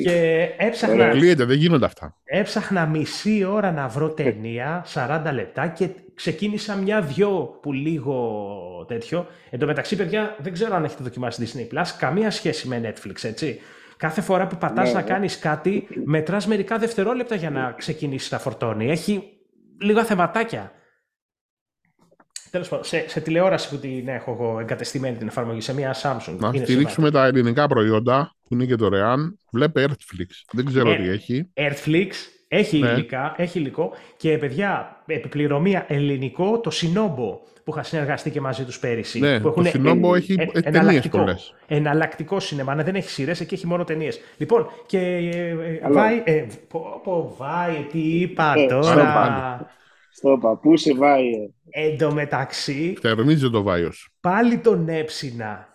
και 0.04 0.50
έψαχνα... 0.58 1.14
δεν 1.36 1.52
γίνονται 1.52 1.86
αυτά. 1.86 2.16
Έψαχνα 2.24 2.86
μισή 2.86 3.44
ώρα 3.44 3.72
να 3.72 3.88
βρω 3.88 4.10
ταινία, 4.10 4.86
40 4.94 5.30
λεπτά 5.34 5.68
και 5.68 5.90
ξεκίνησα 6.14 6.76
μια-δυο 6.76 7.60
που 7.62 7.74
λίγο 7.74 8.86
τέτοιο. 8.88 9.28
Εν 9.50 9.60
τω 9.60 9.66
μεταξύ, 9.66 9.96
παιδιά, 9.96 10.36
δεν 10.40 10.54
ξέρω 10.54 10.76
αν 10.76 10.84
έχετε 10.84 11.04
δοκιμάσει 11.04 11.48
Disney 11.48 11.78
Plus, 11.78 11.86
καμία 12.00 12.32
σχέση 12.32 12.68
με 12.68 12.82
Netflix, 12.84 13.24
έτσι. 13.24 13.60
Κάθε 13.98 14.22
φορά 14.22 14.48
που 14.48 14.58
πατάς 14.58 14.88
ναι, 14.88 14.94
να 14.94 15.02
ναι. 15.02 15.08
κάνεις 15.08 15.40
κάτι, 15.40 15.88
μετράς 16.04 16.48
μερικά 16.48 16.78
δευτερόλεπτα 16.78 17.36
για 17.36 17.50
να 17.50 17.74
ξεκινήσεις 17.78 18.32
να 18.32 18.40
φορτώνει. 18.40 18.90
Έχει 18.90 19.24
λίγα 19.82 20.04
θεματάκια. 20.04 20.72
Τέλος 22.52 22.68
πάντων, 22.68 22.86
σε, 22.86 23.06
σε, 23.08 23.20
τηλεόραση 23.20 23.70
που 23.70 23.78
την 23.78 24.08
έχω 24.08 24.32
εγώ 24.32 24.60
εγκατεστημένη 24.60 25.18
την 25.18 25.28
εφαρμογή, 25.28 25.62
σε 25.62 25.74
μια 25.74 25.95
Samsung. 26.02 26.36
Να 26.38 26.54
στηρίξουμε 26.54 27.12
τα 27.12 27.26
ελληνικά 27.26 27.68
προϊόντα 27.68 28.36
που 28.43 28.54
είναι 28.54 28.66
και 28.66 28.76
δωρεάν. 28.76 29.39
Βλέπε 29.52 29.86
Earthflix. 29.88 30.30
Δεν 30.52 30.66
ξέρω 30.66 30.89
ε, 30.89 30.95
τι 30.95 31.10
έχει. 31.10 31.52
Earthflix 31.54 32.12
έχει, 32.48 32.80
ναι. 32.80 32.89
υλικά, 32.89 33.34
έχει 33.38 33.60
υλικό 33.60 33.91
και 34.18 34.38
παιδιά, 34.38 35.04
επιπληρωμία 35.06 35.86
ελληνικό, 35.88 36.60
το 36.60 36.72
Sinobo 36.74 37.48
που 37.64 37.74
είχα 37.74 37.84
συνεργαστεί 37.84 38.30
και 38.30 38.41
μαζί 38.41 38.64
τους 38.64 38.80
πέρυσι. 38.80 39.20
Ναι, 39.20 39.39
που 39.39 39.54
το 39.54 39.72
Sinobo 39.74 40.16
έχει 40.16 40.36
ε, 40.54 40.62
ταινίες 40.62 41.08
πολλές. 41.08 41.54
Εναλλακτικό 41.68 42.39
σινεμά, 42.39 42.76
ναι, 42.76 42.84
δεν 42.84 42.95
έχει 42.95 43.10
σειρές, 43.10 43.39
εκεί 43.39 43.54
έχει 43.54 43.68
μόνο 43.68 43.84
ταινίες. 43.84 44.20
Λοιπόν, 44.38 44.68
και. 44.86 45.00
Ε, 45.00 45.50
ε 45.84 45.91
βάει. 45.91 46.22
Ε, 46.24 46.45
πω, 46.68 47.02
πω, 47.04 47.36
βάει, 47.38 47.88
τι 47.91 48.00
είπα 48.00 48.54
ε, 48.58 48.66
τώρα; 48.66 49.72
Στο 50.18 50.38
παππού 50.41 50.78
σε 50.78 50.93
βάει. 50.93 51.32
Εν 51.70 51.97
τω 51.97 52.13
μεταξύ. 52.13 52.97
Θερμίζει 53.01 53.49
το 53.49 53.61
βάιος. 53.63 54.09
Πάλι 54.22 54.57
τον 54.57 54.89
έψινα 54.89 55.68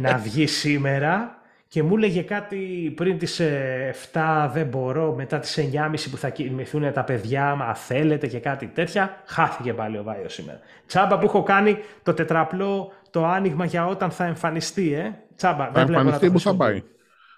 να 0.00 0.16
βγει 0.18 0.46
σήμερα 0.46 1.40
και 1.68 1.82
μου 1.82 1.96
έλεγε 1.96 2.22
κάτι 2.22 2.92
πριν 2.96 3.18
τις 3.18 3.40
7 3.40 3.44
ε, 3.44 4.50
δεν 4.52 4.66
μπορώ, 4.66 5.14
μετά 5.14 5.38
τις 5.38 5.58
9.30 5.72 5.94
που 6.10 6.16
θα 6.16 6.28
κοιμηθούν 6.28 6.92
τα 6.92 7.04
παιδιά, 7.04 7.54
μα 7.54 7.74
θέλετε 7.74 8.26
και 8.26 8.38
κάτι 8.38 8.66
τέτοια, 8.66 9.22
χάθηκε 9.26 9.72
πάλι 9.74 9.98
ο 9.98 10.02
Βάιος 10.02 10.32
σήμερα. 10.32 10.60
Τσάμπα 10.86 11.18
που 11.18 11.24
έχω 11.24 11.42
κάνει 11.42 11.78
το 12.02 12.14
τετραπλό, 12.14 12.92
το 13.10 13.26
άνοιγμα 13.26 13.64
για 13.64 13.86
όταν 13.86 14.10
θα 14.10 14.24
εμφανιστεί, 14.24 14.92
ε. 14.92 15.14
Τσάμπα, 15.36 15.70
θα 15.72 15.80
εμφανιστεί 15.80 16.30
που 16.30 16.40
θα 16.40 16.54
πάει; 16.54 16.82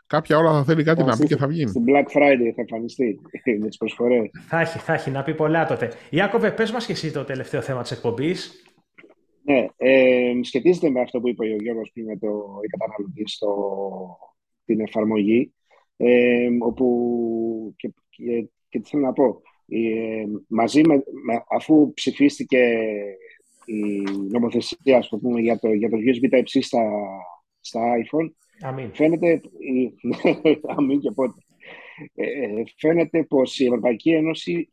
Κάποια 0.09 0.39
ώρα 0.39 0.53
θα 0.53 0.65
θέλει 0.65 0.85
κάτι 0.85 1.03
να 1.03 1.17
πει 1.17 1.27
και 1.27 1.37
θα 1.37 1.47
βγει. 1.47 1.67
Στην 1.67 1.85
Black 1.87 2.17
Friday 2.17 2.53
θα 2.55 2.61
εμφανιστεί 2.61 3.21
με 3.61 3.67
τις 3.69 3.77
προσφορές. 3.77 4.31
Θα 4.49 4.61
έχει, 4.61 4.79
θα 4.79 4.93
έχει 4.93 5.11
να 5.11 5.23
πει 5.23 5.35
πολλά 5.35 5.67
τότε. 5.67 5.93
Ιάκωβε, 6.11 6.51
πες 6.51 6.73
μας 6.73 6.87
και 6.87 6.93
εσύ 6.93 7.13
το 7.13 7.25
τελευταίο 7.25 7.61
θέμα 7.61 7.83
της 7.83 7.91
εκπομπής. 7.91 8.63
Ναι, 9.43 9.67
ε, 9.77 10.33
σχετίζεται 10.43 10.91
με 10.91 11.01
αυτό 11.01 11.21
που 11.21 11.29
είπε 11.29 11.45
ο 11.45 11.57
Γιώργος 11.61 11.91
πριν 11.93 12.07
με 12.07 12.17
το 12.17 12.29
καταναλωτή 12.71 13.23
στο, 13.27 13.53
την 14.65 14.81
εφαρμογή, 14.81 15.53
ε, 15.97 16.49
όπου 16.59 17.75
και, 17.77 17.93
και, 18.09 18.49
και, 18.69 18.81
τι 18.81 18.89
θέλω 18.89 19.03
να 19.03 19.13
πω, 19.13 19.43
ε, 19.69 20.25
μαζί 20.47 20.81
με, 20.87 21.03
αφού 21.51 21.93
ψηφίστηκε 21.95 22.79
η 23.65 24.03
νομοθεσία 24.31 24.99
ας 24.99 25.09
πούμε, 25.09 25.41
για, 25.41 25.59
το, 25.59 25.73
για 25.73 25.89
το 25.89 25.97
USB 25.97 26.35
Type-C 26.35 26.59
στα, 26.61 26.83
στα 27.61 27.81
iPhone, 27.81 28.31
Αμήν. 28.61 28.95
φαίνεται, 28.95 29.41
αμήν 30.77 31.01
και 31.01 31.11
πότε, 31.11 31.41
ε, 32.15 32.63
φαίνεται 32.77 33.25
πως 33.25 33.59
η 33.59 33.65
Ευρωπαϊκή 33.65 34.11
Ένωση 34.11 34.69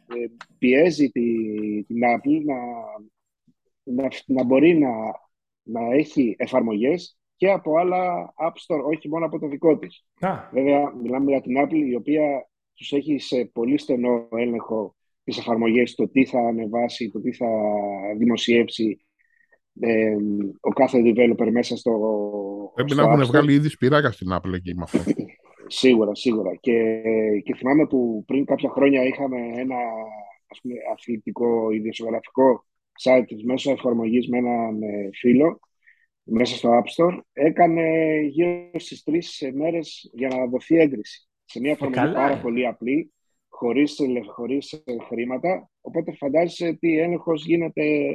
πιέζει 0.57 1.09
την 1.87 1.99
Apple 2.15 2.41
να 2.45 2.55
να, 3.85 4.09
να 4.25 4.43
μπορεί 4.43 4.77
να, 4.77 4.89
να 5.63 5.95
έχει 5.95 6.35
εφαρμογές 6.37 7.17
και 7.35 7.51
από 7.51 7.77
άλλα 7.77 8.33
App 8.37 8.53
Store, 8.53 8.83
όχι 8.83 9.09
μόνο 9.09 9.25
από 9.25 9.39
το 9.39 9.47
δικό 9.47 9.77
της. 9.77 10.05
Βέβαια, 10.53 10.93
μιλάμε 11.01 11.31
για 11.31 11.41
την 11.41 11.55
Apple, 11.57 11.87
η 11.87 11.95
οποία 11.95 12.49
τους 12.73 12.91
έχει 12.91 13.19
σε 13.19 13.45
πολύ 13.53 13.77
στενό 13.77 14.27
έλεγχο 14.31 14.95
τις 15.23 15.37
εφαρμογές, 15.37 15.95
το 15.95 16.09
τι 16.09 16.25
θα 16.25 16.39
ανεβάσει, 16.39 17.11
το 17.11 17.21
τι 17.21 17.33
θα 17.33 17.47
δημοσιεύσει 18.17 19.04
ε, 19.79 20.15
ο 20.59 20.69
κάθε 20.69 21.01
developer 21.05 21.49
μέσα 21.51 21.77
στο 21.77 21.91
Πρέπει 22.73 22.95
να 22.95 23.03
έχουν 23.03 23.25
βγάλει 23.25 23.53
ήδη 23.53 23.69
σπυράκα 23.69 24.11
στην 24.11 24.27
Apple 24.31 24.53
εκεί 24.53 24.75
με 24.75 24.83
αυτό. 24.83 24.99
σίγουρα, 25.67 26.15
σίγουρα. 26.15 26.55
Και, 26.59 27.01
και 27.43 27.55
θυμάμαι 27.55 27.87
που 27.87 28.23
πριν 28.27 28.45
κάποια 28.45 28.69
χρόνια 28.69 29.03
είχαμε 29.03 29.37
ένα 29.55 29.75
ας 30.47 30.59
πούμε, 30.61 30.73
αθλητικό 30.93 31.71
ιδιοσιογραφικό 31.71 32.65
site 33.03 33.43
μέσω 33.43 33.71
εφαρμογής 33.71 34.27
με 34.29 34.37
έναν 34.37 34.81
ε, 34.81 35.09
φίλο 35.13 35.59
μέσα 36.23 36.55
στο 36.55 36.69
App 36.69 37.03
Store 37.03 37.19
έκανε 37.33 37.83
γύρω 38.21 38.69
στις 38.73 39.03
τρεις 39.03 39.51
μέρες 39.53 40.09
για 40.13 40.27
να 40.27 40.45
δοθεί 40.45 40.77
έγκριση. 40.77 41.29
Σε 41.45 41.59
μια 41.59 41.71
εφαρμογή 41.71 42.13
πάρα 42.13 42.39
πολύ 42.39 42.67
απλή, 42.67 43.13
χωρίς, 43.47 43.97
χωρίς 44.35 44.83
χρήματα, 45.07 45.69
οπότε 45.81 46.15
φαντάζεσαι 46.15 46.73
τι 46.73 46.99
έλεγχος 46.99 47.45
γίνεται 47.45 48.13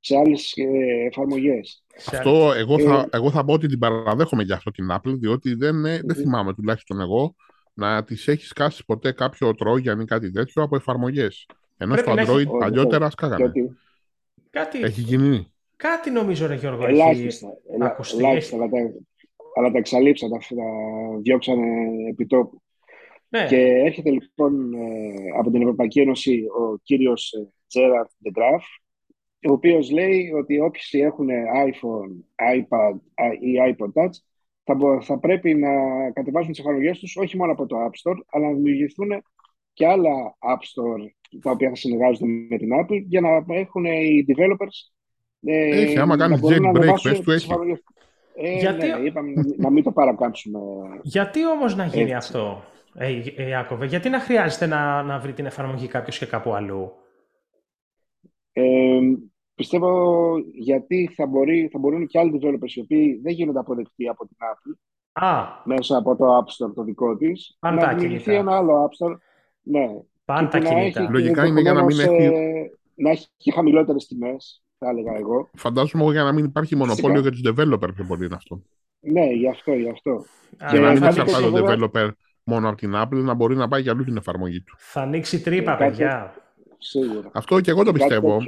σε 0.00 0.16
άλλες 0.16 0.52
ε, 0.56 1.06
εφαρμογές. 1.06 1.84
Αυτό 2.06 2.52
εγώ 2.56 2.78
θα, 2.78 3.08
ε, 3.12 3.16
εγώ 3.16 3.30
θα 3.30 3.44
πω 3.44 3.52
ότι 3.52 3.66
την 3.66 3.78
παραδέχομαι 3.78 4.42
για 4.42 4.54
αυτό 4.54 4.70
την 4.70 4.88
Apple, 4.90 5.14
διότι 5.18 5.54
δεν, 5.54 5.82
δεν 5.82 6.14
θυμάμαι 6.14 6.54
τουλάχιστον 6.54 7.00
εγώ 7.00 7.34
να 7.74 8.04
τις 8.04 8.28
έχεις 8.28 8.48
σκάσει 8.48 8.84
ποτέ 8.84 9.12
κάποιο 9.12 9.54
τρόγιαν 9.54 10.00
ή 10.00 10.04
κάτι 10.04 10.30
τέτοιο 10.30 10.62
από 10.62 10.76
εφαρμογές. 10.76 11.46
Ενώ 11.76 11.96
στο 11.96 12.14
Android 12.16 12.58
παλιότερα 12.58 13.10
σκάγανε. 13.10 13.52
Κάτι... 14.50 14.82
Έχει 14.82 15.00
γίνει. 15.00 15.52
Κάτι 15.76 16.10
νομίζω, 16.10 16.46
ρε 16.46 16.54
Γιώργο, 16.54 16.86
ελάχιστα, 16.86 17.48
έχει 17.72 17.84
ακουστεί. 17.84 18.18
Ελάχιστα, 18.18 18.56
αλλά, 18.56 18.68
τα, 18.68 18.78
αλλά 19.56 19.70
τα 19.70 19.78
εξαλείψαν, 19.78 20.30
τα, 20.30 20.38
τα 20.38 20.64
διώξανε 21.22 21.66
επί 22.10 22.26
τόπου. 22.26 22.62
Ναι. 23.28 23.46
Και 23.46 23.56
έρχεται 23.56 24.10
λοιπόν 24.10 24.74
ε, 24.74 25.38
από 25.38 25.50
την 25.50 25.60
Ευρωπαϊκή 25.60 26.00
Ένωση 26.00 26.44
ο 26.58 26.76
κύριος 26.82 27.32
Τζέραρτ 27.68 28.10
Ντεγκράφ, 28.22 28.64
ο 29.48 29.52
οποίος 29.52 29.90
λέει 29.90 30.32
ότι 30.38 30.60
όποιοι 30.60 31.00
έχουν 31.04 31.28
iPhone, 31.66 32.10
iPad 32.56 33.00
ή 33.40 33.74
iPod 33.74 34.02
Touch 34.02 34.14
θα, 34.64 35.00
θα 35.00 35.18
πρέπει 35.18 35.54
να 35.54 35.68
κατεβάσουν 36.12 36.50
τις 36.50 36.60
εφαρμογές 36.60 36.98
τους 36.98 37.16
όχι 37.16 37.36
μόνο 37.36 37.52
από 37.52 37.66
το 37.66 37.76
App 37.76 38.10
Store, 38.10 38.18
αλλά 38.30 38.46
να 38.48 38.54
δημιουργηθούν 38.54 39.08
και 39.72 39.86
άλλα 39.86 40.36
App 40.38 40.58
Store 40.58 41.06
τα 41.42 41.50
οποία 41.50 41.68
θα 41.68 41.74
συνεργάζονται 41.74 42.26
με 42.26 42.56
την 42.56 42.68
Apple 42.82 43.02
για 43.06 43.20
να 43.20 43.44
έχουν 43.54 43.84
οι 43.84 44.24
developers 44.28 44.90
ε, 45.42 45.80
έχει, 45.80 45.98
άμα 45.98 46.16
κάνεις 46.16 46.40
jailbreak, 46.42 46.94
πες 47.02 47.20
του 47.20 47.30
έχει. 47.30 47.52
Ε, 48.34 48.58
Γιατί... 48.58 48.86
Ναι, 48.86 49.06
είπαμε 49.06 49.32
να 49.56 49.70
μην 49.70 49.82
το 49.82 49.92
παρακάμψουμε. 49.92 50.58
Γιατί 51.02 51.46
όμως 51.46 51.76
να 51.76 51.86
γίνει 51.86 52.14
αυτό, 52.14 52.64
ε, 52.94 53.22
ε, 53.36 53.48
Ιάκωβε, 53.48 53.86
γιατί 53.86 54.08
να 54.08 54.20
χρειάζεται 54.20 54.66
να, 54.66 55.02
να 55.02 55.18
βρει 55.18 55.32
την 55.32 55.46
εφαρμογή 55.46 55.86
κάποιος 55.86 56.18
και 56.18 56.26
κάπου 56.26 56.54
αλλού; 56.54 56.92
Ε, 58.52 59.00
πιστεύω 59.60 60.34
γιατί 60.54 61.10
θα, 61.14 61.26
μπορεί, 61.26 61.68
θα 61.72 61.78
μπορούν 61.78 62.06
και 62.06 62.18
άλλοι 62.18 62.40
developers 62.42 62.70
οι 62.74 62.80
οποίοι 62.80 63.20
δεν 63.22 63.32
γίνονται 63.32 63.58
αποδεκτοί 63.58 64.08
από 64.08 64.26
την 64.26 64.36
Apple 64.40 64.78
Α. 65.12 65.44
μέσα 65.64 65.96
από 65.96 66.16
το 66.16 66.38
App 66.38 66.44
Store 66.44 66.72
το 66.74 66.82
δικό 66.82 67.16
της. 67.16 67.58
να 67.60 67.88
δημιουργηθεί 67.88 68.34
ένα 68.34 68.56
άλλο 68.56 68.84
App 68.84 69.06
Store. 69.06 69.16
Ναι, 69.62 69.86
Πάντα 70.24 70.58
κινητά. 70.58 71.08
Λογικά 71.10 71.46
είναι 71.46 71.60
για 71.60 71.72
να 71.72 71.84
μην 71.84 72.00
έχει... 72.00 72.30
Να 72.94 73.10
έχει 73.10 73.26
και 73.36 73.52
χαμηλότερες 73.52 74.06
τιμές, 74.06 74.62
θα 74.78 74.88
έλεγα 74.88 75.16
εγώ. 75.16 75.48
Φαντάζομαι 75.56 76.02
εγώ 76.02 76.12
για 76.12 76.22
να 76.22 76.32
μην 76.32 76.44
υπάρχει 76.44 76.76
μονοπόλιο 76.76 77.20
για 77.20 77.30
τους 77.30 77.42
developer 77.46 77.94
πιο 77.94 78.04
πολύ 78.04 78.24
είναι 78.24 78.34
αυτό. 78.34 78.62
Ναι, 79.00 79.24
γι' 79.24 79.48
αυτό, 79.48 79.72
γι' 79.72 79.88
αυτό. 79.88 80.24
Για 80.70 80.80
να 80.80 80.92
μην 80.92 81.02
εξαρτάται 81.02 81.46
ο 81.46 81.52
developer 81.54 82.10
μόνο 82.44 82.68
από 82.68 82.76
την 82.76 82.92
Apple, 82.94 83.22
να 83.22 83.34
μπορεί 83.34 83.56
να 83.56 83.68
πάει 83.68 83.82
για 83.82 83.92
αλλού 83.92 84.04
την 84.04 84.16
εφαρμογή 84.16 84.62
του. 84.62 84.74
Θα 84.78 85.00
ανοίξει 85.00 85.40
τρύπα, 85.42 85.76
παιδιά. 85.76 86.34
Σίγουρα. 86.78 87.30
Αυτό 87.32 87.60
και 87.60 87.70
εγώ 87.70 87.84
το 87.84 87.92
πιστεύω. 87.92 88.42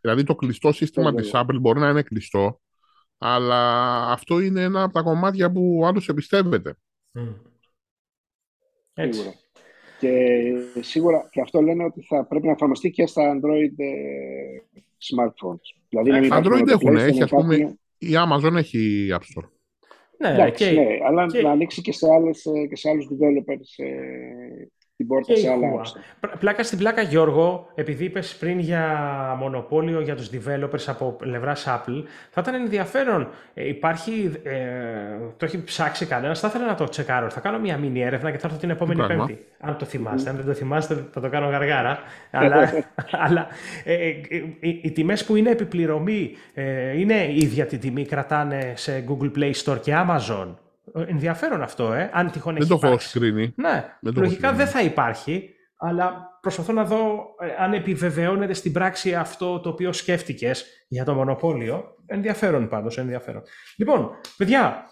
Δηλαδή 0.00 0.22
το 0.22 0.34
κλειστό 0.34 0.72
σύστημα 0.72 1.14
της 1.14 1.30
Apple 1.34 1.58
μπορεί 1.60 1.80
να 1.80 1.88
είναι 1.88 2.02
κλειστό, 2.02 2.60
αλλά 3.18 4.02
αυτό 4.10 4.40
είναι 4.40 4.62
ένα 4.62 4.82
από 4.82 4.92
τα 4.92 5.02
κομμάτια 5.02 5.52
που 5.52 5.82
άλλο 5.86 6.02
εμπιστεύεται. 6.08 6.76
Mm. 7.18 7.34
Έτσι. 8.94 9.34
Και 9.98 10.52
σίγουρα 10.80 11.28
και 11.30 11.40
αυτό 11.40 11.60
λένε 11.60 11.84
ότι 11.84 12.02
θα 12.02 12.26
πρέπει 12.26 12.46
να 12.46 12.52
εφαρμοστεί 12.52 12.90
και 12.90 13.06
στα 13.06 13.34
Android 13.34 13.72
ε, 13.76 14.80
smartphones. 14.98 15.78
Δηλαδή, 15.88 16.28
Android 16.32 16.68
έχουν, 16.68 16.96
έχει 16.96 17.22
ας 17.22 17.30
πούμε, 17.30 17.56
η 17.98 18.10
Amazon 18.12 18.54
έχει 18.54 19.08
App 19.12 19.14
Store. 19.14 19.48
Ναι, 20.18 20.28
Εντάξει, 20.28 20.64
και... 20.64 20.80
ναι 20.80 20.86
αλλά 21.06 21.26
και... 21.26 21.42
να 21.42 21.50
ανοίξει 21.50 21.80
και 21.80 21.92
σε, 21.92 22.06
άλλες, 22.12 22.44
ε, 22.44 22.66
και 22.66 22.76
σε 22.76 22.88
άλλους 22.88 23.08
developers 23.10 23.84
ε, 23.84 24.66
την 24.96 25.06
πόρτα 25.06 25.36
σε 25.36 25.50
άλλα 25.50 25.82
Πλάκα 26.38 26.62
στην 26.62 26.78
πλάκα, 26.78 27.02
Γιώργο, 27.02 27.68
επειδή 27.74 28.04
είπες 28.04 28.36
πριν 28.36 28.58
για 28.58 28.84
μονοπόλιο 29.38 30.00
για 30.00 30.16
τους 30.16 30.30
developers 30.30 30.84
από 30.86 31.12
πλευράς 31.12 31.66
Apple, 31.68 32.02
θα 32.30 32.40
ήταν 32.40 32.54
ενδιαφέρον. 32.54 33.28
Ε, 33.54 33.68
υπάρχει, 33.68 34.32
ε, 34.42 34.54
το 35.36 35.44
έχει 35.44 35.64
ψάξει 35.64 36.06
κανένας, 36.06 36.40
θα 36.40 36.48
ήθελα 36.48 36.66
να 36.66 36.74
το 36.74 36.88
τσεκάρω. 36.88 37.30
Θα 37.30 37.40
κάνω 37.40 37.58
μια 37.58 37.76
μήνυ 37.76 38.02
έρευνα 38.02 38.30
και 38.30 38.38
θα 38.38 38.46
έρθω 38.46 38.58
την 38.58 38.70
επόμενη 38.70 39.06
Πέμπτη. 39.06 39.44
Αν 39.60 39.76
το 39.76 39.84
θυμάστε. 39.84 40.30
Αν 40.30 40.36
δεν 40.36 40.44
το 40.44 40.52
θυμάστε, 40.52 41.06
θα 41.12 41.20
το 41.20 41.28
κάνω 41.28 41.48
γαργάρα. 41.48 41.98
αλλά 42.30 42.72
αλλά 43.10 43.46
ε, 43.84 43.94
ε, 43.94 44.08
οι, 44.60 44.80
οι 44.82 44.90
τιμές 44.90 45.24
που 45.24 45.36
είναι 45.36 45.50
επιπληρωμή 45.50 46.36
ε, 46.54 46.98
είναι 47.00 47.32
ίδια 47.32 47.66
τη 47.66 47.78
τιμή, 47.78 48.04
κρατάνε 48.04 48.72
σε 48.76 49.04
Google 49.08 49.30
Play 49.38 49.52
Store 49.64 49.80
και 49.80 49.92
Amazon. 50.06 50.54
Ενδιαφέρον 50.94 51.62
αυτό, 51.62 51.92
ε, 51.92 52.10
αν 52.12 52.30
τυχόν 52.30 52.52
δεν 52.54 52.62
έχει 52.62 52.80
το 52.80 52.86
έχω 52.86 52.98
σκρίνει. 52.98 53.52
Ναι, 53.56 53.84
δεν 54.00 54.14
λογικά 54.16 54.52
δεν 54.52 54.66
θα 54.66 54.82
υπάρχει, 54.82 55.54
αλλά 55.76 56.38
προσπαθώ 56.40 56.72
να 56.72 56.84
δω 56.84 57.24
ε, 57.40 57.62
αν 57.62 57.72
επιβεβαιώνεται 57.72 58.52
στην 58.52 58.72
πράξη 58.72 59.14
αυτό 59.14 59.60
το 59.60 59.68
οποίο 59.68 59.92
σκέφτηκες 59.92 60.64
για 60.88 61.04
το 61.04 61.14
μονοπόλιο. 61.14 61.94
Ενδιαφέρον 62.06 62.68
πάντως, 62.68 62.98
ενδιαφέρον. 62.98 63.42
Λοιπόν, 63.76 64.10
παιδιά, 64.36 64.84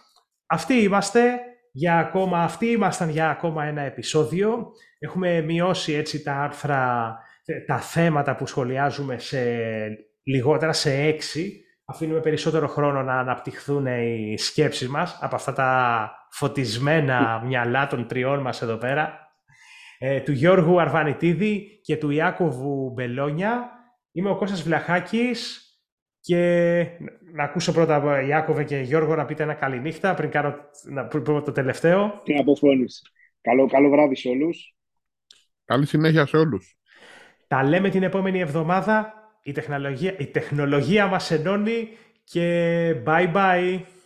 αυτοί 0.47 0.75
είμαστε 0.75 1.41
για 1.73 1.99
ακόμα, 1.99 2.39
αυτοί 2.43 2.67
ήμασταν 2.67 3.09
για 3.09 3.31
ακόμα 3.31 3.65
ένα 3.65 3.83
επεισόδιο. 3.83 4.73
Έχουμε 4.99 5.41
μειώσει 5.41 5.93
έτσι 5.93 6.23
τα 6.23 6.33
άρθρα, 6.33 7.15
τα 7.67 7.79
θέματα 7.79 8.37
που 8.37 8.47
σχολιάζουμε 8.47 9.19
σε 9.19 9.39
λιγότερα 10.23 10.73
σε 10.73 10.93
έξι 10.93 11.64
αφήνουμε 11.85 12.21
περισσότερο 12.21 12.69
χρόνο 12.69 13.03
να 13.03 13.19
αναπτυχθούν 13.19 13.87
οι 13.87 14.39
σκέψεις 14.39 14.89
μας 14.89 15.19
από 15.21 15.35
αυτά 15.35 15.53
τα 15.53 16.11
φωτισμένα 16.31 17.43
μυαλά 17.47 17.87
των 17.87 18.07
τριών 18.07 18.41
μας 18.41 18.63
εδώ 18.63 18.77
πέρα, 18.77 19.19
ε, 19.99 20.21
του 20.21 20.33
Γιώργου 20.33 20.81
Αρβανιτίδη 20.81 21.81
και 21.83 21.97
του 21.97 22.11
Ιάκωβου 22.11 22.91
Μπελόνια. 22.91 23.71
Είμαι 24.13 24.31
ο 24.31 24.37
Κώστας 24.37 24.63
Βλαχάκης 24.63 25.69
και 26.21 26.87
να 27.33 27.45
ακούσω 27.45 27.73
πρώτα 27.73 28.23
Ιάκωβε 28.23 28.65
και 28.65 28.77
Γιώργο 28.77 29.15
να 29.15 29.25
πείτε 29.25 29.43
ένα 29.43 29.55
καληνύχτα 29.55 30.15
πριν 30.15 30.31
κάνω 30.31 30.55
να 30.85 31.07
πούμε 31.07 31.43
το 31.43 31.53
τελευταίο. 31.53 32.21
Την 32.25 32.39
αποφώνηση. 32.39 33.03
Καλό, 33.41 33.67
καλό 33.67 33.91
βράδυ 33.91 34.17
σε 34.17 34.29
όλους. 34.29 34.75
Καλή 35.65 35.87
συνέχεια 35.87 36.27
σε 36.27 36.37
όλους. 36.37 36.77
Τα 37.47 37.65
λέμε 37.65 37.89
την 37.89 38.03
επόμενη 38.03 38.41
εβδομάδα 38.41 39.24
η 39.47 39.53
τεχνολογία, 39.53 40.15
η 40.19 40.27
τεχνολογία 40.27 41.07
μας 41.07 41.31
ενώνει 41.31 41.89
και 42.25 42.97
bye 43.07 43.33
bye. 43.33 43.81